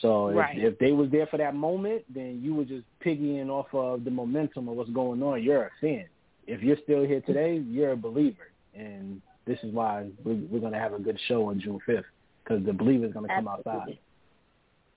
So 0.00 0.30
right. 0.30 0.56
if, 0.56 0.74
if 0.74 0.78
they 0.78 0.92
was 0.92 1.10
there 1.10 1.26
for 1.26 1.38
that 1.38 1.54
moment, 1.54 2.04
then 2.12 2.40
you 2.42 2.54
were 2.54 2.64
just 2.64 2.84
piggying 3.04 3.48
off 3.48 3.66
of 3.72 4.04
the 4.04 4.10
momentum 4.10 4.68
of 4.68 4.76
what's 4.76 4.90
going 4.90 5.22
on. 5.22 5.42
You're 5.42 5.64
a 5.64 5.70
fan. 5.80 6.06
If 6.46 6.62
you're 6.62 6.76
still 6.84 7.04
here 7.04 7.20
today, 7.20 7.56
you're 7.56 7.92
a 7.92 7.96
believer, 7.96 8.52
and 8.74 9.20
this 9.44 9.58
is 9.62 9.72
why 9.72 10.06
we, 10.24 10.34
we're 10.34 10.60
going 10.60 10.72
to 10.72 10.78
have 10.78 10.94
a 10.94 10.98
good 10.98 11.18
show 11.26 11.46
on 11.46 11.60
June 11.60 11.80
5th 11.86 12.04
because 12.42 12.64
the 12.64 12.72
believer 12.72 13.06
is 13.06 13.12
going 13.12 13.28
to 13.28 13.34
come 13.34 13.48
outside. 13.48 13.98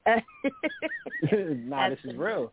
nah, 1.67 1.89
this 1.89 1.99
is 2.03 2.15
real. 2.15 2.51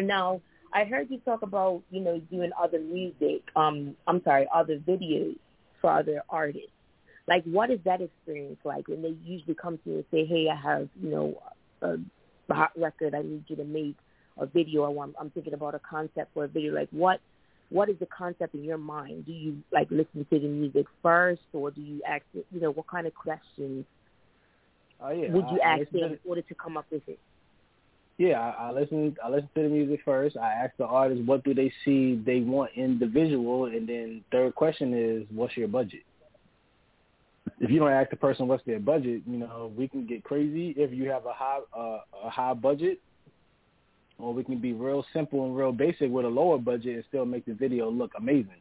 Now, 0.00 0.40
I 0.72 0.84
heard 0.84 1.10
you 1.10 1.18
talk 1.20 1.42
about, 1.42 1.82
you 1.90 2.00
know, 2.00 2.18
doing 2.30 2.50
other 2.60 2.78
music, 2.78 3.42
um, 3.56 3.96
I'm 4.06 4.22
sorry, 4.22 4.46
other 4.54 4.78
videos 4.78 5.36
for 5.80 5.90
other 5.90 6.22
artists. 6.28 6.70
Like, 7.28 7.44
what 7.44 7.70
is 7.70 7.78
that 7.84 8.00
experience 8.00 8.58
like 8.64 8.88
when 8.88 9.02
they 9.02 9.14
usually 9.22 9.54
come 9.54 9.78
to 9.84 9.90
you 9.90 9.96
and 9.96 10.04
say, 10.10 10.24
hey, 10.24 10.48
I 10.50 10.56
have, 10.56 10.88
you 11.00 11.10
know, 11.10 11.42
a, 11.82 11.96
a 12.50 12.54
hot 12.54 12.72
record 12.74 13.14
I 13.14 13.20
need 13.20 13.44
you 13.48 13.56
to 13.56 13.64
make 13.64 13.96
a 14.38 14.46
video. 14.46 14.84
I 14.84 14.88
want, 14.88 15.14
I'm 15.20 15.28
thinking 15.30 15.52
about 15.52 15.74
a 15.74 15.80
concept 15.80 16.32
for 16.32 16.44
a 16.44 16.48
video. 16.48 16.74
Like, 16.74 16.88
what 16.90 17.20
what 17.70 17.90
is 17.90 17.96
the 17.98 18.06
concept 18.06 18.54
in 18.54 18.64
your 18.64 18.78
mind? 18.78 19.26
Do 19.26 19.32
you 19.32 19.58
like 19.70 19.88
listen 19.90 20.26
to 20.30 20.38
the 20.38 20.48
music 20.48 20.86
first, 21.02 21.42
or 21.52 21.70
do 21.70 21.82
you 21.82 22.00
ask, 22.08 22.22
you 22.32 22.60
know, 22.62 22.70
what 22.70 22.86
kind 22.86 23.06
of 23.06 23.14
questions 23.14 23.84
oh, 25.02 25.10
yeah. 25.10 25.30
would 25.30 25.44
you 25.50 25.60
I, 25.62 25.80
ask 25.80 25.88
I 25.94 26.00
them 26.00 26.12
in 26.12 26.18
order 26.26 26.40
to 26.40 26.54
come 26.54 26.78
up 26.78 26.86
with 26.90 27.06
it? 27.06 27.18
Yeah, 28.16 28.40
I, 28.40 28.68
I 28.68 28.72
listen. 28.72 29.14
I 29.22 29.28
listen 29.28 29.50
to 29.54 29.62
the 29.64 29.68
music 29.68 30.00
first. 30.02 30.38
I 30.38 30.50
ask 30.50 30.74
the 30.78 30.86
artist 30.86 31.22
what 31.26 31.44
do 31.44 31.52
they 31.52 31.70
see 31.84 32.20
they 32.24 32.40
want 32.40 32.70
in 32.74 32.98
the 32.98 33.06
visual, 33.06 33.66
and 33.66 33.86
then 33.86 34.24
third 34.32 34.54
question 34.54 34.94
is 34.94 35.26
what's 35.30 35.56
your 35.56 35.68
budget. 35.68 36.04
If 37.60 37.70
you 37.70 37.78
don't 37.78 37.92
ask 37.92 38.10
the 38.10 38.16
person 38.16 38.48
what's 38.48 38.64
their 38.64 38.80
budget, 38.80 39.22
you 39.26 39.38
know 39.38 39.72
we 39.76 39.88
can 39.88 40.06
get 40.06 40.24
crazy. 40.24 40.74
If 40.76 40.92
you 40.92 41.10
have 41.10 41.26
a 41.26 41.32
high 41.32 41.60
uh, 41.76 42.00
a 42.24 42.30
high 42.30 42.54
budget, 42.54 43.00
or 44.18 44.34
we 44.34 44.44
can 44.44 44.58
be 44.58 44.72
real 44.72 45.04
simple 45.12 45.44
and 45.46 45.56
real 45.56 45.72
basic 45.72 46.10
with 46.10 46.24
a 46.24 46.28
lower 46.28 46.58
budget 46.58 46.96
and 46.96 47.04
still 47.08 47.24
make 47.24 47.46
the 47.46 47.54
video 47.54 47.90
look 47.90 48.12
amazing. 48.16 48.60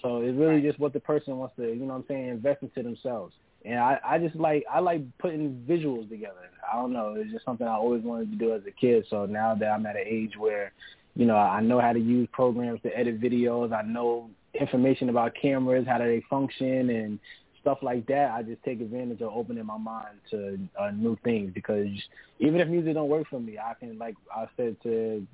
So 0.00 0.18
it's 0.18 0.36
really 0.36 0.60
just 0.62 0.78
what 0.78 0.92
the 0.92 1.00
person 1.00 1.36
wants 1.38 1.56
to, 1.56 1.68
you 1.68 1.76
know 1.76 1.86
what 1.86 1.94
I'm 1.94 2.04
saying, 2.08 2.28
invest 2.28 2.62
into 2.62 2.82
themselves. 2.82 3.34
And 3.64 3.78
I, 3.78 3.98
I 4.04 4.18
just 4.18 4.34
like 4.34 4.64
I 4.70 4.80
like 4.80 5.02
putting 5.18 5.64
visuals 5.68 6.08
together. 6.08 6.34
I 6.70 6.76
don't 6.76 6.92
know, 6.92 7.14
it's 7.16 7.30
just 7.30 7.44
something 7.44 7.66
I 7.66 7.74
always 7.74 8.02
wanted 8.02 8.30
to 8.32 8.36
do 8.36 8.54
as 8.54 8.62
a 8.66 8.70
kid. 8.70 9.06
So 9.08 9.26
now 9.26 9.54
that 9.54 9.66
I'm 9.66 9.86
at 9.86 9.96
an 9.96 10.04
age 10.06 10.32
where, 10.36 10.72
you 11.14 11.26
know, 11.26 11.36
I 11.36 11.60
know 11.60 11.80
how 11.80 11.92
to 11.92 12.00
use 12.00 12.28
programs 12.32 12.80
to 12.82 12.96
edit 12.96 13.20
videos, 13.20 13.72
I 13.72 13.82
know 13.82 14.30
information 14.58 15.08
about 15.08 15.34
cameras, 15.40 15.86
how 15.86 15.98
do 15.98 16.04
they 16.04 16.22
function 16.28 16.90
and 16.90 17.18
stuff 17.62 17.78
like 17.80 18.06
that, 18.08 18.32
I 18.32 18.42
just 18.42 18.62
take 18.64 18.80
advantage 18.80 19.22
of 19.22 19.32
opening 19.32 19.64
my 19.64 19.78
mind 19.78 20.18
to 20.30 20.58
uh, 20.78 20.90
new 20.90 21.16
things 21.24 21.52
because 21.54 21.86
even 22.38 22.60
if 22.60 22.68
music 22.68 22.94
don't 22.94 23.08
work 23.08 23.26
for 23.30 23.40
me, 23.40 23.58
I 23.58 23.74
can 23.74 23.96
like 23.98 24.14
I 24.34 24.46
said 24.56 24.76
to, 24.82 25.26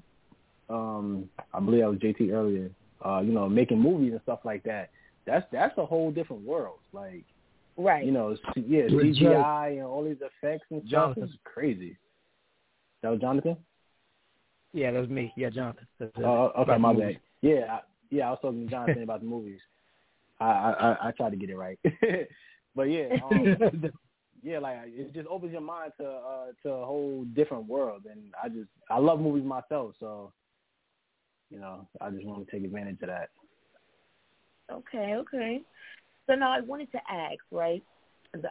um, 0.70 1.28
I 1.52 1.60
believe 1.60 1.82
I 1.82 1.88
was 1.88 1.98
JT 1.98 2.32
earlier, 2.32 2.70
uh, 3.04 3.20
you 3.20 3.32
know, 3.32 3.48
making 3.48 3.80
movies 3.80 4.12
and 4.12 4.20
stuff 4.22 4.40
like 4.44 4.62
that. 4.64 4.90
That's 5.26 5.46
that's 5.50 5.76
a 5.78 5.84
whole 5.84 6.10
different 6.10 6.42
world. 6.42 6.78
Like, 6.92 7.24
right? 7.76 8.04
You 8.04 8.12
know, 8.12 8.36
yeah, 8.54 8.82
CGI 8.82 9.78
and 9.78 9.82
all 9.82 10.04
these 10.04 10.16
effects 10.16 10.66
and 10.70 10.80
stuff 10.82 11.16
Jonathan. 11.16 11.22
is 11.24 11.30
crazy. 11.44 11.96
That 13.02 13.10
was 13.10 13.20
Jonathan. 13.20 13.56
Yeah, 14.72 14.90
that 14.92 15.00
was 15.00 15.08
me. 15.08 15.32
Yeah, 15.36 15.50
Jonathan. 15.50 15.86
That's, 15.98 16.12
uh, 16.18 16.22
Oh, 16.22 16.52
okay, 16.58 16.76
my 16.78 16.92
the 16.92 17.00
bad. 17.00 17.20
Yeah, 17.40 17.60
I, 17.70 17.80
yeah, 18.10 18.28
I 18.28 18.30
was 18.30 18.38
talking 18.42 18.64
to 18.66 18.70
Jonathan 18.70 19.02
about 19.02 19.20
the 19.20 19.26
movies. 19.26 19.60
I, 20.40 20.44
I 20.44 20.70
I 20.70 21.08
I 21.08 21.10
tried 21.12 21.30
to 21.30 21.36
get 21.36 21.50
it 21.50 21.56
right, 21.56 21.78
but 22.74 22.84
yeah, 22.84 23.16
um, 23.24 23.56
yeah, 24.42 24.58
like 24.58 24.78
it 24.86 25.12
just 25.14 25.28
opens 25.28 25.52
your 25.52 25.60
mind 25.60 25.92
to 26.00 26.06
uh 26.06 26.46
to 26.62 26.70
a 26.70 26.86
whole 26.86 27.24
different 27.34 27.66
world, 27.66 28.02
and 28.10 28.32
I 28.42 28.48
just 28.48 28.68
I 28.90 28.98
love 28.98 29.20
movies 29.20 29.44
myself, 29.44 29.94
so 29.98 30.32
you 31.50 31.58
know 31.58 31.88
I 32.00 32.10
just 32.10 32.24
want 32.24 32.46
to 32.46 32.50
take 32.50 32.64
advantage 32.64 33.00
of 33.02 33.08
that. 33.08 33.30
Okay, 34.70 35.14
okay. 35.14 35.62
So 36.26 36.34
now 36.34 36.52
I 36.52 36.60
wanted 36.60 36.92
to 36.92 36.98
ask, 37.10 37.38
right? 37.50 37.82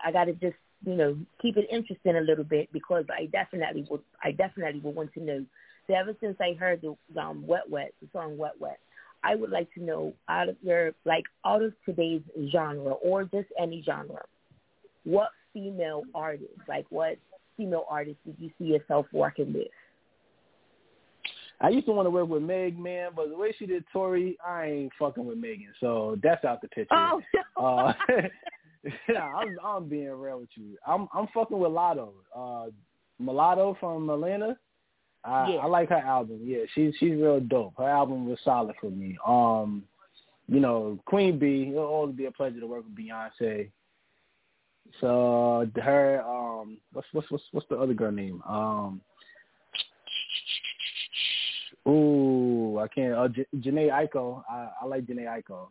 I 0.03 0.11
got 0.11 0.25
to 0.25 0.33
just, 0.33 0.55
you 0.83 0.95
know, 0.95 1.17
keep 1.41 1.57
it 1.57 1.67
interesting 1.71 2.15
a 2.15 2.21
little 2.21 2.43
bit 2.43 2.71
because 2.73 3.05
I 3.15 3.27
definitely 3.27 3.85
would, 3.89 4.01
I 4.23 4.31
definitely 4.31 4.81
would 4.81 4.95
want 4.95 5.13
to 5.13 5.19
know. 5.21 5.45
So 5.85 5.93
ever 5.93 6.15
since 6.19 6.35
I 6.41 6.53
heard 6.53 6.81
the 6.81 7.21
um, 7.21 7.45
Wet 7.45 7.69
Wet, 7.69 7.93
the 8.01 8.09
song 8.11 8.37
Wet 8.37 8.59
Wet, 8.59 8.79
I 9.27 9.35
would 9.35 9.49
like 9.49 9.71
to 9.73 9.83
know 9.83 10.13
out 10.29 10.47
of 10.47 10.55
your, 10.61 10.93
like, 11.03 11.25
out 11.45 11.61
of 11.61 11.73
today's 11.85 12.21
genre 12.49 12.93
or 12.93 13.25
just 13.25 13.49
any 13.61 13.83
genre, 13.83 14.23
what 15.03 15.29
female 15.53 16.03
artist, 16.15 16.51
like, 16.69 16.85
what 16.89 17.17
female 17.57 17.85
artist 17.89 18.17
did 18.25 18.37
you 18.39 18.49
see 18.57 18.65
yourself 18.65 19.05
working 19.11 19.51
with? 19.51 19.67
I 21.59 21.69
used 21.69 21.87
to 21.87 21.91
want 21.91 22.05
to 22.05 22.11
work 22.11 22.29
with 22.29 22.43
Meg, 22.43 22.79
man, 22.79 23.09
but 23.15 23.29
the 23.29 23.37
way 23.37 23.53
she 23.57 23.65
did 23.65 23.83
Tory, 23.91 24.37
I 24.45 24.65
ain't 24.65 24.91
fucking 24.97 25.25
with 25.25 25.37
Megan, 25.37 25.73
so 25.81 26.17
that's 26.23 26.45
out 26.45 26.61
the 26.61 26.69
picture. 26.69 26.95
Oh, 26.95 27.21
no. 27.33 27.41
Uh, 27.57 27.93
yeah, 29.09 29.23
I'm, 29.23 29.57
I'm 29.65 29.89
being 29.89 30.11
real 30.11 30.41
with 30.41 30.49
you. 30.53 30.77
I'm 30.85 31.07
I'm 31.11 31.27
fucking 31.33 31.57
with 31.57 31.71
Latto, 31.71 32.11
uh, 32.35 32.67
Mulatto 33.17 33.75
from 33.79 34.07
Atlanta. 34.11 34.55
I, 35.23 35.49
Yeah. 35.51 35.57
I 35.59 35.65
like 35.67 35.89
her 35.89 35.95
album. 35.95 36.39
Yeah, 36.43 36.59
she's 36.73 36.93
she's 36.99 37.11
real 37.11 37.39
dope. 37.39 37.73
Her 37.77 37.89
album 37.89 38.27
was 38.27 38.39
solid 38.43 38.75
for 38.79 38.89
me. 38.89 39.17
Um, 39.25 39.83
you 40.47 40.59
know, 40.59 40.99
Queen 41.05 41.37
Bee. 41.37 41.69
It'll 41.71 41.83
always 41.85 42.15
be 42.15 42.25
a 42.25 42.31
pleasure 42.31 42.59
to 42.59 42.67
work 42.67 42.83
with 42.85 42.95
Beyonce. 42.95 43.69
So 45.01 45.69
her, 45.75 46.23
um, 46.25 46.77
what's 46.93 47.07
what's 47.11 47.29
what's 47.29 47.43
what's 47.51 47.67
the 47.67 47.75
other 47.77 47.93
girl 47.93 48.11
name? 48.11 48.41
Um, 48.47 49.01
ooh, 51.87 52.79
I 52.79 52.87
can't. 52.87 53.13
Uh, 53.13 53.27
J- 53.27 53.45
Jhené 53.57 53.89
Aiko. 53.89 54.43
I, 54.49 54.69
I 54.81 54.85
like 54.85 55.05
Jhené 55.05 55.25
Aiko. 55.25 55.67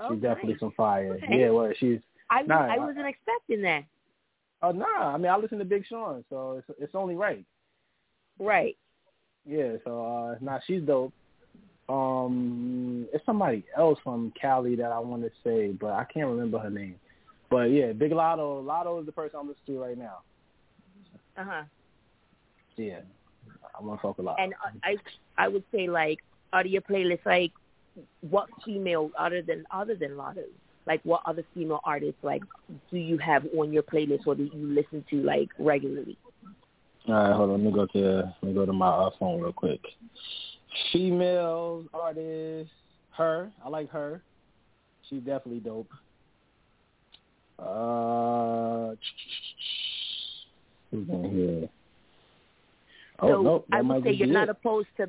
Oh, 0.00 0.12
She's 0.12 0.22
definitely 0.22 0.52
nice. 0.54 0.60
some 0.60 0.72
fire. 0.76 1.14
Okay. 1.22 1.38
Yeah, 1.40 1.50
well, 1.50 1.72
she's. 1.78 2.00
I, 2.30 2.42
Nah, 2.42 2.66
I 2.66 2.74
I- 2.74 2.78
wasn't 2.78 3.06
expecting 3.06 3.62
that. 3.62 3.84
Oh 4.62 4.70
nah, 4.70 5.12
I 5.14 5.18
mean 5.18 5.26
I 5.30 5.36
listen 5.36 5.58
to 5.58 5.64
Big 5.64 5.84
Sean, 5.86 6.24
so 6.30 6.52
it's 6.68 6.78
it's 6.80 6.94
only 6.94 7.16
right. 7.16 7.44
Right. 8.38 8.76
Yeah, 9.46 9.76
so 9.84 10.04
uh 10.04 10.34
nah, 10.40 10.58
she's 10.66 10.82
dope. 10.82 11.12
Um, 11.86 13.06
it's 13.12 13.24
somebody 13.26 13.62
else 13.76 13.98
from 14.02 14.32
Cali 14.40 14.74
that 14.76 14.90
I 14.90 14.98
want 14.98 15.22
to 15.22 15.30
say, 15.44 15.68
but 15.72 15.92
I 15.92 16.04
can't 16.04 16.28
remember 16.28 16.58
her 16.58 16.70
name. 16.70 16.96
But 17.50 17.64
yeah, 17.64 17.92
Big 17.92 18.10
Latto. 18.10 18.64
Latto 18.64 19.00
is 19.00 19.06
the 19.06 19.12
person 19.12 19.38
I'm 19.38 19.48
listening 19.48 19.76
to 19.76 19.82
right 19.82 19.98
now. 19.98 20.18
Uh 21.36 21.44
huh. 21.44 21.62
Yeah, 22.76 23.00
I 23.78 23.82
want 23.82 24.00
to 24.00 24.08
fuck 24.08 24.18
a 24.18 24.22
lot. 24.22 24.36
And 24.40 24.54
I, 24.82 24.96
I 25.36 25.48
would 25.48 25.64
say 25.72 25.88
like 25.88 26.20
out 26.52 26.66
of 26.66 26.72
your 26.72 26.82
playlist, 26.82 27.24
like 27.26 27.52
what 28.22 28.48
female 28.64 29.10
other 29.18 29.42
than 29.42 29.64
other 29.70 29.94
than 29.94 30.12
Latto, 30.12 30.44
like 30.86 31.00
what 31.04 31.22
other 31.26 31.44
female 31.54 31.80
artists 31.84 32.18
like 32.22 32.42
do 32.90 32.96
you 32.96 33.18
have 33.18 33.44
on 33.56 33.72
your 33.72 33.82
playlist 33.82 34.26
or 34.26 34.34
do 34.34 34.44
you 34.44 34.50
listen 34.54 35.04
to 35.10 35.22
like 35.22 35.50
regularly? 35.58 36.16
All 37.06 37.14
right, 37.14 37.34
hold 37.34 37.50
on. 37.50 37.64
Let 37.64 37.64
me 37.64 37.72
go 37.72 37.86
to 37.86 38.34
let 38.40 38.48
me 38.48 38.54
go 38.54 38.64
to 38.64 38.72
my 38.72 38.88
uh, 38.88 39.10
phone 39.18 39.40
real 39.40 39.52
quick. 39.52 39.80
Female 40.92 41.84
artist, 41.92 42.70
her. 43.10 43.52
I 43.64 43.68
like 43.68 43.90
her. 43.90 44.22
She's 45.08 45.20
definitely 45.20 45.60
dope. 45.60 45.90
Uh, 47.58 48.94
who's 50.90 51.08
in 51.08 51.30
here? 51.30 51.68
Oh 53.20 53.28
so 53.28 53.42
no, 53.42 53.64
I 53.70 53.82
would 53.82 54.02
say 54.02 54.12
you're 54.12 54.26
not 54.26 54.48
it. 54.48 54.56
opposed 54.58 54.88
to 54.96 55.08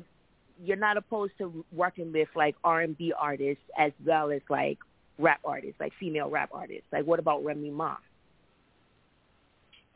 you're 0.62 0.76
not 0.76 0.96
opposed 0.96 1.32
to 1.38 1.64
working 1.72 2.12
with 2.12 2.28
like 2.36 2.54
R 2.62 2.82
and 2.82 2.96
B 2.96 3.12
artists 3.18 3.64
as 3.78 3.92
well 4.04 4.30
as 4.30 4.42
like 4.48 4.78
rap 5.18 5.40
artists, 5.44 5.80
like 5.80 5.92
female 5.98 6.28
rap 6.28 6.50
artists. 6.52 6.86
Like 6.92 7.04
what 7.04 7.18
about 7.18 7.44
Remy 7.44 7.70
Ma? 7.70 7.96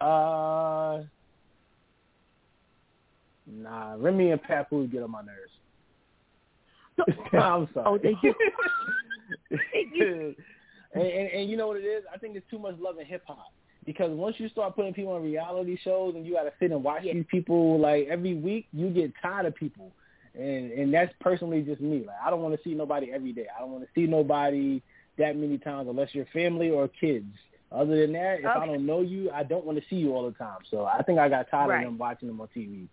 Uh, 0.01 1.03
nah, 3.51 3.95
Remy 3.99 4.31
and 4.31 4.43
Papoose 4.43 4.91
get 4.91 5.03
on 5.03 5.11
my 5.11 5.23
nerves. 5.23 5.53
I'm 7.33 7.69
sorry. 7.73 7.87
Oh, 7.87 7.99
they 7.99 8.15
do. 8.23 8.35
and, 10.95 11.03
and, 11.03 11.29
and 11.31 11.51
you 11.51 11.57
know 11.57 11.69
what 11.69 11.77
it 11.79 11.85
is? 11.85 12.05
I 12.13 12.19
think 12.19 12.37
it's 12.37 12.49
too 12.51 12.59
much 12.59 12.77
love 12.79 12.99
in 12.99 13.07
hip 13.07 13.23
hop. 13.27 13.47
Because 13.87 14.11
once 14.11 14.37
you 14.39 14.49
start 14.51 14.77
putting 14.77 14.93
people 14.93 15.13
on 15.13 15.23
reality 15.23 15.79
shows 15.83 16.15
and 16.15 16.27
you 16.27 16.35
got 16.35 16.43
to 16.43 16.53
sit 16.61 16.71
and 16.71 16.85
watch 16.85 17.03
Yeah. 17.05 17.15
these 17.15 17.25
people 17.31 17.79
like 17.79 18.07
every 18.09 18.35
week, 18.35 18.67
you 18.73 18.91
get 18.91 19.13
tired 19.23 19.47
of 19.47 19.55
people, 19.55 19.93
and 20.35 20.71
and 20.73 20.93
that's 20.93 21.13
personally 21.21 21.63
just 21.63 21.81
me. 21.81 22.05
Like 22.07 22.17
I 22.25 22.29
don't 22.29 22.43
want 22.43 22.55
to 22.55 22.61
see 22.63 22.75
nobody 22.75 23.11
every 23.11 23.33
day. 23.33 23.47
I 23.57 23.61
don't 23.61 23.71
want 23.73 23.85
to 23.85 23.91
see 23.95 24.07
nobody 24.07 24.83
that 25.17 25.35
many 25.37 25.57
times 25.57 25.89
unless 25.89 26.15
you're 26.15 26.27
family 26.27 26.69
or 26.71 26.89
kids. 26.89 27.33
Other 27.73 28.01
than 28.01 28.13
that, 28.15 28.41
if 28.41 28.47
I 28.47 28.67
don't 28.67 28.85
know 28.85 29.01
you, 29.01 29.31
I 29.31 29.45
don't 29.45 29.65
want 29.65 29.79
to 29.79 29.85
see 29.89 29.97
you 29.97 30.13
all 30.15 30.27
the 30.27 30.37
time. 30.37 30.59
So 30.71 30.85
I 30.87 31.03
think 31.03 31.19
I 31.19 31.29
got 31.29 31.49
tired 31.51 31.69
Right. 31.69 31.85
of 31.85 31.85
them 31.85 31.99
watching 31.99 32.29
them 32.29 32.41
on 32.41 32.49
TV. 32.55 32.89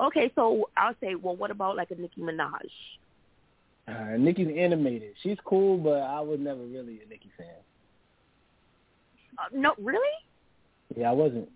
Okay, 0.00 0.30
so 0.34 0.68
I'll 0.76 0.94
say, 1.00 1.14
well, 1.14 1.36
what 1.36 1.50
about 1.50 1.76
like 1.76 1.90
a 1.90 1.94
Nicki 1.96 2.20
Minaj? 2.20 2.52
Uh, 3.88 4.16
Nicki's 4.16 4.54
animated. 4.56 5.14
She's 5.22 5.38
cool, 5.44 5.78
but 5.78 6.00
I 6.02 6.20
was 6.20 6.38
never 6.40 6.60
really 6.60 7.00
a 7.04 7.08
Nicki 7.08 7.30
fan. 7.36 7.46
Uh, 9.38 9.48
no, 9.52 9.74
really? 9.78 10.00
Yeah, 10.96 11.10
I 11.10 11.12
wasn't. 11.12 11.48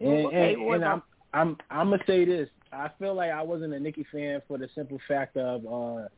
And, 0.00 0.26
okay, 0.26 0.54
and, 0.54 0.74
and 0.74 0.84
I'm 0.84 1.02
I'm 1.32 1.56
I'm 1.70 1.90
gonna 1.90 2.02
say 2.06 2.24
this. 2.24 2.48
I 2.72 2.90
feel 2.98 3.14
like 3.14 3.30
I 3.30 3.42
wasn't 3.42 3.74
a 3.74 3.80
Nicki 3.80 4.06
fan 4.10 4.40
for 4.48 4.56
the 4.56 4.68
simple 4.74 4.98
fact 5.06 5.36
of 5.36 5.66
uh 5.66 6.08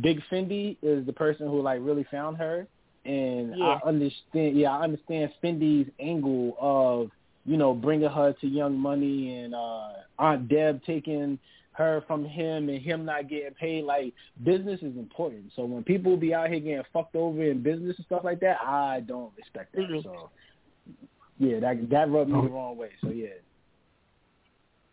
Big 0.00 0.20
Fendi 0.30 0.76
is 0.82 1.06
the 1.06 1.12
person 1.12 1.46
who 1.46 1.62
like 1.62 1.78
really 1.80 2.04
found 2.10 2.36
her, 2.38 2.66
and 3.04 3.54
Yeah. 3.56 3.78
I 3.84 3.88
understand. 3.88 4.58
Yeah, 4.58 4.72
I 4.72 4.82
understand 4.82 5.32
Fendi's 5.42 5.90
angle 6.00 6.56
of 6.60 7.10
you 7.44 7.56
know 7.56 7.74
bringing 7.74 8.08
her 8.08 8.32
to 8.40 8.46
Young 8.46 8.78
Money 8.78 9.38
and 9.38 9.54
uh 9.54 9.92
Aunt 10.18 10.48
Deb 10.48 10.82
taking 10.84 11.38
her 11.72 12.04
from 12.06 12.24
him 12.24 12.68
and 12.68 12.82
him 12.82 13.04
not 13.04 13.28
getting 13.28 13.54
paid. 13.54 13.84
Like 13.84 14.12
business 14.44 14.80
is 14.82 14.96
important. 14.96 15.52
So 15.56 15.64
when 15.64 15.82
people 15.82 16.16
be 16.16 16.34
out 16.34 16.48
here 16.50 16.60
getting 16.60 16.82
fucked 16.92 17.16
over 17.16 17.42
in 17.42 17.62
business 17.62 17.96
and 17.96 18.06
stuff 18.06 18.22
like 18.24 18.40
that, 18.40 18.58
I 18.60 19.00
don't 19.00 19.32
respect 19.36 19.74
that. 19.74 19.88
Mhm. 19.88 20.02
So 20.02 20.30
yeah, 21.38 21.60
that 21.60 21.88
that 21.90 22.10
rubbed 22.10 22.30
me 22.30 22.40
the 22.42 22.48
wrong 22.48 22.76
way. 22.76 22.90
So 23.00 23.10
yeah. 23.10 23.28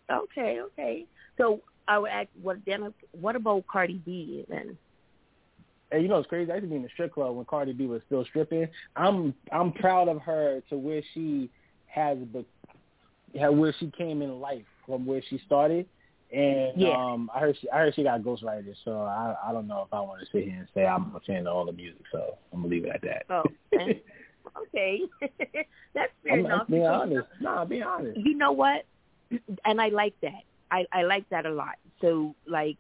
Okay, 0.10 0.62
okay. 0.62 1.06
So 1.38 1.62
I 1.88 1.98
would 1.98 2.10
ask, 2.10 2.30
what 2.42 2.58
then? 2.66 2.94
What 3.12 3.36
about 3.36 3.68
Cardi 3.68 4.02
B 4.06 4.46
then? 4.48 4.78
And 5.92 6.02
you 6.02 6.10
know 6.10 6.20
it's 6.20 6.28
crazy. 6.28 6.52
I 6.52 6.56
used 6.56 6.66
to 6.66 6.70
be 6.70 6.76
in 6.76 6.84
the 6.84 6.90
strip 6.90 7.14
club 7.14 7.36
when 7.36 7.46
Cardi 7.46 7.74
B 7.74 7.88
was 7.88 8.02
still 8.06 8.24
stripping. 8.26 8.68
I'm 8.96 9.34
I'm 9.52 9.72
proud 9.74 10.08
of 10.08 10.22
her 10.22 10.62
to 10.70 10.78
where 10.78 11.02
she 11.14 11.50
has 11.88 12.18
yeah, 13.34 13.50
where 13.50 13.74
she 13.80 13.92
came 13.98 14.22
in 14.22 14.40
life 14.40 14.66
from 14.86 15.06
where 15.06 15.22
she 15.30 15.40
started. 15.46 15.86
And 16.32 16.74
Yeah. 16.82 17.14
um 17.14 17.32
I 17.34 17.40
heard 17.40 17.58
she 17.60 17.70
I 17.70 17.78
heard 17.78 17.96
she 17.96 18.04
got 18.04 18.22
ghostwriters, 18.22 18.76
so 18.84 19.02
I 19.02 19.36
I 19.46 19.54
don't 19.54 19.68
know 19.68 19.84
if 19.86 19.94
I 19.94 20.02
want 20.02 20.20
to 20.20 20.26
sit 20.26 20.44
here 20.44 20.58
and 20.60 20.68
say 20.74 20.86
I'm 20.86 21.16
a 21.16 21.20
fan 21.22 21.48
of 21.48 21.56
all 21.56 21.66
the 21.66 21.72
music, 21.72 22.02
so 22.12 22.38
I'm 22.52 22.62
gonna 22.62 22.74
leave 22.74 22.86
it 22.86 22.92
at 22.94 23.02
that. 23.02 23.26
Oh, 23.30 23.44
okay. 23.74 24.04
okay. 24.58 25.02
That's 25.94 26.12
fair 26.24 26.34
I'm, 26.34 26.46
enough. 26.46 26.62
I'm 26.62 26.74
being 26.74 26.86
honest. 26.86 27.28
Nah, 27.40 27.64
being 27.64 27.84
honest. 27.84 28.18
You 28.18 28.36
know 28.36 28.52
what? 28.52 28.86
And 29.64 29.80
I 29.80 29.88
like 29.88 30.16
that. 30.22 30.44
I 30.70 30.86
I 30.92 31.04
like 31.04 31.30
that 31.30 31.46
a 31.46 31.52
lot. 31.52 31.76
So 32.02 32.36
like, 32.46 32.78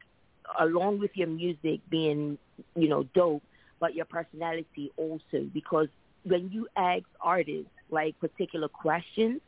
along 0.60 1.00
with 1.00 1.12
your 1.14 1.28
music 1.28 1.80
being 1.90 2.38
you 2.76 2.90
know 2.90 3.04
dope, 3.16 3.44
but 3.80 3.96
your 3.96 4.06
personality 4.06 4.92
also 4.98 5.48
because 5.54 5.88
when 6.26 6.50
you 6.52 6.68
ask 6.76 7.04
artists 7.22 7.72
like 7.90 8.20
particular 8.20 8.68
questions, 8.68 9.42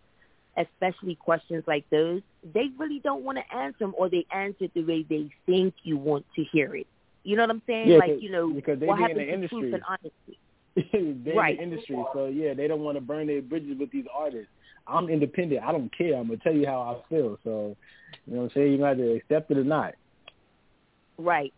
especially 0.58 1.16
questions 1.16 1.64
like 1.68 1.90
those, 1.90 2.22
they 2.54 2.68
really 2.78 3.00
don't 3.00 3.24
want 3.24 3.38
to 3.38 3.56
answer 3.56 3.78
them, 3.80 3.94
or 3.98 4.10
they 4.10 4.26
answer 4.32 4.66
it 4.66 4.74
the 4.74 4.84
way 4.84 5.06
they 5.08 5.30
think 5.46 5.74
you 5.84 5.98
want 5.98 6.26
to 6.36 6.44
hear 6.44 6.76
it. 6.76 6.88
You 7.24 7.36
know 7.36 7.44
what 7.44 7.52
I'm 7.52 7.62
saying? 7.68 7.90
Yeah, 7.90 7.98
like 7.98 8.22
you 8.22 8.32
know 8.32 8.52
because 8.52 8.80
they 8.80 8.86
what 8.88 8.98
be 8.98 9.04
in 9.04 9.10
happens 9.10 9.28
the 9.28 9.34
industry. 9.34 9.74
and 9.74 9.84
honesty. 9.88 10.40
they 11.26 11.34
Right. 11.36 11.60
in 11.60 11.70
the 11.70 11.74
industry, 11.76 12.04
so 12.14 12.28
yeah, 12.28 12.54
they 12.54 12.68
don't 12.68 12.82
want 12.82 12.98
to 12.98 13.02
burn 13.02 13.28
their 13.28 13.42
bridges 13.42 13.78
with 13.80 13.92
these 13.92 14.06
artists. 14.14 14.50
I'm 14.88 15.10
independent. 15.10 15.64
I 15.64 15.72
don't 15.72 15.96
care. 15.96 16.16
I'm 16.16 16.28
gonna 16.28 16.38
tell 16.38 16.54
you 16.54 16.66
how 16.66 16.82
I 16.82 17.10
feel. 17.10 17.38
So, 17.44 17.76
you 18.26 18.34
know 18.34 18.42
what 18.42 18.46
I'm 18.46 18.52
saying? 18.56 18.72
You 18.74 18.78
to 18.78 19.16
accept 19.16 19.52
it 19.52 19.58
or 19.58 19.64
not. 19.64 19.94
Right. 21.18 21.54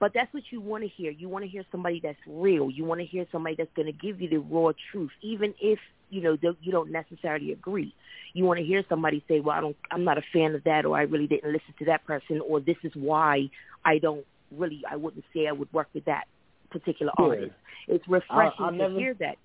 But 0.00 0.12
that's 0.14 0.32
what 0.32 0.44
you 0.50 0.60
want 0.60 0.84
to 0.84 0.88
hear. 0.88 1.10
You 1.10 1.28
want 1.28 1.44
to 1.44 1.50
hear 1.50 1.64
somebody 1.72 2.00
that's 2.00 2.18
real. 2.26 2.70
You 2.70 2.84
want 2.84 3.00
to 3.00 3.06
hear 3.06 3.26
somebody 3.32 3.56
that's 3.56 3.72
going 3.74 3.86
to 3.86 3.92
give 3.92 4.20
you 4.20 4.28
the 4.28 4.36
raw 4.38 4.70
truth, 4.92 5.10
even 5.22 5.54
if 5.60 5.78
you 6.10 6.20
know 6.22 6.36
you 6.62 6.72
don't 6.72 6.90
necessarily 6.90 7.52
agree. 7.52 7.94
You 8.34 8.44
want 8.44 8.58
to 8.60 8.64
hear 8.64 8.84
somebody 8.88 9.24
say, 9.28 9.40
"Well, 9.40 9.56
I 9.56 9.60
don't. 9.60 9.76
I'm 9.90 10.04
not 10.04 10.18
a 10.18 10.22
fan 10.32 10.54
of 10.54 10.64
that," 10.64 10.84
or 10.84 10.96
"I 10.96 11.02
really 11.02 11.26
didn't 11.26 11.52
listen 11.52 11.74
to 11.78 11.84
that 11.86 12.04
person," 12.04 12.40
or 12.48 12.60
"This 12.60 12.76
is 12.82 12.92
why 12.94 13.48
I 13.84 13.98
don't 13.98 14.24
really. 14.56 14.82
I 14.90 14.96
wouldn't 14.96 15.24
say 15.34 15.46
I 15.46 15.52
would 15.52 15.72
work 15.72 15.88
with 15.94 16.04
that 16.06 16.24
particular 16.70 17.12
Yeah. 17.18 17.24
artist." 17.24 17.52
It's 17.88 18.06
refreshing 18.08 18.64
I 18.64 18.70
to 18.70 18.76
never- 18.76 18.98
hear 18.98 19.14
that. 19.14 19.36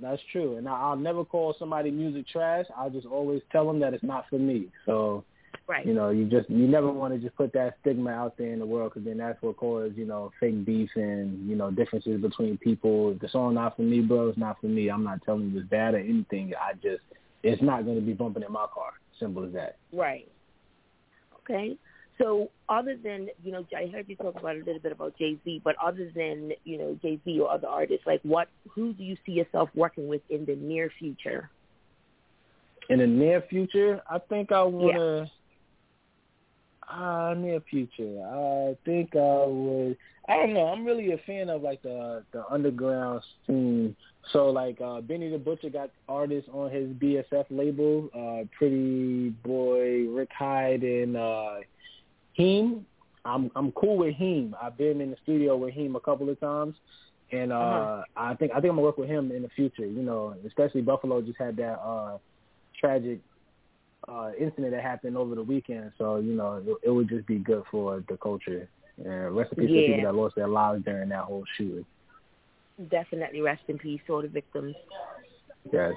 That's 0.00 0.22
true. 0.30 0.56
And 0.56 0.68
I, 0.68 0.72
I'll 0.80 0.96
never 0.96 1.24
call 1.24 1.54
somebody 1.58 1.90
music 1.90 2.28
trash. 2.28 2.66
I'll 2.76 2.90
just 2.90 3.06
always 3.06 3.42
tell 3.50 3.66
them 3.66 3.80
that 3.80 3.94
it's 3.94 4.04
not 4.04 4.28
for 4.30 4.38
me. 4.38 4.68
So, 4.86 5.24
Right. 5.66 5.84
you 5.84 5.92
know, 5.92 6.08
you 6.08 6.24
just 6.24 6.48
you 6.48 6.66
never 6.66 6.90
want 6.90 7.12
to 7.12 7.20
just 7.20 7.36
put 7.36 7.52
that 7.52 7.76
stigma 7.80 8.10
out 8.10 8.38
there 8.38 8.52
in 8.52 8.58
the 8.58 8.66
world 8.66 8.92
because 8.94 9.06
then 9.06 9.18
that's 9.18 9.40
what 9.42 9.58
causes 9.58 9.92
you 9.96 10.06
know 10.06 10.32
fake 10.40 10.64
beef 10.64 10.88
and 10.94 11.46
you 11.46 11.56
know 11.56 11.70
differences 11.70 12.20
between 12.20 12.56
people. 12.56 13.12
If 13.12 13.20
the 13.20 13.28
song 13.28 13.54
not 13.54 13.76
for 13.76 13.82
me, 13.82 14.00
bro, 14.00 14.28
it's 14.28 14.38
not 14.38 14.60
for 14.60 14.66
me. 14.68 14.88
I'm 14.88 15.04
not 15.04 15.22
telling 15.24 15.50
you 15.50 15.60
it's 15.60 15.68
bad 15.68 15.94
or 15.94 15.98
anything. 15.98 16.52
I 16.58 16.72
just 16.74 17.02
it's 17.42 17.62
not 17.62 17.84
going 17.84 17.96
to 17.96 18.04
be 18.04 18.14
bumping 18.14 18.42
in 18.42 18.52
my 18.52 18.66
car. 18.72 18.92
Simple 19.20 19.44
as 19.44 19.52
that. 19.52 19.76
Right. 19.92 20.28
Okay. 21.40 21.76
So 22.18 22.50
other 22.68 22.96
than, 22.96 23.28
you 23.44 23.52
know, 23.52 23.64
I 23.76 23.86
heard 23.86 24.08
you 24.08 24.16
talk 24.16 24.38
about 24.38 24.56
a 24.56 24.58
little 24.58 24.80
bit 24.80 24.92
about 24.92 25.16
Jay 25.18 25.38
Z, 25.44 25.62
but 25.64 25.76
other 25.82 26.10
than, 26.14 26.52
you 26.64 26.76
know, 26.76 26.98
Jay 27.00 27.20
Z 27.24 27.38
or 27.40 27.50
other 27.50 27.68
artists, 27.68 28.06
like 28.06 28.20
what 28.22 28.48
who 28.68 28.92
do 28.92 29.04
you 29.04 29.16
see 29.24 29.32
yourself 29.32 29.70
working 29.74 30.08
with 30.08 30.22
in 30.28 30.44
the 30.44 30.56
near 30.56 30.90
future? 30.98 31.50
In 32.88 32.98
the 32.98 33.06
near 33.06 33.42
future, 33.48 34.00
I 34.10 34.18
think 34.18 34.50
I 34.50 34.62
want 34.62 34.96
to. 34.96 35.30
Uh, 36.90 37.34
near 37.36 37.60
future, 37.68 38.18
I 38.24 38.74
think 38.84 39.14
I 39.14 39.44
would. 39.46 39.96
I 40.26 40.36
don't 40.36 40.54
know. 40.54 40.66
I'm 40.68 40.84
really 40.86 41.12
a 41.12 41.18
fan 41.18 41.50
of 41.50 41.62
like 41.62 41.82
the 41.82 42.24
the 42.32 42.44
underground 42.50 43.22
scene. 43.46 43.94
So 44.32 44.46
like 44.50 44.80
uh 44.80 45.00
Benny 45.02 45.28
the 45.30 45.38
Butcher 45.38 45.68
got 45.70 45.90
artists 46.08 46.48
on 46.52 46.70
his 46.70 46.88
BSF 46.94 47.44
label. 47.50 48.08
Uh, 48.14 48.44
Pretty 48.56 49.30
Boy, 49.44 50.06
Rick 50.08 50.30
Hyde, 50.38 50.82
and 50.82 51.16
uh, 51.16 51.56
Heem. 52.32 52.86
I'm 53.24 53.50
I'm 53.54 53.72
cool 53.72 53.98
with 53.98 54.14
Heem. 54.14 54.54
I've 54.62 54.78
been 54.78 55.00
in 55.02 55.10
the 55.10 55.16
studio 55.22 55.56
with 55.56 55.74
Heem 55.74 55.94
a 55.96 56.00
couple 56.00 56.30
of 56.30 56.40
times, 56.40 56.76
and 57.32 57.52
uh, 57.52 57.56
Uh-huh. 57.56 58.02
I 58.16 58.34
think 58.34 58.52
I 58.52 58.56
think 58.60 58.70
I'm 58.70 58.76
gonna 58.76 58.82
work 58.82 58.96
with 58.98 59.08
him 59.08 59.30
in 59.30 59.42
the 59.42 59.50
future. 59.50 59.84
You 59.86 60.02
know, 60.02 60.34
especially 60.46 60.80
Buffalo 60.82 61.20
just 61.20 61.38
had 61.38 61.56
that 61.56 61.78
uh 61.80 62.16
tragic 62.80 63.20
uh 64.08 64.30
incident 64.38 64.72
that 64.72 64.82
happened 64.82 65.16
over 65.16 65.34
the 65.34 65.42
weekend. 65.42 65.92
So 65.98 66.16
you 66.16 66.34
know, 66.34 66.62
it, 66.66 66.88
it 66.88 66.90
would 66.90 67.08
just 67.08 67.26
be 67.26 67.38
good 67.38 67.62
for 67.70 68.02
the 68.08 68.16
culture. 68.16 68.68
And 69.04 69.36
rest 69.36 69.52
in 69.52 69.58
peace 69.58 69.70
to 69.70 69.80
the 69.80 69.86
people 69.86 70.02
that 70.04 70.14
lost 70.14 70.34
their 70.34 70.48
lives 70.48 70.84
during 70.84 71.08
that 71.10 71.24
whole 71.24 71.44
shooting. 71.56 71.84
Definitely 72.90 73.40
rest 73.40 73.62
in 73.68 73.78
peace 73.78 74.00
to 74.06 74.14
all 74.14 74.22
the 74.22 74.28
victims. 74.28 74.74
Yes. 75.72 75.92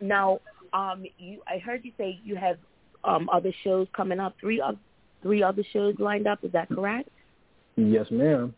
Now, 0.00 0.40
um, 0.72 1.04
you 1.18 1.40
I 1.46 1.58
heard 1.58 1.84
you 1.84 1.92
say 1.96 2.18
you 2.24 2.36
have 2.36 2.58
um 3.04 3.28
other 3.32 3.52
shows 3.62 3.86
coming 3.96 4.20
up, 4.20 4.34
three 4.40 4.60
oth- 4.60 4.78
three 5.22 5.42
other 5.42 5.64
shows 5.72 5.94
lined 5.98 6.26
up, 6.26 6.44
is 6.44 6.52
that 6.52 6.68
correct? 6.68 7.08
Yes, 7.76 8.06
ma'am. 8.10 8.54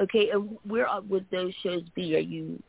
Okay, 0.00 0.30
and 0.30 0.56
where 0.64 0.88
uh, 0.88 1.00
would 1.02 1.26
those 1.30 1.52
shows 1.62 1.82
be? 1.94 2.16
Are 2.16 2.20
you 2.20 2.62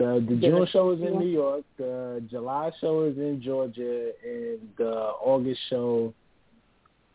The 0.00 0.24
the 0.26 0.36
June 0.36 0.66
show 0.72 0.92
is 0.92 1.00
in 1.02 1.18
New 1.18 1.28
York. 1.28 1.62
The 1.76 2.24
July 2.30 2.70
show 2.80 3.04
is 3.04 3.18
in 3.18 3.42
Georgia, 3.42 4.12
and 4.24 4.58
the 4.78 4.92
August 5.22 5.60
show, 5.68 6.14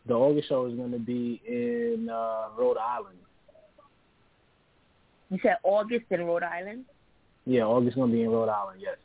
the 0.06 0.14
August 0.14 0.48
show 0.48 0.66
is 0.66 0.74
going 0.76 0.92
to 0.92 0.98
be 1.00 1.42
in 1.44 2.08
uh, 2.08 2.44
Rhode 2.56 2.76
Island. 2.76 3.18
you 5.30 5.40
said 5.42 5.56
August 5.64 6.04
in 6.10 6.24
Rhode 6.26 6.44
Island? 6.44 6.84
Yeah, 7.44 7.62
August 7.62 7.96
going 7.96 8.12
to 8.12 8.16
be 8.16 8.22
in 8.22 8.30
Rhode 8.30 8.50
Island. 8.50 8.80
Yes. 8.80 8.98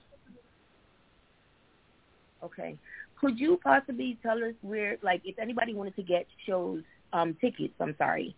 Okay. 2.44 2.78
Could 3.20 3.40
you 3.40 3.60
possibly 3.64 4.16
tell 4.22 4.38
us 4.44 4.54
where, 4.62 4.98
like, 5.02 5.22
if 5.26 5.40
anybody 5.40 5.74
wanted 5.74 5.96
to 5.96 6.04
get 6.04 6.28
shows, 6.46 6.84
um, 7.14 7.36
tickets, 7.42 7.74
I'm 7.80 7.96
sorry. 7.98 8.36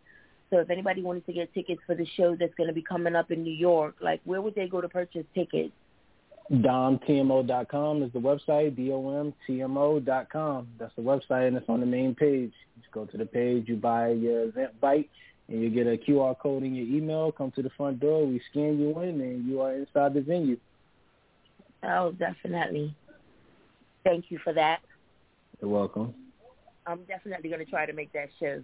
So 0.50 0.60
if 0.60 0.70
anybody 0.70 1.02
wanted 1.02 1.26
to 1.26 1.34
get 1.34 1.54
tickets 1.54 1.82
for 1.86 1.96
the 1.96 2.06
show 2.16 2.36
that's 2.36 2.54
going 2.56 2.68
to 2.68 2.74
be 2.74 2.82
coming 2.82 3.16
up 3.16 3.32
in 3.32 3.44
New 3.44 3.54
York, 3.54 3.96
like, 4.02 4.22
where 4.24 4.41
would 4.41 4.56
they 4.56 4.68
go 4.68 4.82
to 4.82 4.89
purchase 4.89 5.26
tickets? 5.34 5.72
DomTMO.com 6.52 8.04
is 8.04 8.12
the 8.14 8.20
website. 8.20 8.76
D-O-M-T-M-O.com. 8.76 10.68
That's 10.78 10.96
the 10.96 11.02
website, 11.02 11.48
and 11.48 11.58
it's 11.58 11.70
on 11.70 11.80
the 11.80 11.86
main 11.86 12.14
page. 12.14 12.52
Just 12.80 12.91
go 12.91 13.06
to 13.06 13.18
the 13.18 13.26
page, 13.26 13.68
you 13.68 13.78
buy 13.78 14.10
your 14.10 14.48
Eventbrite, 14.48 15.08
and 15.48 15.62
you 15.62 15.70
get 15.70 15.88
a 15.88 15.98
QR 15.98 16.38
code 16.38 16.64
in 16.64 16.76
your 16.76 16.86
email. 16.86 17.32
Come 17.32 17.52
to 17.52 17.62
the 17.62 17.72
front 17.72 18.00
door, 18.00 18.26
we 18.28 18.41
scan 18.52 18.80
you 18.80 19.00
in, 19.00 19.22
and 19.22 19.48
you 19.48 19.62
are 19.62 19.74
inside 19.74 20.14
the 20.14 20.22
venue. 20.22 20.58
Oh, 21.84 22.12
definitely. 22.12 22.96
Thank 24.04 24.26
you 24.30 24.39
for 24.44 24.54
that. 24.54 24.80
You're 25.62 25.72
welcome. 25.72 26.14
I'm 26.86 27.04
definitely 27.06 27.50
going 27.50 27.64
to 27.64 27.72
try 27.72 27.86
to 27.86 27.94
make 27.94 28.12
that 28.14 28.30
show. 28.39 28.62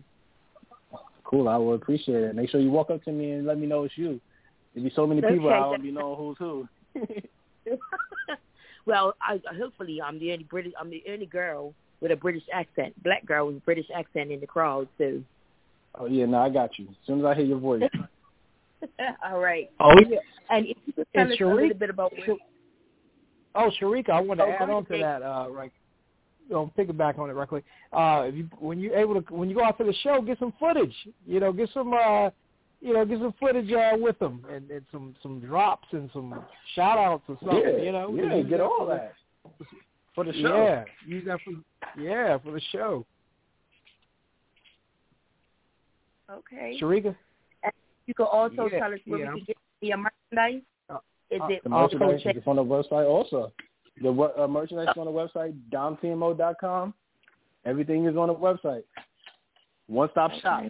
Cool, 1.30 1.48
I 1.48 1.58
will 1.58 1.76
appreciate 1.76 2.24
it. 2.24 2.36
Make 2.36 2.50
sure 2.50 2.60
you 2.60 2.72
walk 2.72 2.90
up 2.90 3.04
to 3.04 3.12
me 3.12 3.32
and 3.32 3.46
let 3.46 3.60
me 3.60 3.68
know 3.68 3.84
it's 3.84 3.96
you. 3.98 4.20
There'll 4.74 4.90
be 4.90 4.96
so 4.96 5.06
many 5.06 5.24
Okay, 5.24 5.34
people, 5.36 5.50
I 5.52 5.60
don't 5.60 5.72
that- 5.74 5.84
be 5.84 5.92
knowing 5.92 6.18
who's 6.18 6.38
who. 6.40 6.68
well, 8.86 9.14
I 9.22 9.40
hopefully 9.60 10.02
I'm 10.02 10.20
the 10.20 10.32
only 10.32 10.46
British. 10.46 10.74
I'm 10.80 10.90
the 10.90 11.04
only 11.10 11.28
girl 11.28 11.74
with 12.02 12.12
a 12.12 12.16
British 12.16 12.44
accent, 12.54 12.94
black 13.04 13.26
girl 13.26 13.48
with 13.48 13.58
a 13.58 13.62
British 13.62 13.86
accent 13.96 14.32
in 14.32 14.40
the 14.40 14.48
crowd. 14.48 14.88
too. 14.98 15.24
oh 15.96 16.06
yeah, 16.08 16.26
no, 16.26 16.40
I 16.40 16.50
got 16.50 16.78
you. 16.80 16.88
As 16.90 16.96
soon 17.06 17.20
as 17.20 17.26
I 17.26 17.36
hear 17.36 17.46
your 17.46 17.60
voice. 17.60 17.84
all 19.24 19.40
right. 19.40 19.70
Oh 19.80 19.94
yeah. 20.10 20.18
And 20.50 20.66
if 20.66 20.78
you 20.86 20.94
could 20.94 21.08
tell 21.14 21.24
And 21.26 21.32
us 21.34 21.38
a 21.42 21.46
little 21.46 21.74
bit 21.78 21.90
about 21.92 22.12
where, 22.18 22.38
Oh, 23.56 23.70
Shereka, 23.82 24.10
I 24.12 24.20
want 24.22 24.40
to 24.40 24.46
Oh, 24.46 24.52
add 24.52 24.68
go 24.68 24.78
on 24.78 24.86
to 24.86 24.94
ahead. 24.94 25.22
that. 25.22 25.26
Uh, 25.26 25.50
right, 25.50 25.72
you 26.50 26.56
know, 26.56 26.74
piggyback 26.78 27.18
on 27.20 27.30
it 27.30 27.34
right 27.34 27.48
quick. 27.48 27.64
Uh, 27.94 28.24
if 28.28 28.36
you 28.36 28.50
when 28.60 28.80
you're 28.80 28.96
able 28.96 29.22
to 29.22 29.34
when 29.34 29.50
you 29.50 29.56
go 29.56 29.64
out 29.64 29.78
to 29.78 29.84
the 29.86 29.94
show, 30.04 30.22
get 30.22 30.40
some 30.40 30.52
footage. 30.60 30.94
You 31.26 31.40
know, 31.40 31.54
get 31.54 31.70
some 31.74 31.94
uh, 31.94 32.32
you 32.82 32.94
know, 32.94 33.06
get 33.06 33.20
some 33.20 33.34
footage 33.40 33.72
uh, 33.72 33.92
with 33.98 34.18
them 34.20 34.44
and, 34.52 34.70
and 34.72 34.84
some 34.92 35.16
some 35.22 35.40
drops 35.40 35.88
and 35.92 36.10
some 36.12 36.44
shout 36.76 36.98
outs 36.98 37.24
or 37.28 37.38
something. 37.40 37.62
yeah, 37.78 37.84
you 37.84 37.92
know, 37.92 38.14
yeah, 38.16 38.36
Use 38.38 38.50
get 38.50 38.60
all 38.62 38.86
that 38.88 39.14
for 40.16 40.24
the 40.26 40.34
show. 40.34 40.64
Yeah, 40.66 40.84
use 41.06 41.24
that 41.28 41.40
for 41.46 41.54
yeah 42.02 42.38
for 42.40 42.52
the 42.52 42.62
show. 42.72 43.06
okay. 46.32 46.78
Shereka, 46.82 47.16
You 48.08 48.14
could 48.16 48.24
also 48.26 48.68
Yeah, 48.72 48.80
tell 48.80 48.94
us 48.94 49.00
where 49.06 49.20
yeah. 49.20 49.34
we 49.34 49.40
can 49.42 49.46
get 49.48 49.58
your 49.82 49.98
merchandise. 49.98 50.62
Uh, 50.90 50.98
Is 51.30 51.42
uh, 51.42 51.46
it 51.48 51.64
The 51.64 51.70
Also, 51.72 51.98
merchandise 51.98 52.24
check- 52.24 52.38
is 52.38 52.44
on 52.48 52.56
the 52.56 52.64
website 52.64 53.08
also. 53.08 53.52
The 54.02 54.10
uh, 54.10 54.48
merchandise 54.48 54.88
is 54.92 54.98
on 54.98 55.06
the 55.06 55.12
website, 55.12 55.56
domtmo.com. 55.72 56.94
Everything 57.66 58.06
is 58.06 58.16
on 58.16 58.28
the 58.30 58.36
website. 58.36 58.84
One 59.88 60.10
stop 60.12 60.32
shop. 60.42 60.64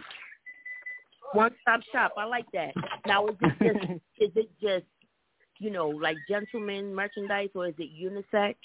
one 1.32 1.52
stop 1.62 1.80
shop? 1.92 2.12
I 2.16 2.24
like 2.24 2.46
that. 2.52 2.74
Now, 3.06 3.26
is 3.28 3.36
it 3.40 3.58
just 3.60 3.90
is 4.18 4.30
it 4.34 4.50
just 4.60 4.86
you 5.58 5.70
know 5.70 5.88
like 5.88 6.16
gentleman 6.28 6.94
merchandise 6.94 7.50
or 7.54 7.68
is 7.68 7.74
it 7.78 7.90
unisex? 7.92 8.56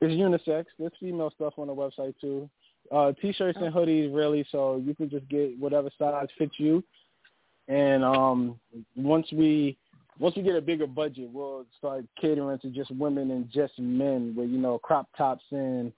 It's 0.00 0.12
unisex. 0.12 0.64
There's 0.78 0.92
female 0.98 1.30
stuff 1.34 1.54
on 1.58 1.66
the 1.66 1.74
website 1.74 2.14
too. 2.20 2.48
Uh, 2.90 3.12
t-shirts 3.20 3.58
and 3.60 3.72
hoodies, 3.72 4.12
really. 4.12 4.44
So 4.50 4.82
you 4.84 4.94
can 4.94 5.10
just 5.10 5.28
get 5.28 5.56
whatever 5.58 5.90
size 5.98 6.26
fits 6.38 6.54
you. 6.58 6.82
And 7.68 8.02
um, 8.02 8.58
once 8.96 9.28
we 9.32 9.76
once 10.20 10.36
we 10.36 10.42
get 10.42 10.54
a 10.54 10.60
bigger 10.60 10.86
budget, 10.86 11.30
we'll 11.32 11.64
start 11.78 12.04
catering 12.20 12.58
to 12.58 12.68
just 12.68 12.90
women 12.92 13.30
and 13.30 13.50
just 13.50 13.76
men, 13.78 14.34
with 14.36 14.50
you 14.50 14.58
know 14.58 14.78
crop 14.78 15.08
tops 15.16 15.44
and 15.50 15.92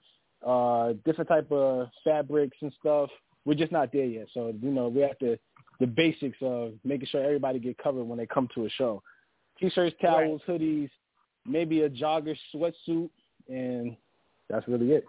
uh, 0.45 0.93
different 1.05 1.27
type 1.27 1.51
of 1.51 1.89
fabrics 2.03 2.57
and 2.61 2.71
stuff. 2.79 3.09
We're 3.45 3.55
just 3.55 3.73
not 3.73 3.91
there 3.91 4.05
yet. 4.05 4.27
So 4.33 4.53
you 4.61 4.71
know 4.71 4.87
we 4.87 5.01
have 5.01 5.19
to 5.19 5.37
the 5.79 5.87
basics 5.87 6.37
of 6.41 6.73
making 6.85 7.07
sure 7.07 7.21
everybody 7.21 7.59
get 7.59 7.77
covered 7.77 8.05
when 8.05 8.17
they 8.17 8.25
come 8.25 8.47
to 8.55 8.65
a 8.65 8.69
show. 8.69 9.03
T-shirts, 9.59 9.95
towels, 10.01 10.41
hoodies, 10.47 10.89
maybe 11.45 11.81
a 11.81 11.89
jogger 11.89 12.35
sweatsuit, 12.55 13.09
and 13.49 13.95
that's 14.49 14.67
really 14.67 14.93
it. 14.93 15.05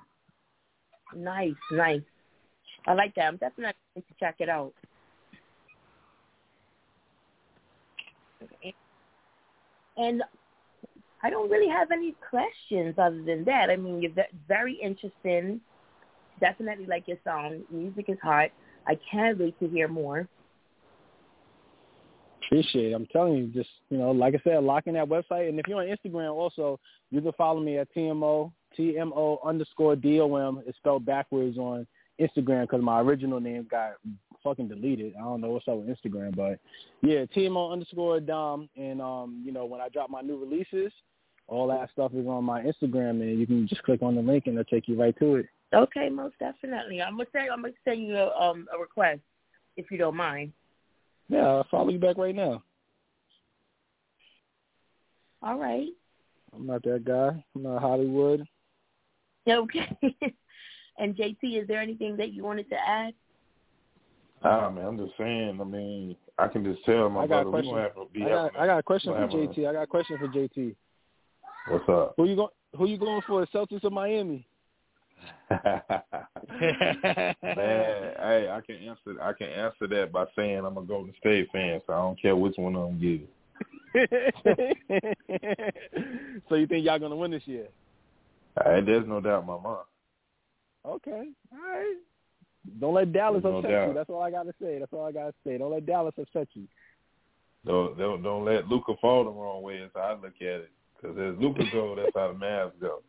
Nice, 1.14 1.54
nice. 1.70 2.02
I 2.86 2.94
like 2.94 3.14
that. 3.14 3.28
I'm 3.28 3.36
definitely 3.36 3.74
going 3.94 4.04
to 4.08 4.14
check 4.18 4.36
it 4.40 4.48
out. 4.48 4.74
And 9.96 10.22
I 11.22 11.30
don't 11.30 11.50
really 11.50 11.68
have 11.68 11.90
any 11.90 12.14
questions 12.28 12.94
other 12.98 13.22
than 13.22 13.44
that. 13.44 13.70
I 13.70 13.76
mean, 13.76 14.02
you're 14.02 14.12
very 14.46 14.74
interesting. 14.74 15.60
Definitely 16.40 16.86
like 16.86 17.08
your 17.08 17.18
song. 17.24 17.62
Music 17.70 18.06
is 18.08 18.18
hot. 18.22 18.50
I 18.86 18.98
can't 19.10 19.38
wait 19.38 19.58
to 19.60 19.68
hear 19.68 19.88
more. 19.88 20.28
Appreciate 22.44 22.90
it. 22.90 22.94
I'm 22.94 23.06
telling 23.06 23.34
you, 23.34 23.46
just 23.46 23.70
you 23.88 23.96
know, 23.96 24.10
like 24.10 24.34
I 24.34 24.40
said, 24.44 24.62
lock 24.62 24.86
in 24.86 24.94
that 24.94 25.08
website. 25.08 25.48
And 25.48 25.58
if 25.58 25.66
you're 25.66 25.80
on 25.80 25.86
Instagram, 25.86 26.34
also 26.34 26.78
you 27.10 27.22
can 27.22 27.32
follow 27.32 27.60
me 27.60 27.78
at 27.78 27.88
TMO 27.94 28.52
TMO 28.78 29.38
underscore 29.44 29.96
DOM. 29.96 30.62
It's 30.66 30.76
spelled 30.78 31.06
backwards 31.06 31.58
on 31.58 31.86
Instagram 32.20 32.62
because 32.62 32.82
my 32.82 33.00
original 33.00 33.40
name 33.40 33.66
got 33.70 33.94
fucking 34.44 34.68
deleted. 34.68 35.14
I 35.16 35.22
don't 35.22 35.40
know 35.40 35.50
what's 35.50 35.66
up 35.66 35.78
with 35.78 35.88
Instagram, 35.88 36.36
but 36.36 36.60
yeah, 37.02 37.24
TMO 37.24 37.72
underscore 37.72 38.20
Dom. 38.20 38.68
And 38.76 39.00
um, 39.00 39.42
you 39.44 39.50
know, 39.50 39.64
when 39.64 39.80
I 39.80 39.88
drop 39.88 40.10
my 40.10 40.20
new 40.20 40.38
releases, 40.38 40.92
all 41.48 41.66
that 41.68 41.90
stuff 41.90 42.12
is 42.14 42.26
on 42.26 42.44
my 42.44 42.62
Instagram, 42.62 43.22
and 43.22 43.38
you 43.40 43.46
can 43.46 43.66
just 43.66 43.82
click 43.82 44.02
on 44.02 44.14
the 44.14 44.22
link 44.22 44.46
and 44.46 44.56
it'll 44.58 44.64
take 44.64 44.86
you 44.86 45.00
right 45.00 45.18
to 45.18 45.36
it. 45.36 45.46
Okay, 45.74 46.08
most 46.08 46.38
definitely. 46.38 47.02
I'm 47.02 47.16
gonna 47.16 47.28
say 47.32 47.48
I'm 47.52 47.62
gonna 47.62 47.74
send 47.84 48.06
you 48.06 48.16
a, 48.16 48.28
um, 48.38 48.68
a 48.72 48.78
request 48.78 49.20
if 49.76 49.90
you 49.90 49.98
don't 49.98 50.16
mind. 50.16 50.52
Yeah, 51.28 51.46
I'll 51.46 51.66
follow 51.70 51.88
you 51.88 51.98
back 51.98 52.16
right 52.16 52.34
now. 52.34 52.62
All 55.42 55.58
right. 55.58 55.88
I'm 56.54 56.66
not 56.66 56.82
that 56.84 57.04
guy. 57.04 57.44
I'm 57.54 57.62
not 57.62 57.80
Hollywood. 57.80 58.46
Okay. 59.48 59.98
and 60.98 61.16
JT, 61.16 61.62
is 61.62 61.68
there 61.68 61.80
anything 61.80 62.16
that 62.16 62.32
you 62.32 62.44
wanted 62.44 62.68
to 62.70 62.76
add? 62.76 63.14
Ah 64.44 64.68
man, 64.68 64.84
I'm 64.84 64.98
just 64.98 65.16
saying. 65.16 65.58
I 65.58 65.64
mean, 65.64 66.16
I 66.38 66.48
can 66.48 66.62
just 66.64 66.84
tell 66.84 67.08
my 67.08 67.22
I 67.22 67.26
got 67.26 67.40
a 67.40 67.44
brother 67.50 67.66
we 67.66 67.72
question. 67.72 67.78
have 67.78 67.94
to 67.94 68.04
be 68.12 68.22
I 68.22 68.28
got, 68.28 68.54
I 68.56 68.66
got 68.66 68.78
a 68.78 68.82
question 68.82 69.14
for 69.14 69.20
JT. 69.20 69.66
I 69.66 69.72
got 69.72 69.82
a 69.82 69.86
question 69.86 70.18
for 70.18 70.28
JT. 70.28 70.76
What's 71.68 71.88
up? 71.88 72.12
Who 72.18 72.26
you 72.26 72.36
going? 72.36 72.50
Who 72.76 72.86
you 72.86 72.98
going 72.98 73.22
for? 73.26 73.46
Celtics 73.46 73.84
or 73.84 73.90
Miami? 73.90 74.46
Man, 75.50 75.60
hey, 77.56 78.48
I 78.50 78.60
can 78.66 78.76
answer. 78.76 79.22
I 79.22 79.32
can 79.32 79.48
answer 79.48 79.86
that 79.88 80.12
by 80.12 80.26
saying 80.36 80.62
I'm 80.64 80.76
a 80.76 80.82
Golden 80.82 81.14
State 81.18 81.48
fan, 81.50 81.80
so 81.86 81.94
I 81.94 81.96
don't 81.96 82.20
care 82.20 82.36
which 82.36 82.56
one 82.56 82.76
of 82.76 82.88
them 82.88 83.00
get 83.00 83.22
it. 83.22 83.30
so 86.48 86.56
you 86.56 86.66
think 86.66 86.84
y'all 86.84 86.98
gonna 86.98 87.16
win 87.16 87.30
this 87.30 87.46
year? 87.46 87.68
Hey, 88.62 88.82
there's 88.84 89.06
no 89.06 89.20
doubt 89.20 89.42
in 89.42 89.46
my 89.46 89.58
mind. 89.58 89.86
Okay, 90.86 91.28
all 91.52 91.58
right. 91.58 91.96
Don't 92.80 92.94
let 92.94 93.12
Dallas 93.12 93.42
No 93.44 93.58
upset 93.58 93.70
doubt. 93.70 93.88
you. 93.88 93.94
That's 93.94 94.10
all 94.10 94.22
I 94.22 94.30
gotta 94.30 94.54
say. 94.60 94.78
That's 94.78 94.92
all 94.92 95.06
I 95.06 95.12
gotta 95.12 95.34
say. 95.46 95.58
Don't 95.58 95.72
let 95.72 95.86
Dallas 95.86 96.14
upset 96.18 96.48
you. 96.54 96.66
Don't 97.66 97.96
don't, 97.98 98.22
don't 98.22 98.44
let 98.44 98.68
Luka 98.68 98.94
fall 99.00 99.24
the 99.24 99.30
wrong 99.30 99.62
way. 99.62 99.80
How 99.94 100.00
I 100.00 100.12
look 100.14 100.34
at 100.40 100.46
it. 100.46 100.70
Because 100.96 101.18
as 101.18 101.40
Luka 101.40 101.64
go, 101.72 101.94
that's 101.94 102.12
how 102.14 102.28
the 102.28 102.34
Mavs 102.34 102.72
go. 102.80 103.02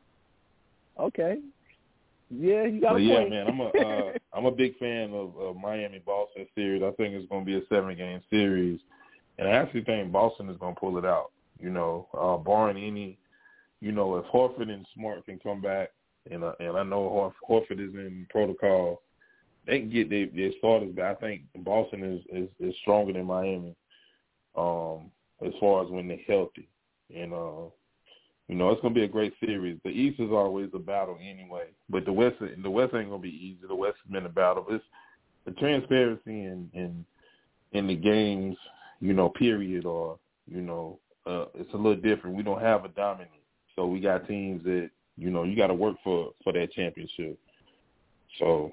Okay. 1.00 1.40
Yeah, 2.30 2.66
you 2.66 2.82
got 2.82 2.94
But 2.94 3.04
yeah, 3.04 3.28
man, 3.30 3.48
I'm 3.48 3.60
a 3.60 3.68
uh, 3.68 4.12
I'm 4.34 4.46
a 4.46 4.52
big 4.52 4.78
fan 4.78 5.14
of, 5.14 5.38
of 5.38 5.56
Miami 5.58 6.00
Boston 6.00 6.48
series. 6.56 6.84
I 6.84 6.92
think 6.92 7.14
it's 7.14 7.30
going 7.30 7.46
to 7.46 7.52
be 7.52 7.58
a 7.58 7.68
seven 7.70 7.96
game 7.96 8.22
series, 8.30 8.80
and 9.38 9.48
I 9.48 9.52
actually 9.52 9.84
think 9.84 10.12
Boston 10.12 10.50
is 10.50 10.58
going 10.58 10.74
to 10.74 10.80
pull 10.80 10.98
it 10.98 11.06
out. 11.06 11.32
You 11.60 11.70
know, 11.70 12.08
uh, 12.18 12.38
barring 12.38 12.84
any, 12.84 13.18
you 13.80 13.92
know, 13.92 14.18
if 14.18 14.26
Horford 14.26 14.70
and 14.70 14.86
Smart 14.96 15.26
can 15.26 15.40
come 15.40 15.62
back, 15.62 15.90
and 16.30 16.44
uh, 16.44 16.54
and 16.60 16.76
I 16.76 16.84
know 16.84 17.34
Horf- 17.48 17.50
Horford 17.50 17.80
is 17.80 17.94
in 17.94 18.26
protocol, 18.30 19.02
they 19.66 19.80
can 19.80 19.90
get 19.90 20.10
their, 20.10 20.28
their 20.28 20.52
starters 20.58 20.94
back. 20.94 21.18
I 21.18 21.20
think 21.20 21.42
Boston 21.58 22.04
is, 22.04 22.22
is 22.32 22.50
is 22.60 22.76
stronger 22.82 23.14
than 23.14 23.26
Miami, 23.26 23.76
um, 24.56 25.12
as 25.46 25.54
far 25.60 25.84
as 25.84 25.90
when 25.90 26.08
they're 26.08 26.18
healthy, 26.28 26.68
and 27.16 27.34
uh, 27.34 27.70
you 28.48 28.56
know, 28.56 28.70
it's 28.70 28.82
gonna 28.82 28.94
be 28.94 29.04
a 29.04 29.08
great 29.08 29.34
series. 29.44 29.80
The 29.84 29.90
East 29.90 30.20
is 30.20 30.32
always 30.32 30.70
a 30.74 30.80
battle 30.80 31.18
anyway, 31.22 31.68
but 31.90 32.06
the 32.06 32.14
West 32.14 32.36
the 32.40 32.70
West 32.70 32.94
ain't 32.94 33.10
gonna 33.10 33.22
be 33.22 33.30
easy. 33.30 33.68
The 33.68 33.76
West 33.76 33.98
has 34.04 34.12
been 34.12 34.26
a 34.26 34.30
battle. 34.30 34.66
It's 34.70 34.84
the 35.46 35.52
transparency 35.52 36.46
in 36.46 36.70
in 36.74 37.06
in 37.72 37.88
the 37.88 37.96
games, 37.96 38.56
you 39.00 39.14
know, 39.14 39.30
period, 39.30 39.86
or 39.86 40.20
you 40.48 40.62
know, 40.62 41.00
uh, 41.26 41.46
it's 41.56 41.74
a 41.74 41.78
little 41.78 41.96
different. 41.96 42.36
We 42.36 42.44
don't 42.44 42.62
have 42.62 42.86
a 42.86 42.90
dominant, 42.90 43.32
so 43.76 43.88
we 43.88 44.00
got 44.00 44.28
teams 44.28 44.64
that 44.64 44.90
you 45.18 45.32
know 45.32 45.44
you 45.44 45.56
got 45.56 45.68
to 45.68 45.74
work 45.74 45.98
for 46.04 46.32
for 46.44 46.54
that 46.54 46.72
championship. 46.72 47.40
So, 48.40 48.72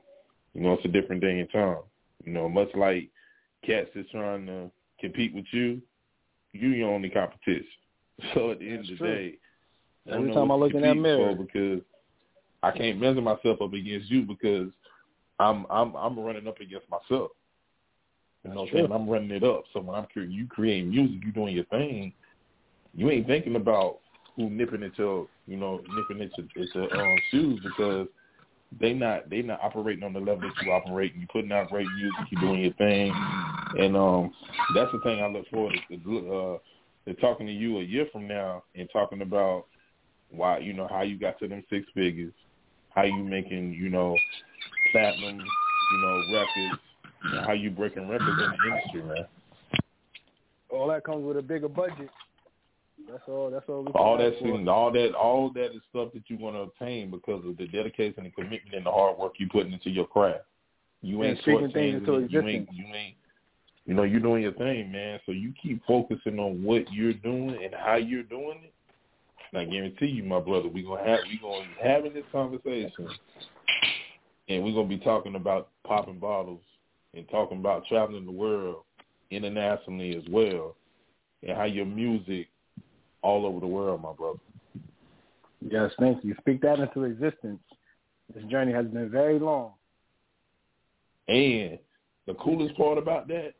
you 0.54 0.60
know, 0.60 0.74
it's 0.74 0.84
a 0.84 0.88
different 0.88 1.22
day 1.22 1.40
and 1.40 1.50
time. 1.50 1.78
You 2.24 2.32
know, 2.32 2.48
much 2.48 2.68
like 2.74 3.08
Cats 3.64 3.90
is 3.94 4.06
trying 4.10 4.46
to 4.46 4.70
compete 5.00 5.34
with 5.34 5.46
you, 5.52 5.80
you 6.52 6.68
your 6.68 6.92
only 6.92 7.10
competition. 7.10 7.66
So 8.34 8.50
at 8.52 8.58
the 8.60 8.68
end 8.68 8.80
That's 8.80 8.90
of 8.90 8.94
the 8.94 8.98
true. 8.98 9.14
day, 9.14 9.38
Every 10.12 10.32
time 10.32 10.50
I 10.50 10.54
look 10.54 10.74
in 10.74 10.82
that 10.82 10.94
mirror. 10.94 11.34
because 11.34 11.80
I 12.62 12.70
can't 12.70 13.00
measure 13.00 13.20
myself 13.20 13.60
up 13.60 13.72
against 13.72 14.10
you 14.10 14.22
because 14.22 14.68
I'm 15.40 15.66
I'm 15.70 15.94
I'm 15.96 16.18
running 16.18 16.46
up 16.46 16.60
against 16.60 16.88
myself. 16.90 17.30
You 18.44 18.50
know 18.50 18.62
what 18.62 18.68
I'm 18.68 18.74
saying? 18.74 18.92
I'm 18.92 19.08
running 19.08 19.30
it 19.30 19.44
up. 19.44 19.64
So 19.72 19.80
when 19.80 19.96
I'm 19.96 20.06
cre- 20.12 20.20
you 20.20 20.46
creating 20.46 20.90
music, 20.90 21.24
you 21.24 21.32
doing 21.32 21.54
your 21.54 21.64
thing, 21.66 22.12
you 22.94 23.10
ain't 23.10 23.26
thinking 23.26 23.56
about 23.56 23.98
who 24.36 24.50
nipping 24.50 24.82
into 24.82 25.28
you 25.46 25.56
know 25.56 25.80
nipping 25.88 26.20
into 26.20 26.48
into 26.56 26.92
um, 26.96 27.16
shoes 27.30 27.60
because 27.62 28.06
they 28.80 28.92
not 28.92 29.28
they 29.30 29.42
not 29.42 29.60
operating 29.62 30.04
on 30.04 30.12
the 30.12 30.20
level 30.20 30.40
that 30.40 30.64
you 30.64 30.72
operate. 30.72 31.14
You 31.14 31.26
putting 31.32 31.52
out 31.52 31.70
great 31.70 31.86
music, 31.96 32.30
you 32.30 32.40
doing 32.40 32.60
your 32.60 32.74
thing, 32.74 33.12
and 33.78 33.96
um 33.96 34.32
that's 34.74 34.92
the 34.92 35.00
thing 35.00 35.22
I 35.22 35.26
look 35.28 35.48
forward 35.48 35.74
to. 35.90 35.96
to, 35.96 36.34
Uh, 36.34 36.58
to 37.04 37.14
talking 37.14 37.46
to 37.48 37.52
you 37.52 37.78
a 37.78 37.82
year 37.82 38.06
from 38.12 38.28
now 38.28 38.62
and 38.76 38.88
talking 38.92 39.22
about 39.22 39.64
why 40.30 40.58
you 40.58 40.72
know 40.72 40.86
how 40.88 41.02
you 41.02 41.18
got 41.18 41.38
to 41.40 41.48
them 41.48 41.64
six 41.68 41.84
figures, 41.94 42.32
how 42.90 43.02
you 43.02 43.24
making 43.24 43.72
you 43.72 43.88
know 43.88 44.16
platinum, 44.92 45.38
you 45.38 46.00
know, 46.00 46.22
records, 46.32 46.82
how 47.46 47.52
you 47.52 47.70
breaking 47.70 48.08
records 48.08 48.30
in 48.30 48.50
the 48.50 48.68
industry, 48.68 49.02
man. 49.02 49.26
All 50.70 50.88
that 50.88 51.04
comes 51.04 51.24
with 51.24 51.36
a 51.36 51.42
bigger 51.42 51.68
budget. 51.68 52.08
That's 53.10 53.22
all. 53.28 53.50
That's 53.50 53.68
all. 53.68 53.82
We 53.84 53.92
all 53.92 54.16
that, 54.18 54.68
all 54.68 54.92
that, 54.92 55.14
all 55.14 55.50
that 55.54 55.74
is 55.74 55.82
stuff 55.90 56.12
that 56.14 56.22
you 56.28 56.38
want 56.38 56.56
to 56.56 56.60
obtain 56.60 57.10
because 57.10 57.44
of 57.46 57.56
the 57.56 57.66
dedication 57.66 58.24
and 58.24 58.34
commitment 58.34 58.74
and 58.74 58.86
the 58.86 58.90
hard 58.90 59.18
work 59.18 59.34
you 59.38 59.48
putting 59.48 59.72
into 59.72 59.90
your 59.90 60.06
craft. 60.06 60.44
You 61.02 61.22
ain't 61.24 61.38
speaking 61.40 61.72
things 61.72 61.96
into 61.96 62.14
it. 62.14 62.30
You 62.30 62.40
ain't, 62.46 62.68
you 62.72 62.84
ain't, 62.94 63.16
you 63.86 63.94
know, 63.94 64.04
you're 64.04 64.20
doing 64.20 64.42
your 64.42 64.52
thing, 64.52 64.92
man. 64.92 65.18
So 65.26 65.32
you 65.32 65.52
keep 65.60 65.84
focusing 65.84 66.38
on 66.38 66.62
what 66.62 66.90
you're 66.92 67.12
doing 67.12 67.58
and 67.62 67.74
how 67.74 67.96
you're 67.96 68.22
doing 68.22 68.60
it. 68.62 68.72
And 69.52 69.60
I 69.60 69.64
guarantee 69.64 70.06
you, 70.06 70.22
my 70.22 70.40
brother, 70.40 70.68
we 70.68 70.82
gonna 70.82 71.04
have 71.04 71.20
we 71.28 71.38
gonna 71.38 71.64
be 71.64 71.88
having 71.88 72.14
this 72.14 72.24
conversation, 72.32 73.08
and 74.48 74.64
we're 74.64 74.72
gonna 74.72 74.88
be 74.88 74.98
talking 74.98 75.34
about 75.34 75.68
popping 75.84 76.18
bottles 76.18 76.62
and 77.14 77.28
talking 77.28 77.58
about 77.58 77.84
traveling 77.86 78.24
the 78.24 78.32
world 78.32 78.84
internationally 79.30 80.16
as 80.16 80.22
well, 80.30 80.76
and 81.42 81.56
how 81.56 81.64
your 81.64 81.84
music 81.84 82.48
all 83.22 83.46
over 83.46 83.60
the 83.60 83.66
world, 83.66 84.02
my 84.02 84.12
brother. 84.12 84.38
Yes, 85.60 85.92
thank 85.98 86.24
you. 86.24 86.34
Speak 86.40 86.60
that 86.62 86.80
into 86.80 87.04
existence. 87.04 87.60
This 88.34 88.44
journey 88.44 88.72
has 88.72 88.86
been 88.86 89.10
very 89.10 89.38
long. 89.38 89.72
And 91.28 91.78
the 92.26 92.34
coolest 92.34 92.76
part 92.76 92.98
about 92.98 93.28
that 93.28 93.52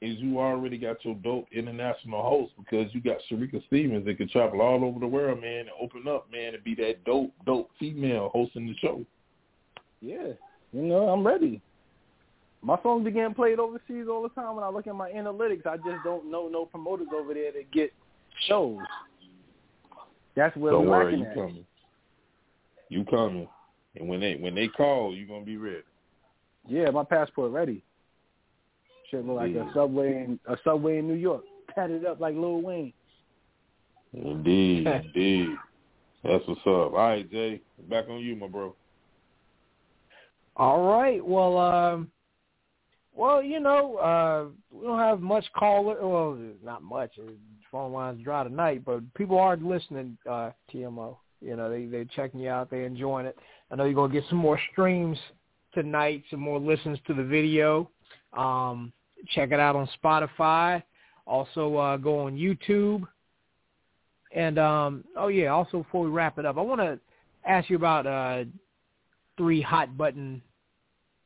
is 0.00 0.18
you 0.18 0.38
already 0.38 0.78
got 0.78 1.04
your 1.04 1.14
dope 1.16 1.46
international 1.52 2.22
host 2.22 2.52
because 2.58 2.92
you 2.94 3.02
got 3.02 3.18
Shereka 3.30 3.64
Stevens 3.66 4.06
that 4.06 4.16
can 4.16 4.28
travel 4.28 4.62
all 4.62 4.82
over 4.82 4.98
the 4.98 5.06
world, 5.06 5.40
man, 5.40 5.60
and 5.60 5.70
open 5.80 6.08
up, 6.08 6.30
man, 6.32 6.54
and 6.54 6.64
be 6.64 6.74
that 6.76 7.04
dope, 7.04 7.32
dope 7.44 7.70
female 7.78 8.30
hosting 8.32 8.66
the 8.66 8.74
show. 8.76 9.04
Yeah, 10.00 10.28
you 10.72 10.82
know, 10.82 11.10
I'm 11.10 11.26
ready. 11.26 11.60
My 12.62 12.78
songs 12.82 13.04
be 13.04 13.10
getting 13.10 13.34
played 13.34 13.58
overseas 13.58 14.06
all 14.10 14.22
the 14.22 14.28
time. 14.30 14.54
When 14.54 14.64
I 14.64 14.68
look 14.68 14.86
at 14.86 14.94
my 14.94 15.10
analytics, 15.10 15.66
I 15.66 15.76
just 15.76 16.02
don't 16.04 16.30
know 16.30 16.48
no 16.48 16.64
promoters 16.66 17.08
over 17.14 17.34
there 17.34 17.52
to 17.52 17.62
get 17.72 17.92
shows. 18.48 18.78
That's 20.36 20.56
where 20.56 20.72
Don't 20.72 20.86
we're 20.86 20.90
worry, 20.90 21.18
you 21.18 21.24
at. 21.24 21.34
coming. 21.34 21.66
You 22.88 23.04
coming. 23.04 23.48
And 23.96 24.08
when 24.08 24.20
they 24.20 24.36
when 24.36 24.54
they 24.54 24.68
call, 24.68 25.14
you're 25.14 25.26
gonna 25.26 25.44
be 25.44 25.56
ready. 25.56 25.82
Yeah, 26.68 26.90
my 26.90 27.04
passport 27.04 27.52
ready. 27.52 27.82
Shit 29.10 29.26
look 29.26 29.36
like 29.36 29.54
a 29.54 29.68
subway 29.74 30.24
in 30.24 30.38
a 30.46 30.56
subway 30.62 30.98
in 30.98 31.08
New 31.08 31.14
York, 31.14 31.42
tatted 31.74 32.04
up 32.04 32.20
like 32.20 32.34
Lil 32.34 32.62
Wayne. 32.62 32.92
Indeed, 34.12 34.86
indeed. 35.04 35.48
That's 36.22 36.46
what's 36.46 36.60
up. 36.60 36.66
All 36.66 36.92
right, 36.92 37.28
Jay, 37.30 37.60
back 37.88 38.08
on 38.08 38.20
you, 38.20 38.36
my 38.36 38.46
bro. 38.46 38.74
All 40.56 40.82
right. 40.82 41.24
Well, 41.24 41.58
um, 41.58 42.10
well, 43.14 43.42
you 43.42 43.60
know, 43.60 43.96
uh, 43.96 44.44
we 44.70 44.86
don't 44.86 44.98
have 44.98 45.20
much 45.20 45.44
caller. 45.56 45.96
Well, 46.06 46.38
not 46.62 46.82
much. 46.82 47.12
Phone 47.70 47.92
lines 47.92 48.22
dry 48.24 48.44
tonight, 48.44 48.84
but 48.84 49.02
people 49.14 49.38
are 49.38 49.56
listening. 49.56 50.18
Uh, 50.28 50.50
TMO. 50.72 51.16
You 51.40 51.56
know, 51.56 51.70
they 51.70 51.86
they're 51.86 52.04
checking 52.04 52.40
you 52.40 52.50
out. 52.50 52.70
They're 52.70 52.84
enjoying 52.84 53.26
it. 53.26 53.38
I 53.70 53.76
know 53.76 53.84
you're 53.84 53.94
gonna 53.94 54.12
get 54.12 54.24
some 54.28 54.38
more 54.38 54.58
streams 54.72 55.18
tonight. 55.72 56.24
Some 56.30 56.40
more 56.40 56.58
listens 56.58 56.98
to 57.06 57.14
the 57.14 57.22
video. 57.22 57.88
Um, 58.36 58.92
check 59.28 59.52
it 59.52 59.60
out 59.60 59.76
on 59.76 59.88
Spotify. 60.02 60.82
Also, 61.26 61.76
uh, 61.76 61.96
go 61.96 62.20
on 62.20 62.36
YouTube. 62.36 63.06
And 64.32 64.58
um, 64.58 65.04
oh 65.16 65.28
yeah, 65.28 65.48
also 65.48 65.82
before 65.82 66.04
we 66.04 66.10
wrap 66.10 66.38
it 66.38 66.46
up, 66.46 66.58
I 66.58 66.60
want 66.60 66.80
to 66.80 66.98
ask 67.46 67.70
you 67.70 67.76
about 67.76 68.06
uh, 68.06 68.44
three 69.36 69.60
hot 69.60 69.96
button, 69.96 70.42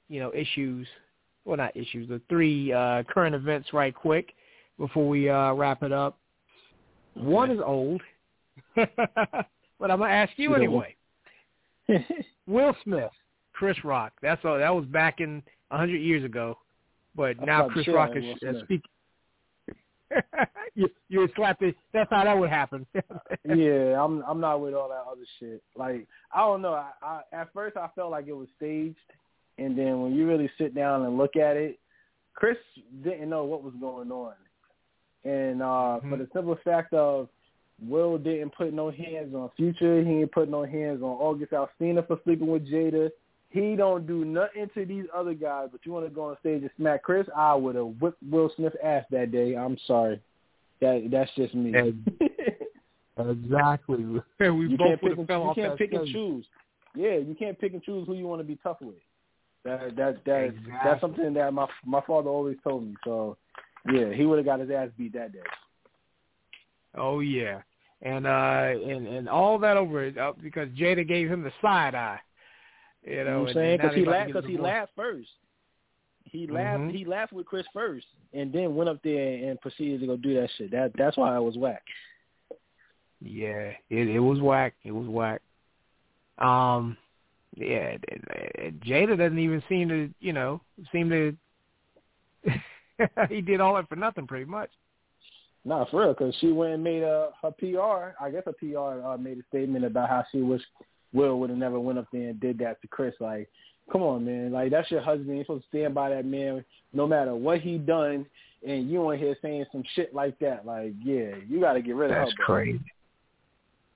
you 0.09 0.21
know, 0.21 0.33
issues. 0.35 0.87
Well, 1.45 1.59
not 1.59 1.77
issues, 1.77 2.09
the 2.09 2.23
three 2.29 2.73
uh, 2.73 3.03
current 3.03 3.35
events, 3.35 3.75
right 3.75 3.95
quick, 3.95 4.33
before 4.79 5.07
we 5.07 5.29
uh, 5.29 5.53
wrap 5.53 5.83
it 5.83 5.93
up. 5.93 6.19
One 7.15 7.51
is 7.51 7.61
old, 7.65 8.03
but 8.77 8.89
I'm 9.91 9.99
gonna 9.99 10.07
ask 10.07 10.33
you 10.37 10.51
You 10.51 10.55
anyway. 10.57 10.97
Will 12.47 12.75
Smith, 12.83 13.11
Chris 13.53 13.77
Rock. 13.85 14.13
That's 14.23 14.45
all. 14.45 14.59
That 14.59 14.75
was 14.75 14.85
back 14.87 15.21
in 15.21 15.43
a 15.71 15.79
hundred 15.79 15.99
years 15.99 16.25
ago, 16.25 16.59
but 17.15 17.37
I 17.41 17.45
now 17.45 17.69
Chris 17.69 17.85
shit 17.85 17.95
Rock 17.95 18.11
is 18.15 18.25
speaking. 18.65 18.91
you 20.75 20.89
you 21.09 21.21
would 21.21 21.33
slap 21.37 21.63
it. 21.63 21.77
That's 21.93 22.11
how 22.11 22.25
that 22.25 22.39
would 22.39 22.51
happen. 22.51 22.87
yeah, 23.45 24.03
I'm 24.03 24.23
I'm 24.23 24.41
not 24.41 24.61
with 24.61 24.75
all 24.75 24.89
that 24.89 25.05
other 25.11 25.27
shit. 25.41 25.63
Like 25.77 26.07
I 26.33 26.41
don't 26.41 26.63
know. 26.63 26.75
I, 26.75 26.91
I 27.03 27.21
at 27.33 27.53
first 27.53 27.77
I 27.77 27.89
felt 27.95 28.11
like 28.11 28.27
it 28.27 28.33
was 28.33 28.49
staged, 28.57 28.97
and 29.59 29.77
then 29.77 30.01
when 30.03 30.15
you 30.15 30.27
really 30.27 30.51
sit 30.59 30.75
down 30.75 31.05
and 31.05 31.17
look 31.17 31.37
at 31.37 31.57
it, 31.57 31.79
Chris 32.35 32.57
didn't 33.03 33.31
know 33.31 33.45
what 33.45 33.63
was 33.63 33.75
going 33.81 34.11
on, 34.11 34.35
and 35.25 35.63
uh 35.63 36.01
for 36.09 36.17
the 36.17 36.29
simple 36.33 36.59
fact 36.65 36.93
of 36.93 37.29
Will 37.83 38.19
didn't 38.19 38.55
put 38.55 38.73
no 38.73 38.91
hands 38.91 39.35
on 39.35 39.51
Future, 39.57 39.99
he 39.99 40.05
didn't 40.05 40.33
put 40.33 40.49
no 40.49 40.65
hands 40.65 41.03
on 41.03 41.11
August 41.11 41.53
Alsina 41.53 42.07
for 42.07 42.21
sleeping 42.25 42.47
with 42.47 42.67
Jada. 42.69 43.11
He 43.51 43.77
don't 43.77 44.07
do 44.07 44.25
nothing 44.25 44.69
to 44.75 44.85
these 44.85 45.05
other 45.15 45.35
guys, 45.35 45.69
but 45.71 45.81
you 45.85 45.93
want 45.93 46.07
to 46.07 46.11
go 46.11 46.25
on 46.25 46.37
stage 46.41 46.63
and 46.63 46.71
smack 46.77 47.03
Chris? 47.03 47.27
I 47.37 47.55
would 47.55 47.77
have 47.77 47.87
whipped 48.01 48.23
Will 48.29 48.51
Smith 48.57 48.75
ass 48.83 49.05
that 49.11 49.33
day. 49.33 49.57
I'm 49.57 49.77
sorry. 49.87 50.21
That 50.81 51.09
that's 51.11 51.31
just 51.37 51.55
me. 51.55 51.73
exactly. 53.19 54.05
we 54.41 54.47
you 54.47 54.77
both 54.77 55.01
can't 55.01 55.03
would 55.03 55.17
pick 55.17 55.29
have 55.29 55.41
you 55.41 55.53
can't 55.55 55.79
pick 55.79 55.93
and 55.93 56.09
choose. 56.09 56.45
Yeah, 56.97 57.17
you 57.17 57.37
can't 57.39 57.59
pick 57.59 57.73
and 57.73 57.83
choose 57.83 58.07
who 58.07 58.15
you 58.15 58.27
want 58.27 58.41
to 58.41 58.45
be 58.45 58.59
tough 58.63 58.79
with. 58.81 58.97
That 59.65 59.97
that 59.97 60.25
that 60.27 60.45
Exactly. 60.45 60.73
that's 60.85 61.01
something 61.01 61.35
that 61.35 61.53
my 61.53 61.67
my 61.85 62.01
father 62.07 62.31
always 62.31 62.57
told 62.63 62.87
me. 62.87 62.95
So 63.05 63.37
yeah, 63.93 64.13
he 64.13 64.25
would 64.25 64.39
have 64.39 64.47
got 64.47 64.61
his 64.61 64.71
ass 64.71 64.89
beat 64.97 65.13
that 65.15 65.33
day. 65.33 65.41
Oh 66.97 67.21
yeah, 67.21 67.61
and 68.03 68.27
uh, 68.27 68.73
and 68.89 69.07
and 69.07 69.29
all 69.29 69.59
that 69.59 69.77
over 69.77 70.05
it 70.05 70.19
uh, 70.19 70.33
because 70.43 70.69
Jada 70.71 71.07
gave 71.07 71.29
him 71.29 71.43
the 71.43 71.53
side 71.61 71.95
eye. 71.95 72.21
You 73.05 73.13
You 73.13 73.25
know, 73.25 73.31
know 73.31 73.41
what 73.41 73.49
I'm 73.49 73.55
saying? 73.55 73.79
Because 73.79 73.95
he 73.97 74.05
laughed. 74.05 74.27
Because 74.29 74.47
he 74.47 74.57
laughed 74.57 74.93
first. 74.97 75.29
He 76.25 76.47
laughed. 76.47 76.83
Mhm. 76.83 76.97
He 76.97 77.05
laughed 77.05 77.33
with 77.33 77.47
Chris 77.47 77.67
first, 77.73 78.07
and 78.33 78.53
then 78.53 78.75
went 78.75 78.89
up 78.89 79.03
there 79.03 79.49
and 79.49 79.61
proceeded 79.61 80.01
to 80.01 80.07
go 80.07 80.17
do 80.17 80.35
that 80.35 80.49
shit. 80.57 80.71
That 80.71 80.93
that's 80.97 81.17
why 81.17 81.35
I 81.35 81.39
was 81.39 81.57
whack. 81.57 81.83
Yeah, 83.21 83.73
it 83.91 84.09
it 84.09 84.21
was 84.21 84.41
whack. 84.41 84.75
It 84.85 84.93
was 84.93 85.09
whack. 85.09 85.43
Um, 86.39 86.97
yeah, 87.57 87.97
Jada 88.85 89.17
doesn't 89.17 89.39
even 89.39 89.63
seem 89.69 89.89
to, 89.89 90.11
you 90.21 90.33
know, 90.33 90.61
seem 90.93 91.09
to. 91.11 91.37
he 93.29 93.41
did 93.41 93.61
all 93.61 93.75
that 93.75 93.89
for 93.89 93.97
nothing, 93.97 94.27
pretty 94.27 94.45
much. 94.45 94.71
Nah, 95.65 95.87
for 95.87 96.01
real, 96.01 96.13
because 96.13 96.35
she 96.41 96.53
went 96.53 96.75
and 96.75 96.85
made 96.85 97.03
a 97.03 97.31
her 97.41 97.51
PR. 97.51 98.23
I 98.23 98.31
guess 98.31 98.43
her 98.45 98.53
PR 98.53 99.07
uh, 99.07 99.17
made 99.17 99.39
a 99.39 99.43
statement 99.49 99.85
about 99.85 100.11
how 100.11 100.25
she 100.31 100.43
wish 100.43 100.63
Will 101.15 101.39
would 101.41 101.51
have 101.51 101.59
never 101.59 101.81
went 101.81 101.99
up 101.99 102.07
there 102.13 102.29
and 102.31 102.41
did 102.41 102.59
that 102.59 102.83
to 102.83 102.89
Chris. 102.89 103.15
Like, 103.21 103.49
come 103.91 104.03
on, 104.03 104.25
man. 104.25 104.53
Like 104.53 104.71
that's 104.71 104.91
your 104.91 105.01
husband. 105.01 105.37
You're 105.37 105.45
supposed 105.45 105.65
to 105.65 105.69
stand 105.79 105.95
by 105.95 106.11
that 106.11 106.27
man, 106.27 106.65
no 106.93 107.07
matter 107.07 107.35
what 107.35 107.61
he 107.61 107.79
done. 107.79 108.27
And 108.67 108.91
you 108.91 109.07
on 109.09 109.19
here 109.19 109.37
saying 109.43 109.67
some 109.73 109.85
shit 109.95 110.15
like 110.15 110.39
that. 110.39 110.67
Like, 110.67 110.95
yeah, 111.03 111.33
you 111.47 111.61
got 111.61 111.75
to 111.75 111.83
get 111.83 111.95
rid 111.95 112.11
of 112.11 112.17
That's 112.17 112.31
her. 112.31 112.37
bro. 112.47 112.57
crazy. 112.57 112.81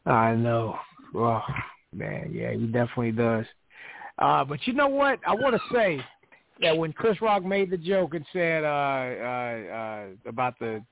I 0.05 0.34
know. 0.34 0.76
Oh, 1.14 1.42
man, 1.94 2.30
yeah, 2.34 2.53
he 2.53 2.66
definitely 2.66 3.12
does. 3.12 3.46
Uh, 4.18 4.44
but 4.44 4.66
you 4.66 4.74
know 4.74 4.88
what? 4.88 5.20
I 5.26 5.34
want 5.34 5.55
to 5.55 5.74
say 5.74 6.01
that 6.61 6.76
when 6.76 6.92
Chris 6.92 7.20
Rock 7.20 7.44
made 7.44 7.70
the 7.70 7.76
joke 7.76 8.14
and 8.14 8.24
said 8.32 8.64
uh, 8.64 8.66
uh, 8.66 9.74
uh, 9.74 10.06
about 10.26 10.59
the 10.59 10.82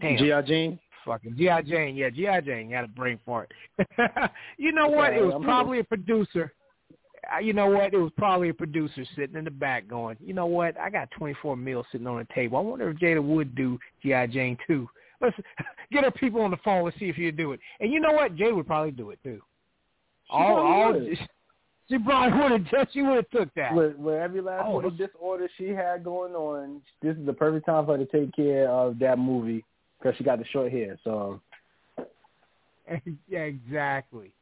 damn, 0.00 0.18
G.I. 0.18 0.42
Jane. 0.42 0.78
fucking 1.04 1.36
G.I. 1.36 1.62
Jane, 1.62 1.96
yeah, 1.96 2.10
G.I. 2.10 2.40
Jane 2.40 2.70
had 2.70 2.84
a 2.84 2.88
brain 2.88 3.18
fart. 3.24 3.52
you 4.58 4.72
know 4.72 4.88
what? 4.88 5.12
It 5.12 5.22
was 5.24 5.40
probably 5.44 5.80
a 5.80 5.84
producer. 5.84 6.52
Uh, 7.34 7.38
You 7.38 7.52
know 7.52 7.68
what? 7.68 7.94
It 7.94 7.98
was 7.98 8.12
probably 8.16 8.50
a 8.50 8.54
producer 8.54 9.04
sitting 9.16 9.36
in 9.36 9.44
the 9.44 9.50
back 9.50 9.88
going, 9.88 10.16
you 10.20 10.34
know 10.34 10.46
what? 10.46 10.78
I 10.78 10.90
got 10.90 11.10
24 11.12 11.56
mils 11.56 11.86
sitting 11.90 12.06
on 12.06 12.18
the 12.18 12.34
table. 12.34 12.58
I 12.58 12.60
wonder 12.60 12.90
if 12.90 12.98
Jada 12.98 13.22
would 13.22 13.54
do 13.54 13.78
G.I. 14.02 14.26
Jane 14.28 14.58
too. 14.66 14.88
Let's 15.20 15.36
get 15.90 16.04
her 16.04 16.10
people 16.10 16.42
on 16.42 16.50
the 16.50 16.58
phone. 16.58 16.84
Let's 16.84 16.98
see 16.98 17.08
if 17.08 17.16
she'd 17.16 17.36
do 17.36 17.52
it. 17.52 17.60
And 17.80 17.90
you 17.90 18.00
know 18.00 18.12
what? 18.12 18.36
Jada 18.36 18.54
would 18.54 18.66
probably 18.66 18.90
do 18.90 19.10
it 19.10 19.18
too. 19.22 19.40
all, 20.30 20.56
all, 20.58 20.92
would. 20.92 21.18
she 21.88 21.98
probably 21.98 22.38
would 22.40 22.52
have. 22.52 22.70
Just 22.70 22.92
she 22.92 23.02
would 23.02 23.16
have 23.16 23.30
took 23.30 23.54
that. 23.54 23.74
With, 23.74 23.96
with 23.96 24.16
every 24.16 24.40
last 24.40 24.64
Oh, 24.66 24.76
little 24.76 24.90
disorder 24.90 25.48
she 25.56 25.68
had 25.68 26.02
going 26.02 26.34
on, 26.34 26.80
this 27.02 27.16
is 27.16 27.26
the 27.26 27.32
perfect 27.32 27.66
time 27.66 27.86
for 27.86 27.96
her 27.96 28.04
to 28.04 28.10
take 28.10 28.34
care 28.34 28.68
of 28.68 28.98
that 28.98 29.18
movie 29.18 29.64
because 29.98 30.16
she 30.16 30.24
got 30.24 30.38
the 30.38 30.44
short 30.46 30.72
hair. 30.72 30.98
So 31.04 31.40
yeah, 33.28 33.40
exactly. 33.40 34.32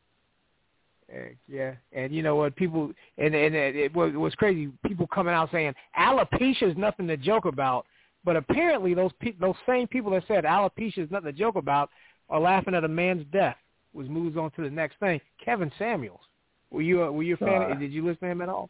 Yeah, 1.46 1.74
and 1.92 2.12
you 2.12 2.22
know 2.22 2.34
what? 2.34 2.56
People 2.56 2.90
and 3.18 3.34
and 3.34 3.54
it, 3.54 3.76
it 3.76 3.94
was 3.94 4.14
was 4.14 4.34
crazy. 4.34 4.70
People 4.86 5.06
coming 5.06 5.34
out 5.34 5.50
saying 5.52 5.74
alopecia 5.98 6.62
is 6.62 6.76
nothing 6.76 7.06
to 7.06 7.16
joke 7.16 7.44
about, 7.44 7.86
but 8.24 8.36
apparently 8.36 8.94
those 8.94 9.12
pe- 9.20 9.36
those 9.38 9.54
same 9.68 9.86
people 9.86 10.10
that 10.12 10.24
said 10.26 10.44
alopecia 10.44 10.98
is 10.98 11.10
nothing 11.10 11.26
to 11.26 11.38
joke 11.38 11.56
about 11.56 11.90
are 12.30 12.40
laughing 12.40 12.74
at 12.74 12.84
a 12.84 12.88
man's 12.88 13.24
death. 13.32 13.56
Which 13.92 14.08
moves 14.08 14.36
on 14.36 14.50
to 14.52 14.62
the 14.62 14.70
next 14.70 14.98
thing. 14.98 15.20
Kevin 15.44 15.70
Samuels. 15.78 16.20
Were 16.74 16.82
you 16.82 17.02
a, 17.02 17.12
were 17.12 17.22
you 17.22 17.34
a 17.34 17.36
fan? 17.36 17.72
Uh, 17.72 17.74
did 17.76 17.92
you 17.92 18.04
listen 18.04 18.22
to 18.22 18.26
him 18.26 18.42
at 18.42 18.48
all? 18.48 18.68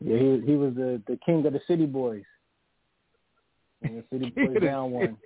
Yeah, 0.00 0.16
he 0.16 0.42
he 0.46 0.54
was 0.54 0.74
the 0.74 1.02
the 1.08 1.18
king 1.26 1.44
of 1.44 1.52
the 1.52 1.60
city 1.66 1.84
boys. 1.84 2.22
And 3.82 3.98
the 3.98 4.04
city 4.12 4.30
boys 4.36 4.62
down 4.62 4.92
one. 4.92 5.16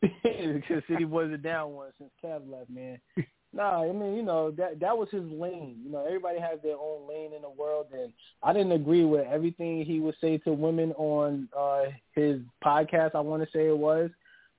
Because 0.00 0.82
city 0.88 1.02
boys 1.02 1.32
are 1.32 1.36
down 1.36 1.72
one 1.72 1.90
since 1.98 2.12
Kev 2.24 2.48
left, 2.48 2.70
man. 2.70 3.00
Nah, 3.52 3.84
I 3.84 3.92
mean, 3.92 4.16
you 4.16 4.22
know, 4.22 4.50
that 4.50 4.80
that 4.80 4.98
was 4.98 5.08
his 5.10 5.22
lane. 5.30 5.78
You 5.82 5.90
know, 5.90 6.04
everybody 6.04 6.38
has 6.40 6.58
their 6.62 6.76
own 6.76 7.08
lane 7.08 7.32
in 7.32 7.40
the 7.40 7.48
world 7.48 7.86
and 7.90 8.12
I 8.42 8.52
didn't 8.52 8.72
agree 8.72 9.04
with 9.04 9.26
everything 9.26 9.82
he 9.82 9.98
would 9.98 10.16
say 10.20 10.36
to 10.38 10.52
women 10.52 10.92
on 10.92 11.48
uh 11.56 11.84
his 12.14 12.40
podcast, 12.62 13.14
I 13.14 13.20
wanna 13.20 13.46
say 13.54 13.68
it 13.68 13.78
was. 13.78 14.10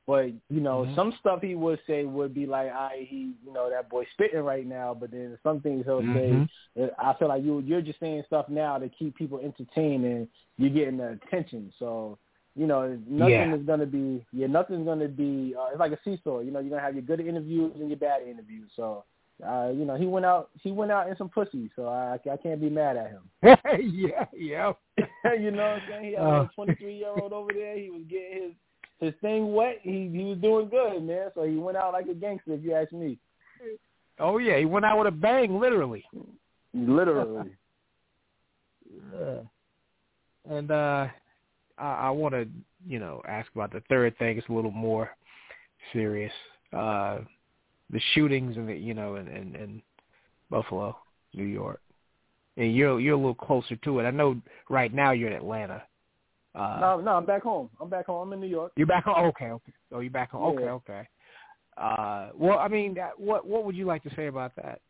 But, 0.08 0.28
you 0.50 0.62
know, 0.62 0.84
mm-hmm. 0.84 0.96
some 0.96 1.14
stuff 1.20 1.42
he 1.42 1.54
would 1.54 1.80
say 1.86 2.06
would 2.06 2.34
be 2.34 2.46
like, 2.46 2.72
I 2.72 3.06
he 3.10 3.34
you 3.46 3.54
know, 3.54 3.70
that 3.70 3.90
boy 3.90 4.06
spitting 4.14 4.40
right 4.40 4.66
now, 4.66 4.96
but 4.98 5.12
then 5.12 5.38
some 5.44 5.60
things 5.60 5.84
he'll 5.86 6.02
mm-hmm. 6.02 6.44
say 6.80 6.90
I 6.98 7.14
feel 7.20 7.28
like 7.28 7.44
you 7.44 7.60
you're 7.60 7.82
just 7.82 8.00
saying 8.00 8.24
stuff 8.26 8.48
now 8.48 8.78
to 8.78 8.88
keep 8.88 9.16
people 9.18 9.40
entertained 9.40 10.06
and 10.06 10.28
you're 10.58 10.70
getting 10.70 10.98
the 10.98 11.20
attention. 11.22 11.74
So 11.78 12.18
you 12.58 12.66
know, 12.66 12.98
nothing 13.08 13.34
yeah. 13.34 13.56
is 13.56 13.66
going 13.66 13.82
to 13.82 13.86
be, 13.86 14.26
yeah, 14.34 14.48
nothing's 14.48 14.84
going 14.84 15.00
to 15.00 15.08
be, 15.08 15.54
uh, 15.58 15.68
it's 15.70 15.80
like 15.80 15.92
a 15.92 16.00
seesaw. 16.04 16.40
You 16.40 16.50
know, 16.50 16.60
you're 16.60 16.72
going 16.72 16.82
to 16.82 16.86
have 16.86 16.96
your 16.96 17.04
good 17.04 17.20
interviews 17.20 17.74
and 17.80 17.88
your 17.88 18.00
bad 18.00 18.24
interviews. 18.24 18.72
So, 18.76 19.04
uh, 19.48 19.70
you 19.70 19.86
know, 19.86 19.96
he 19.96 20.08
went 20.08 20.26
out, 20.26 20.50
he 20.64 20.72
went 20.72 20.92
out 20.92 21.08
in 21.08 21.16
some 21.18 21.30
pussy. 21.30 21.70
So 21.76 21.88
I, 21.88 22.18
I 22.30 22.38
can't 22.38 22.60
be 22.60 22.72
mad 22.72 22.98
at 22.98 23.12
him. 23.12 23.30
yeah, 23.44 24.26
yeah. 24.36 24.74
you 25.40 25.52
know 25.52 25.62
what 25.62 25.72
I'm 25.72 25.82
saying? 25.88 26.06
He 26.06 26.12
had 26.14 26.26
uh. 26.26 26.46
a 26.46 26.50
23 26.56 26.96
year 26.98 27.10
old 27.10 27.32
over 27.32 27.54
there. 27.54 27.78
He 27.78 27.92
was 27.92 28.02
getting 28.10 28.44
his, 28.46 28.52
his 29.00 29.14
thing 29.22 29.54
wet. 29.54 29.80
He, 29.82 30.10
he 30.12 30.24
was 30.24 30.38
doing 30.40 30.70
good, 30.70 31.04
man. 31.04 31.30
So 31.36 31.44
he 31.44 31.56
went 31.56 31.78
out 31.78 31.94
like 31.94 32.08
a 32.08 32.14
gangster, 32.14 32.54
if 32.54 32.64
you 32.64 32.74
ask 32.74 32.92
me. 32.92 33.18
Oh 34.20 34.38
yeah, 34.38 34.58
he 34.58 34.66
went 34.66 34.86
out 34.86 34.98
with 34.98 35.08
a 35.08 35.12
bang, 35.12 35.60
literally. 35.60 36.04
Literally. 36.74 37.52
yeah. 39.14 39.40
And 40.50 40.72
uh 40.72 41.08
I, 41.78 41.94
I 41.94 42.10
want 42.10 42.34
to, 42.34 42.48
you 42.88 43.00
know, 43.00 43.22
ask 43.28 43.50
about 43.54 43.72
the 43.72 43.84
third 43.90 44.18
thing. 44.18 44.38
It's 44.38 44.50
a 44.50 44.54
little 44.54 44.72
more 44.72 45.12
serious. 45.94 46.32
Uh, 46.74 47.20
the 47.90 48.02
shootings 48.14 48.58
in 48.58 48.66
the, 48.66 48.76
you 48.76 48.94
know, 48.94 49.16
in, 49.16 49.28
in, 49.28 49.56
in 49.56 49.82
Buffalo, 50.50 50.98
New 51.34 51.46
York, 51.46 51.82
and 52.58 52.76
you're 52.76 53.00
you're 53.00 53.14
a 53.14 53.18
little 53.18 53.36
closer 53.36 53.76
to 53.78 54.00
it. 54.00 54.04
I 54.04 54.12
know 54.12 54.36
right 54.70 54.94
now 54.94 55.12
you're 55.12 55.30
in 55.30 55.36
Atlanta. 55.36 55.84
Uh, 56.58 56.78
no, 56.82 57.02
no, 57.02 57.12
I'm 57.12 57.26
back 57.26 57.44
home. 57.44 57.70
I'm 57.80 57.90
back 57.90 58.08
home. 58.08 58.28
I'm 58.28 58.34
in 58.34 58.40
New 58.40 58.48
York. 58.48 58.72
You're 58.76 58.88
back 58.88 59.06
home. 59.06 59.28
Okay, 59.28 59.52
okay. 59.52 59.74
Oh, 59.92 60.00
you're 60.00 60.12
back 60.12 60.32
home. 60.32 60.58
Yeah. 60.60 60.70
Okay, 60.72 60.92
okay. 60.92 61.08
Uh, 61.78 62.30
well, 62.36 62.58
I 62.58 62.68
mean, 62.68 62.96
that, 62.96 63.20
what 63.20 63.46
what 63.46 63.64
would 63.66 63.76
you 63.76 63.86
like 63.86 64.04
to 64.04 64.16
say 64.16 64.28
about 64.28 64.56
that? 64.56 64.82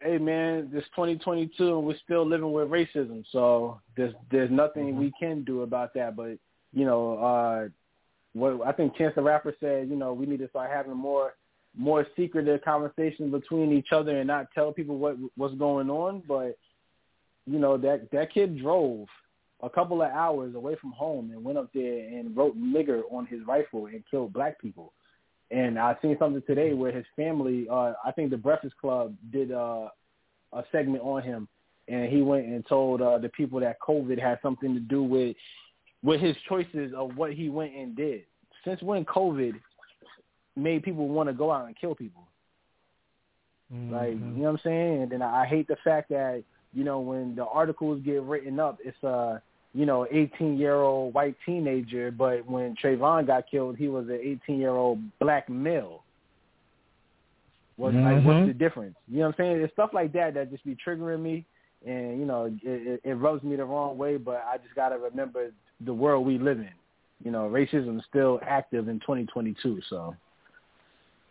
hey 0.00 0.18
man, 0.18 0.70
this 0.72 0.84
2022 0.96 1.78
and 1.78 1.86
we're 1.86 1.94
still 2.04 2.26
living 2.26 2.52
with 2.52 2.68
racism. 2.68 3.24
So 3.32 3.80
there's 3.96 4.14
there's 4.30 4.50
nothing 4.50 4.88
mm-hmm. 4.88 4.98
we 4.98 5.12
can 5.18 5.44
do 5.44 5.62
about 5.62 5.94
that. 5.94 6.16
But 6.16 6.38
you 6.72 6.84
know, 6.84 7.18
uh, 7.18 7.68
what 8.32 8.66
I 8.66 8.72
think 8.72 8.96
Chance 8.96 9.14
the 9.14 9.22
Rapper 9.22 9.54
said, 9.60 9.88
you 9.88 9.96
know, 9.96 10.12
we 10.12 10.26
need 10.26 10.38
to 10.38 10.48
start 10.48 10.70
having 10.70 10.96
more 10.96 11.34
more 11.76 12.06
secretive 12.16 12.62
conversations 12.62 13.30
between 13.30 13.72
each 13.72 13.88
other 13.92 14.18
and 14.18 14.26
not 14.26 14.46
tell 14.54 14.72
people 14.72 14.98
what 14.98 15.16
what's 15.36 15.54
going 15.54 15.90
on. 15.90 16.22
But 16.26 16.56
you 17.46 17.58
know 17.58 17.76
that 17.78 18.10
that 18.12 18.32
kid 18.32 18.58
drove 18.58 19.06
a 19.62 19.70
couple 19.70 20.02
of 20.02 20.10
hours 20.10 20.54
away 20.54 20.76
from 20.80 20.92
home 20.92 21.30
and 21.30 21.44
went 21.44 21.58
up 21.58 21.70
there 21.74 21.98
and 21.98 22.36
wrote 22.36 22.56
nigger 22.56 23.02
on 23.10 23.26
his 23.26 23.40
rifle 23.46 23.86
and 23.86 24.02
killed 24.10 24.32
black 24.32 24.60
people. 24.60 24.92
And 25.50 25.78
I 25.78 25.96
seen 26.00 26.16
something 26.18 26.42
today 26.46 26.72
where 26.74 26.92
his 26.92 27.04
family, 27.16 27.66
uh, 27.70 27.94
I 28.04 28.12
think 28.14 28.30
the 28.30 28.36
Breakfast 28.36 28.76
Club 28.80 29.14
did 29.32 29.50
uh, 29.50 29.88
a 30.52 30.64
segment 30.70 31.02
on 31.02 31.22
him, 31.22 31.48
and 31.88 32.10
he 32.10 32.22
went 32.22 32.46
and 32.46 32.64
told 32.66 33.02
uh, 33.02 33.18
the 33.18 33.28
people 33.30 33.58
that 33.60 33.80
COVID 33.80 34.20
had 34.20 34.38
something 34.42 34.74
to 34.74 34.80
do 34.80 35.02
with 35.02 35.36
with 36.02 36.20
his 36.20 36.34
choices 36.48 36.92
of 36.96 37.16
what 37.16 37.32
he 37.34 37.50
went 37.50 37.74
and 37.74 37.94
did. 37.94 38.22
Since 38.64 38.80
when 38.80 39.04
COVID 39.04 39.52
made 40.56 40.82
people 40.82 41.08
want 41.08 41.28
to 41.28 41.34
go 41.34 41.52
out 41.52 41.66
and 41.66 41.76
kill 41.78 41.94
people? 41.94 42.26
Mm-hmm. 43.72 43.94
Like, 43.94 44.12
you 44.12 44.18
know 44.18 44.44
what 44.44 44.50
I'm 44.50 44.60
saying? 44.64 45.02
And 45.02 45.12
then 45.12 45.22
I 45.22 45.46
hate 45.46 45.68
the 45.68 45.76
fact 45.84 46.08
that, 46.08 46.42
you 46.72 46.84
know, 46.84 47.00
when 47.00 47.34
the 47.34 47.44
articles 47.44 48.00
get 48.04 48.22
written 48.22 48.58
up, 48.58 48.78
it's 48.84 49.02
uh 49.04 49.40
you 49.72 49.86
know, 49.86 50.06
18 50.10 50.58
year 50.58 50.74
old 50.74 51.14
white 51.14 51.36
teenager, 51.46 52.10
but 52.10 52.46
when 52.46 52.74
Trayvon 52.82 53.26
got 53.26 53.50
killed, 53.50 53.76
he 53.76 53.88
was 53.88 54.08
an 54.08 54.20
18 54.46 54.58
year 54.58 54.70
old 54.70 54.98
black 55.20 55.48
male. 55.48 56.02
What's 57.76 57.94
mm-hmm. 57.94 58.16
like, 58.16 58.24
what's 58.24 58.46
the 58.48 58.52
difference? 58.52 58.96
You 59.08 59.20
know 59.20 59.28
what 59.28 59.38
I'm 59.38 59.44
saying? 59.44 59.62
It's 59.62 59.72
stuff 59.72 59.90
like 59.94 60.12
that 60.12 60.34
that 60.34 60.50
just 60.50 60.64
be 60.64 60.76
triggering 60.86 61.22
me, 61.22 61.46
and 61.86 62.18
you 62.18 62.26
know, 62.26 62.44
it, 62.44 62.60
it, 62.62 63.00
it 63.04 63.14
rubs 63.14 63.42
me 63.42 63.56
the 63.56 63.64
wrong 63.64 63.96
way. 63.96 64.16
But 64.16 64.44
I 64.46 64.58
just 64.58 64.74
gotta 64.74 64.98
remember 64.98 65.50
the 65.84 65.94
world 65.94 66.26
we 66.26 66.38
live 66.38 66.58
in. 66.58 66.72
You 67.24 67.30
know, 67.30 67.48
racism 67.48 67.98
is 67.98 68.04
still 68.08 68.40
active 68.46 68.88
in 68.88 69.00
2022. 69.00 69.80
So 69.88 70.14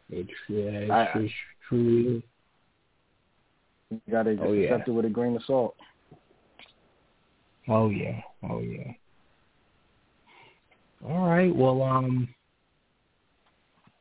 it's 0.09 0.29
yeah, 0.47 0.57
it's, 0.57 0.91
I, 0.91 1.07
it's 1.15 1.33
true. 1.67 2.23
You 3.91 4.01
gotta 4.09 4.35
just 4.35 4.47
oh, 4.47 4.53
yeah. 4.53 4.69
accept 4.69 4.87
it 4.87 4.91
with 4.91 5.05
a 5.05 5.09
grain 5.09 5.35
of 5.35 5.43
salt. 5.45 5.75
Oh 7.69 7.89
yeah. 7.89 8.21
Oh 8.49 8.59
yeah. 8.61 8.91
All 11.07 11.27
right. 11.27 11.55
Well, 11.55 11.81
um, 11.83 12.27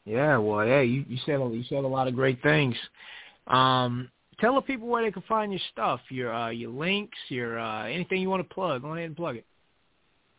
yeah. 0.05 0.39
Well, 0.39 0.67
yeah. 0.67 0.81
You 0.81 1.05
you 1.09 1.19
said 1.27 1.39
you 1.39 1.65
said 1.69 1.85
a 1.85 1.87
lot 1.87 2.09
of 2.09 2.15
great 2.15 2.43
things. 2.43 2.75
Um, 3.47 4.11
tell 4.41 4.55
the 4.55 4.61
people 4.63 4.89
where 4.89 5.05
they 5.05 5.13
can 5.13 5.23
find 5.23 5.53
your 5.53 5.61
stuff, 5.73 6.01
your 6.09 6.33
uh, 6.33 6.51
your 6.51 6.71
links, 6.71 7.19
your 7.29 7.59
uh, 7.59 7.85
anything 7.87 8.21
you 8.21 8.31
want 8.31 8.49
to 8.49 8.55
plug. 8.55 8.83
Go 8.83 8.95
ahead 8.95 9.07
and 9.07 9.17
plug 9.17 9.37
it. 9.37 9.45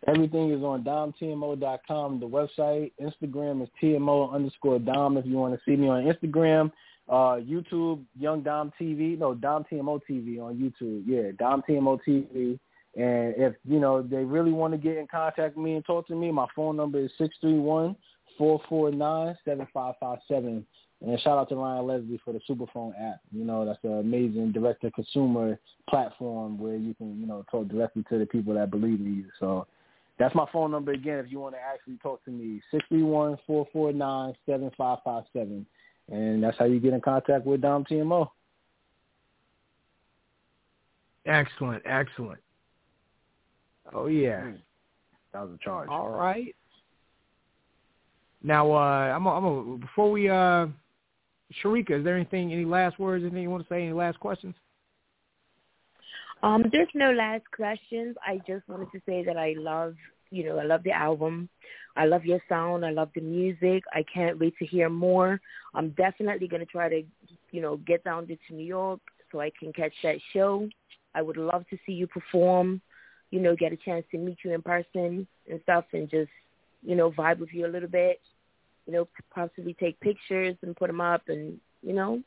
Everything 0.08 0.52
is 0.52 0.64
on 0.64 0.84
domtmo.com, 0.84 2.20
the 2.22 2.26
website. 2.26 2.94
Instagram 3.02 3.62
is 3.62 3.70
tmo 3.84 4.34
underscore 4.34 4.80
dom 4.80 5.18
if 5.18 5.26
you 5.26 5.36
want 5.36 5.54
to 5.54 5.60
see 5.66 5.76
me 5.76 5.90
on 5.90 6.04
Instagram. 6.06 6.72
Uh, 7.10 7.42
YouTube, 7.42 8.02
Young 8.18 8.42
Dom 8.42 8.72
TV. 8.80 9.18
No, 9.18 9.34
Dom 9.34 9.66
TMO 9.70 10.00
TV 10.10 10.40
on 10.40 10.56
YouTube. 10.56 11.04
Yeah, 11.06 11.32
Dom 11.38 11.64
TMO 11.68 12.00
TV. 12.08 12.60
And 12.96 13.36
if, 13.38 13.54
you 13.66 13.80
know, 13.80 14.02
they 14.02 14.24
really 14.24 14.52
want 14.52 14.74
to 14.74 14.78
get 14.78 14.98
in 14.98 15.08
contact 15.08 15.56
with 15.56 15.64
me 15.64 15.76
and 15.76 15.86
talk 15.86 16.08
to 16.08 16.16
me, 16.16 16.32
my 16.32 16.48
phone 16.56 16.76
number 16.76 17.00
is 17.00 17.12
six 17.18 17.36
three 17.40 17.60
one 17.60 17.96
four 18.38 18.60
four 18.68 18.92
nine 18.92 19.38
seven 19.46 19.68
five 19.74 19.96
five 20.00 20.20
seven. 20.28 20.66
And 21.02 21.20
shout 21.22 21.38
out 21.38 21.48
to 21.50 21.56
Ryan 21.56 21.88
Leslie 21.88 22.20
for 22.26 22.34
the 22.34 22.42
Superphone 22.50 22.92
app. 23.02 23.22
You 23.32 23.46
know, 23.46 23.66
that's 23.66 23.80
an 23.84 24.00
amazing 24.00 24.52
direct-to-consumer 24.52 25.58
platform 25.90 26.58
where 26.58 26.76
you 26.76 26.94
can, 26.94 27.20
you 27.22 27.26
know, 27.26 27.46
talk 27.50 27.70
directly 27.70 28.04
to 28.10 28.20
the 28.20 28.26
people 28.26 28.54
that 28.56 28.70
believe 28.70 29.00
in 29.00 29.16
you. 29.16 29.26
So 29.40 29.66
that's 30.18 30.36
my 30.36 30.46
phone 30.52 30.72
number 30.72 30.92
again 30.92 31.20
if 31.20 31.32
you 31.32 31.40
want 31.40 31.56
to 31.56 31.62
actually 31.62 31.98
talk 32.04 32.24
to 32.26 32.32
me, 32.32 32.62
six 32.70 32.84
three 32.90 33.04
one 33.04 33.38
four 33.48 33.66
four 33.72 33.94
nine 33.94 34.34
seven 34.46 34.72
five 34.78 34.98
five 35.06 35.24
seven. 35.32 35.66
And 36.12 36.44
that's 36.44 36.58
how 36.58 36.66
you 36.66 36.82
get 36.82 36.94
in 36.94 37.00
contact 37.00 37.46
with 37.46 37.62
Dom 37.62 37.86
TMO. 37.86 38.30
Excellent, 41.26 41.84
excellent. 41.86 42.40
Oh 43.94 44.08
yeah, 44.08 44.42
hmm. 44.42 44.56
that 45.34 45.42
was 45.42 45.58
a 45.60 45.64
charge. 45.64 45.90
All 45.90 46.10
right. 46.10 46.56
Now, 48.42 48.72
uh, 48.72 49.14
I'm, 49.14 49.26
a, 49.26 49.30
I'm 49.30 49.46
a, 49.46 49.78
before 49.78 50.12
we, 50.12 50.30
uh, 50.30 50.68
Shereka, 51.62 52.00
is 52.00 52.04
there 52.06 52.16
anything, 52.16 52.54
any 52.54 52.64
last 52.64 52.98
words, 52.98 53.24
anything 53.24 53.44
you 53.44 53.50
want 53.50 53.68
to 53.68 53.74
say, 53.74 53.84
any 53.84 53.92
last 53.92 54.20
questions? 54.20 54.56
Um, 56.42 56.64
there's 56.72 56.88
no 56.94 57.12
last 57.12 57.44
questions. 57.54 58.16
I 58.26 58.40
just 58.48 58.68
wanted 58.70 58.92
to 58.94 59.02
say 59.06 59.26
that 59.26 59.36
I 59.36 59.56
love, 59.58 59.96
you 60.32 60.46
know, 60.46 60.58
I 60.58 60.64
love 60.64 60.84
the 60.84 60.92
album. 60.92 61.50
I 61.98 62.06
love 62.06 62.24
your 62.24 62.40
sound. 62.48 62.86
I 62.86 62.92
love 62.92 63.10
the 63.14 63.22
music. 63.22 63.84
I 63.92 64.06
can't 64.14 64.40
wait 64.40 64.58
to 64.60 64.66
hear 64.66 64.90
more. 64.90 65.42
I'm 65.74 65.90
definitely 65.92 66.48
going 66.48 66.62
to 66.62 66.66
try 66.66 66.88
to, 66.88 67.04
you 67.52 67.62
know, 67.62 67.78
get 67.78 68.06
down 68.06 68.26
to 68.28 68.38
New 68.52 68.66
York 68.66 69.02
so 69.32 69.42
I 69.42 69.52
can 69.60 69.74
catch 69.74 69.92
that 70.04 70.16
show. 70.32 70.70
I 71.14 71.22
would 71.22 71.36
love 71.36 71.68
to 71.72 71.78
see 71.86 71.92
you 71.92 72.08
perform 72.08 72.82
you 73.32 73.40
know, 73.40 73.56
get 73.56 73.74
a 73.74 73.78
chance 73.78 74.06
to 74.12 74.18
meet 74.18 74.38
you 74.44 74.54
in 74.54 74.62
person 74.62 75.28
and 75.50 75.60
stuff 75.64 75.86
and 75.94 76.10
just, 76.10 76.32
you 76.84 76.96
know, 76.96 77.12
vibe 77.12 77.40
with 77.40 77.50
you 77.54 77.66
a 77.66 77.68
little 77.68 77.90
bit, 77.90 78.20
you 78.86 78.94
know, 78.94 79.08
possibly 79.34 79.76
take 79.80 80.00
pictures 80.00 80.56
and 80.62 80.76
put 80.76 80.88
them 80.88 81.02
up 81.02 81.22
and, 81.28 81.60
you 81.84 81.94
know, 81.94 82.22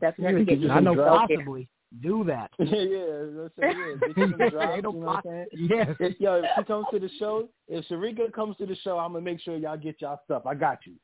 definitely 0.00 0.44
get 0.44 0.58
you 0.58 0.70
I 0.70 0.80
know 0.80 0.94
possibly 0.94 1.68
do 2.02 2.24
that. 2.24 2.50
yeah, 2.58 2.66
yeah, 2.66 3.48
say, 3.58 3.74
yeah. 3.76 3.94
Get 4.06 4.18
you 4.18 4.34
some 4.38 4.48
drops, 4.50 4.82
know 4.82 4.90
what 4.90 5.16
I'm 5.16 5.22
saying? 5.24 5.46
Yes. 5.52 5.88
If, 6.00 6.20
yo, 6.20 6.34
if 6.34 6.44
she 6.56 6.64
comes 6.64 6.86
to 6.92 6.98
the 6.98 7.10
show, 7.18 7.48
if 7.66 7.84
Shereka 7.88 8.32
comes 8.32 8.56
to 8.58 8.66
the 8.66 8.76
show, 8.76 8.98
I'm 8.98 9.12
gonna 9.12 9.24
make 9.24 9.40
sure 9.40 9.56
y'all 9.56 9.76
get 9.76 10.00
y'all 10.00 10.20
stuff. 10.24 10.44
I 10.46 10.54
got 10.54 10.80
you. 10.84 10.94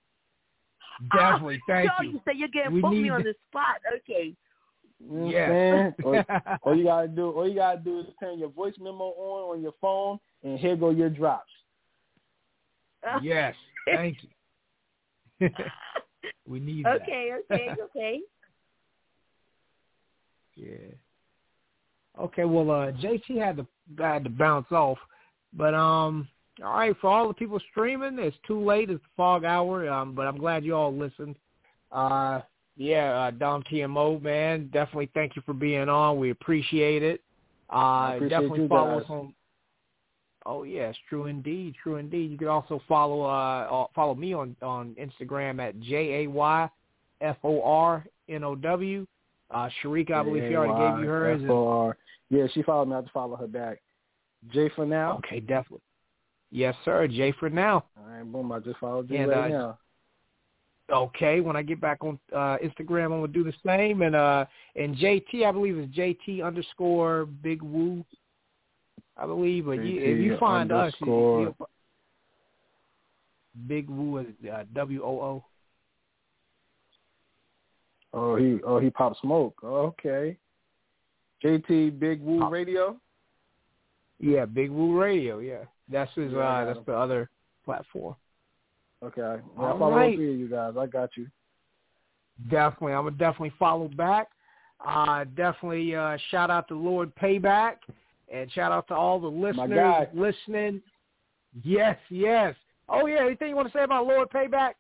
Definitely, 1.13 1.61
thank 1.69 1.91
you. 2.03 2.11
you 2.11 2.21
say 2.27 2.33
you're 2.37 2.49
getting 2.49 2.81
put 2.81 2.91
me 2.91 3.09
on 3.09 3.23
the 3.23 3.35
spot. 3.49 3.77
Okay. 3.97 4.35
You 5.11 5.19
know 5.19 5.29
yeah. 5.29 5.91
all, 6.05 6.25
all 6.63 6.77
you 6.77 6.85
gotta 6.85 7.09
do, 7.09 7.31
all 7.31 7.49
you 7.49 7.57
gotta 7.57 7.81
do 7.81 8.01
is 8.01 8.07
turn 8.21 8.39
your 8.39 8.49
voice 8.49 8.75
memo 8.79 9.05
on 9.05 9.57
on 9.57 9.63
your 9.63 9.75
phone, 9.81 10.19
and 10.43 10.59
here 10.59 10.77
go 10.77 10.91
your 10.91 11.11
drops. 11.11 11.51
Yes, 13.23 13.55
thank 13.87 14.17
you. 15.41 15.51
we 16.49 16.61
need 16.61 16.87
okay, 16.87 17.31
that. 17.49 17.57
Okay, 17.57 17.73
okay, 17.73 17.83
okay. 17.83 18.21
Yeah. 20.57 20.95
Okay, 22.17 22.45
well, 22.45 22.71
uh, 22.71 22.93
JT 22.93 23.39
had 23.39 23.57
to 23.57 23.67
had 23.99 24.23
to 24.23 24.31
bounce 24.31 24.71
off, 24.71 24.99
but 25.53 25.75
um, 25.75 26.29
all 26.63 26.75
right, 26.77 26.97
for 27.01 27.11
all 27.11 27.27
the 27.27 27.35
people 27.35 27.59
streaming, 27.73 28.21
it's 28.21 28.37
too 28.47 28.65
late. 28.65 28.89
It's 28.89 29.03
fog 29.17 29.45
hour, 29.45 29.89
um, 29.89 30.15
but 30.15 30.29
I'm 30.29 30.39
glad 30.39 30.65
you 30.65 30.77
all 30.77 30.97
listened. 30.97 31.35
Uh, 31.91 32.43
yeah, 32.77 33.27
uh, 33.27 33.31
Dom 33.31 33.63
TMO, 33.65 34.21
man, 34.21 34.69
definitely 34.73 35.11
thank 35.15 35.37
you 35.37 35.43
for 35.47 35.55
being 35.55 35.89
on. 35.89 36.19
We 36.19 36.31
appreciate 36.31 37.03
it. 37.03 37.21
Uh, 37.71 38.19
definitely 38.19 38.69
follow 38.69 38.99
guys. 38.99 39.05
us 39.05 39.11
on. 39.11 39.35
Oh 40.47 40.65
yes, 40.65 40.95
true 41.09 41.27
indeed, 41.27 41.75
true 41.83 41.97
indeed. 41.97 42.31
You 42.31 42.37
can 42.37 42.49
also 42.49 42.81
follow 42.87 43.23
uh 43.23 43.87
follow 43.95 44.15
me 44.15 44.35
on 44.35 44.55
on 44.61 44.95
Instagram 45.01 45.59
at 45.59 45.81
j 45.81 46.25
a 46.25 46.27
y 46.27 46.69
f 47.23 47.37
o 47.43 47.63
r 47.63 48.05
n 48.29 48.45
o 48.45 48.55
w. 48.55 49.07
Uh, 49.51 49.69
Shereka, 49.83 50.13
I 50.13 50.23
believe 50.23 50.45
she 50.49 50.57
already 50.57 50.97
gave 50.97 51.05
you 51.05 51.09
hers. 51.09 51.41
and- 51.43 51.95
Yeah, 52.31 52.47
she 52.53 52.63
followed 52.63 52.87
me. 52.87 52.95
I 52.95 52.97
have 52.97 53.05
to 53.07 53.11
follow 53.13 53.37
her 53.37 53.47
back. 53.47 53.81
J 54.53 54.69
for 54.71 54.85
now. 54.85 55.19
Okay, 55.19 55.41
definitely. 55.41 55.81
Yes, 56.51 56.75
sir. 56.85 57.07
J 57.09 57.33
for 57.33 57.49
now. 57.49 57.85
All 57.97 58.07
right, 58.07 58.25
boom. 58.25 58.53
I 58.53 58.59
just 58.59 58.79
followed 58.79 59.09
you 59.11 59.19
And, 59.19 59.31
right 59.31 59.53
uh, 59.53 59.59
now. 59.59 59.79
Okay, 60.93 61.41
when 61.41 61.57
I 61.57 61.63
get 61.63 61.81
back 61.81 62.05
on 62.05 62.19
uh, 62.33 62.59
Instagram, 62.63 63.05
I'm 63.07 63.21
gonna 63.21 63.29
do 63.29 63.43
the 63.43 63.55
same. 63.65 64.03
And 64.03 64.15
uh, 64.15 64.45
and 64.77 64.95
JT, 64.97 65.47
I 65.47 65.51
believe 65.51 65.79
is 65.79 65.89
JT 65.89 66.45
underscore 66.45 67.25
Big 67.25 67.63
Woo. 67.63 68.05
I 69.17 69.27
believe, 69.27 69.67
but 69.67 69.85
you, 69.85 70.01
if 70.01 70.19
you 70.19 70.37
find 70.39 70.73
us, 70.73 70.93
you, 71.01 71.55
Big 73.67 73.89
Woo 73.89 74.19
is 74.19 74.27
uh, 74.53 74.65
W 74.75 75.03
O 75.03 75.21
O. 75.21 75.45
Oh, 78.13 78.37
he 78.37 78.59
oh 78.67 78.79
he 78.79 78.91
popped 78.91 79.21
smoke. 79.21 79.59
Okay. 79.65 80.37
JT 81.43 81.99
Big 81.99 82.21
Woo 82.21 82.41
Pop- 82.41 82.53
Radio. 82.53 82.97
Yeah, 84.21 84.45
Big 84.45 84.71
Woo 84.71 85.01
Radio. 85.01 85.39
Yeah, 85.39 85.65
that's 85.91 86.13
his. 86.15 86.33
Yeah, 86.33 86.39
uh, 86.39 86.65
that's 86.67 86.79
him. 86.79 86.85
the 86.87 86.95
other 86.95 87.31
platform. 87.65 88.17
Okay. 89.05 89.21
Yeah, 89.21 89.63
All 89.63 89.77
I 89.77 89.79
follow 89.79 89.97
right. 89.97 90.17
three 90.17 90.33
of 90.35 90.41
you 90.41 90.49
guys. 90.49 90.75
I 90.79 90.87
got 90.87 91.11
you. 91.17 91.27
Definitely, 92.51 92.95
I'm 92.95 93.05
gonna 93.05 93.17
definitely 93.17 93.53
follow 93.59 93.89
back. 93.89 94.29
Uh, 94.85 95.25
definitely 95.37 95.95
uh, 95.95 96.17
shout 96.31 96.51
out 96.51 96.69
to 96.69 96.75
Lord 96.75 97.15
Payback, 97.17 97.77
and 98.33 98.51
shout 98.53 98.73
out 98.73 98.89
to 98.89 98.95
all 98.95 99.21
the 99.21 99.29
listeners 99.29 100.09
listening. 100.15 100.83
Yes, 101.63 101.97
yes. 102.11 102.55
Oh 102.89 103.07
yeah, 103.07 103.25
anything 103.25 103.51
you 103.51 103.57
want 103.57 103.69
to 103.69 103.79
say 103.79 103.85
about 103.85 104.07
Lord 104.07 104.29
Payback? 104.31 104.73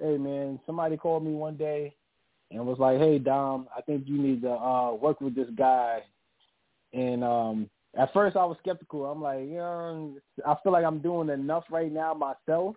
Hey 0.00 0.18
man, 0.18 0.58
somebody 0.66 0.96
called 0.96 1.24
me 1.24 1.32
one 1.32 1.56
day 1.56 1.94
and 2.50 2.66
was 2.66 2.78
like, 2.78 2.98
"Hey 2.98 3.18
Dom, 3.18 3.68
I 3.76 3.80
think 3.80 4.04
you 4.06 4.18
need 4.18 4.42
to 4.42 4.50
uh 4.50 4.92
work 4.92 5.20
with 5.20 5.34
this 5.36 5.48
guy." 5.56 6.02
And 6.92 7.22
um 7.22 7.70
at 7.96 8.12
first 8.12 8.36
I 8.36 8.44
was 8.44 8.56
skeptical. 8.58 9.06
I'm 9.06 9.22
like, 9.22 9.46
yeah, 9.48 9.96
I 10.46 10.56
feel 10.62 10.72
like 10.72 10.84
I'm 10.84 10.98
doing 10.98 11.28
enough 11.28 11.64
right 11.70 11.92
now 11.92 12.12
myself, 12.12 12.74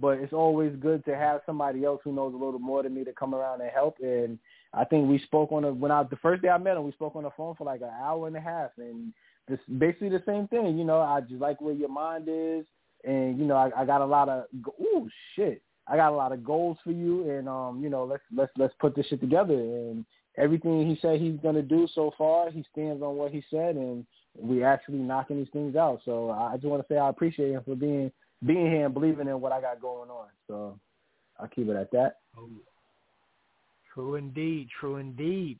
but 0.00 0.18
it's 0.18 0.32
always 0.32 0.74
good 0.80 1.04
to 1.04 1.16
have 1.16 1.42
somebody 1.44 1.84
else 1.84 2.00
who 2.04 2.12
knows 2.12 2.32
a 2.34 2.36
little 2.36 2.58
more 2.58 2.82
than 2.82 2.94
me 2.94 3.04
to 3.04 3.12
come 3.12 3.34
around 3.34 3.60
and 3.60 3.70
help. 3.70 3.96
And 4.02 4.38
I 4.72 4.84
think 4.84 5.08
we 5.08 5.18
spoke 5.18 5.52
on 5.52 5.62
the 5.62 5.72
when 5.72 5.90
I 5.90 6.02
the 6.04 6.16
first 6.16 6.42
day 6.42 6.48
I 6.48 6.58
met 6.58 6.76
him, 6.76 6.84
we 6.84 6.92
spoke 6.92 7.16
on 7.16 7.24
the 7.24 7.30
phone 7.36 7.54
for 7.56 7.64
like 7.64 7.82
an 7.82 7.90
hour 8.02 8.26
and 8.26 8.36
a 8.36 8.40
half, 8.40 8.70
and 8.78 9.12
this 9.48 9.58
basically 9.78 10.10
the 10.10 10.22
same 10.26 10.48
thing. 10.48 10.78
You 10.78 10.84
know, 10.84 11.00
I 11.00 11.20
just 11.20 11.40
like 11.40 11.60
where 11.60 11.74
your 11.74 11.88
mind 11.88 12.26
is, 12.28 12.64
and 13.04 13.38
you 13.38 13.44
know, 13.44 13.56
I, 13.56 13.82
I 13.82 13.84
got 13.84 14.00
a 14.00 14.06
lot 14.06 14.28
of 14.28 14.44
oh 14.80 15.08
shit. 15.34 15.62
I 15.86 15.96
got 15.96 16.12
a 16.12 16.16
lot 16.16 16.32
of 16.32 16.44
goals 16.44 16.78
for 16.84 16.92
you, 16.92 17.28
and 17.30 17.48
um, 17.48 17.80
you 17.82 17.90
know, 17.90 18.04
let's 18.04 18.22
let's 18.34 18.52
let's 18.56 18.74
put 18.80 18.94
this 18.94 19.06
shit 19.06 19.20
together. 19.20 19.54
And 19.54 20.04
everything 20.38 20.88
he 20.88 20.98
said 21.02 21.20
he's 21.20 21.38
gonna 21.42 21.62
do 21.62 21.88
so 21.94 22.12
far, 22.16 22.50
he 22.50 22.64
stands 22.72 23.02
on 23.02 23.16
what 23.16 23.32
he 23.32 23.42
said, 23.50 23.74
and 23.74 24.06
we 24.38 24.62
actually 24.62 24.98
knocking 24.98 25.38
these 25.38 25.52
things 25.52 25.74
out. 25.74 26.00
So 26.04 26.30
I 26.30 26.54
just 26.54 26.66
want 26.66 26.86
to 26.86 26.92
say 26.92 26.98
I 26.98 27.08
appreciate 27.08 27.52
him 27.52 27.62
for 27.64 27.74
being 27.74 28.12
being 28.44 28.66
here 28.66 28.86
and 28.86 28.94
believing 28.94 29.28
in 29.28 29.40
what 29.40 29.52
I 29.52 29.60
got 29.60 29.80
going 29.80 30.10
on. 30.10 30.26
So 30.48 30.78
I'll 31.38 31.48
keep 31.48 31.68
it 31.68 31.76
at 31.76 31.90
that. 31.92 32.16
True 33.92 34.14
indeed, 34.14 34.68
true 34.78 34.96
indeed. 34.96 35.58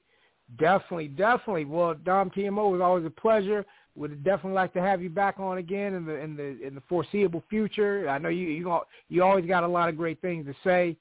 Definitely, 0.58 1.08
definitely. 1.08 1.64
Well, 1.64 1.94
Dom 1.94 2.30
TMO 2.30 2.72
was 2.72 2.80
always 2.80 3.04
a 3.04 3.10
pleasure. 3.10 3.64
Would 3.96 4.24
definitely 4.24 4.52
like 4.52 4.72
to 4.74 4.80
have 4.80 5.02
you 5.02 5.10
back 5.10 5.38
on 5.38 5.58
again 5.58 5.94
in 5.94 6.06
the 6.06 6.14
in 6.14 6.36
the 6.36 6.66
in 6.66 6.74
the 6.74 6.82
foreseeable 6.88 7.42
future. 7.50 8.08
I 8.08 8.18
know 8.18 8.28
you 8.28 8.48
you 8.48 8.80
you 9.08 9.22
always 9.22 9.46
got 9.46 9.64
a 9.64 9.68
lot 9.68 9.88
of 9.88 9.96
great 9.96 10.20
things 10.20 10.46
to 10.46 10.54
say. 10.64 10.96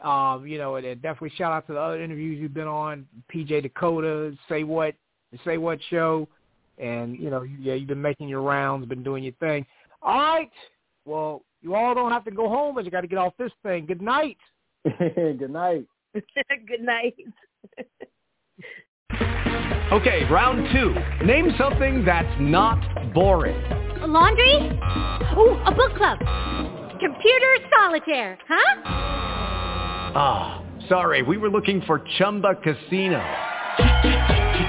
Um, 0.00 0.46
you 0.46 0.58
know, 0.58 0.76
and 0.76 0.86
and 0.86 1.00
definitely 1.00 1.32
shout 1.36 1.52
out 1.52 1.66
to 1.68 1.72
the 1.72 1.80
other 1.80 2.02
interviews 2.02 2.38
you've 2.40 2.54
been 2.54 2.68
on, 2.68 3.06
PJ 3.34 3.62
Dakota, 3.62 4.36
Say 4.48 4.62
What, 4.62 4.94
the 5.32 5.38
Say 5.44 5.56
What 5.56 5.78
show, 5.88 6.28
and 6.78 7.18
you 7.18 7.30
know, 7.30 7.42
yeah, 7.42 7.74
you've 7.74 7.88
been 7.88 8.02
making 8.02 8.28
your 8.28 8.42
rounds, 8.42 8.86
been 8.86 9.02
doing 9.02 9.24
your 9.24 9.32
thing. 9.34 9.64
All 10.02 10.18
right. 10.18 10.50
Well, 11.04 11.42
you 11.62 11.74
all 11.74 11.94
don't 11.94 12.12
have 12.12 12.24
to 12.24 12.30
go 12.30 12.48
home, 12.48 12.74
but 12.74 12.84
you 12.84 12.90
got 12.90 13.02
to 13.02 13.06
get 13.06 13.18
off 13.18 13.34
this 13.38 13.52
thing. 13.62 13.86
Good 13.86 14.02
night. 14.02 14.38
Good 14.98 15.50
night. 15.50 15.86
Good 16.14 16.82
night. 16.82 17.14
Okay, 19.92 20.24
round 20.24 20.66
two. 20.72 21.24
Name 21.24 21.52
something 21.56 22.04
that's 22.04 22.34
not 22.40 23.12
boring. 23.14 23.54
A 24.02 24.06
laundry? 24.06 24.56
Ooh, 25.38 25.60
a 25.64 25.72
book 25.72 25.94
club. 25.96 26.18
Computer 26.98 27.56
solitaire, 27.70 28.36
huh? 28.48 28.80
Ah, 30.16 30.64
sorry, 30.88 31.22
we 31.22 31.36
were 31.36 31.50
looking 31.50 31.80
for 31.82 32.02
Chumba 32.18 32.56
Casino. 32.56 33.22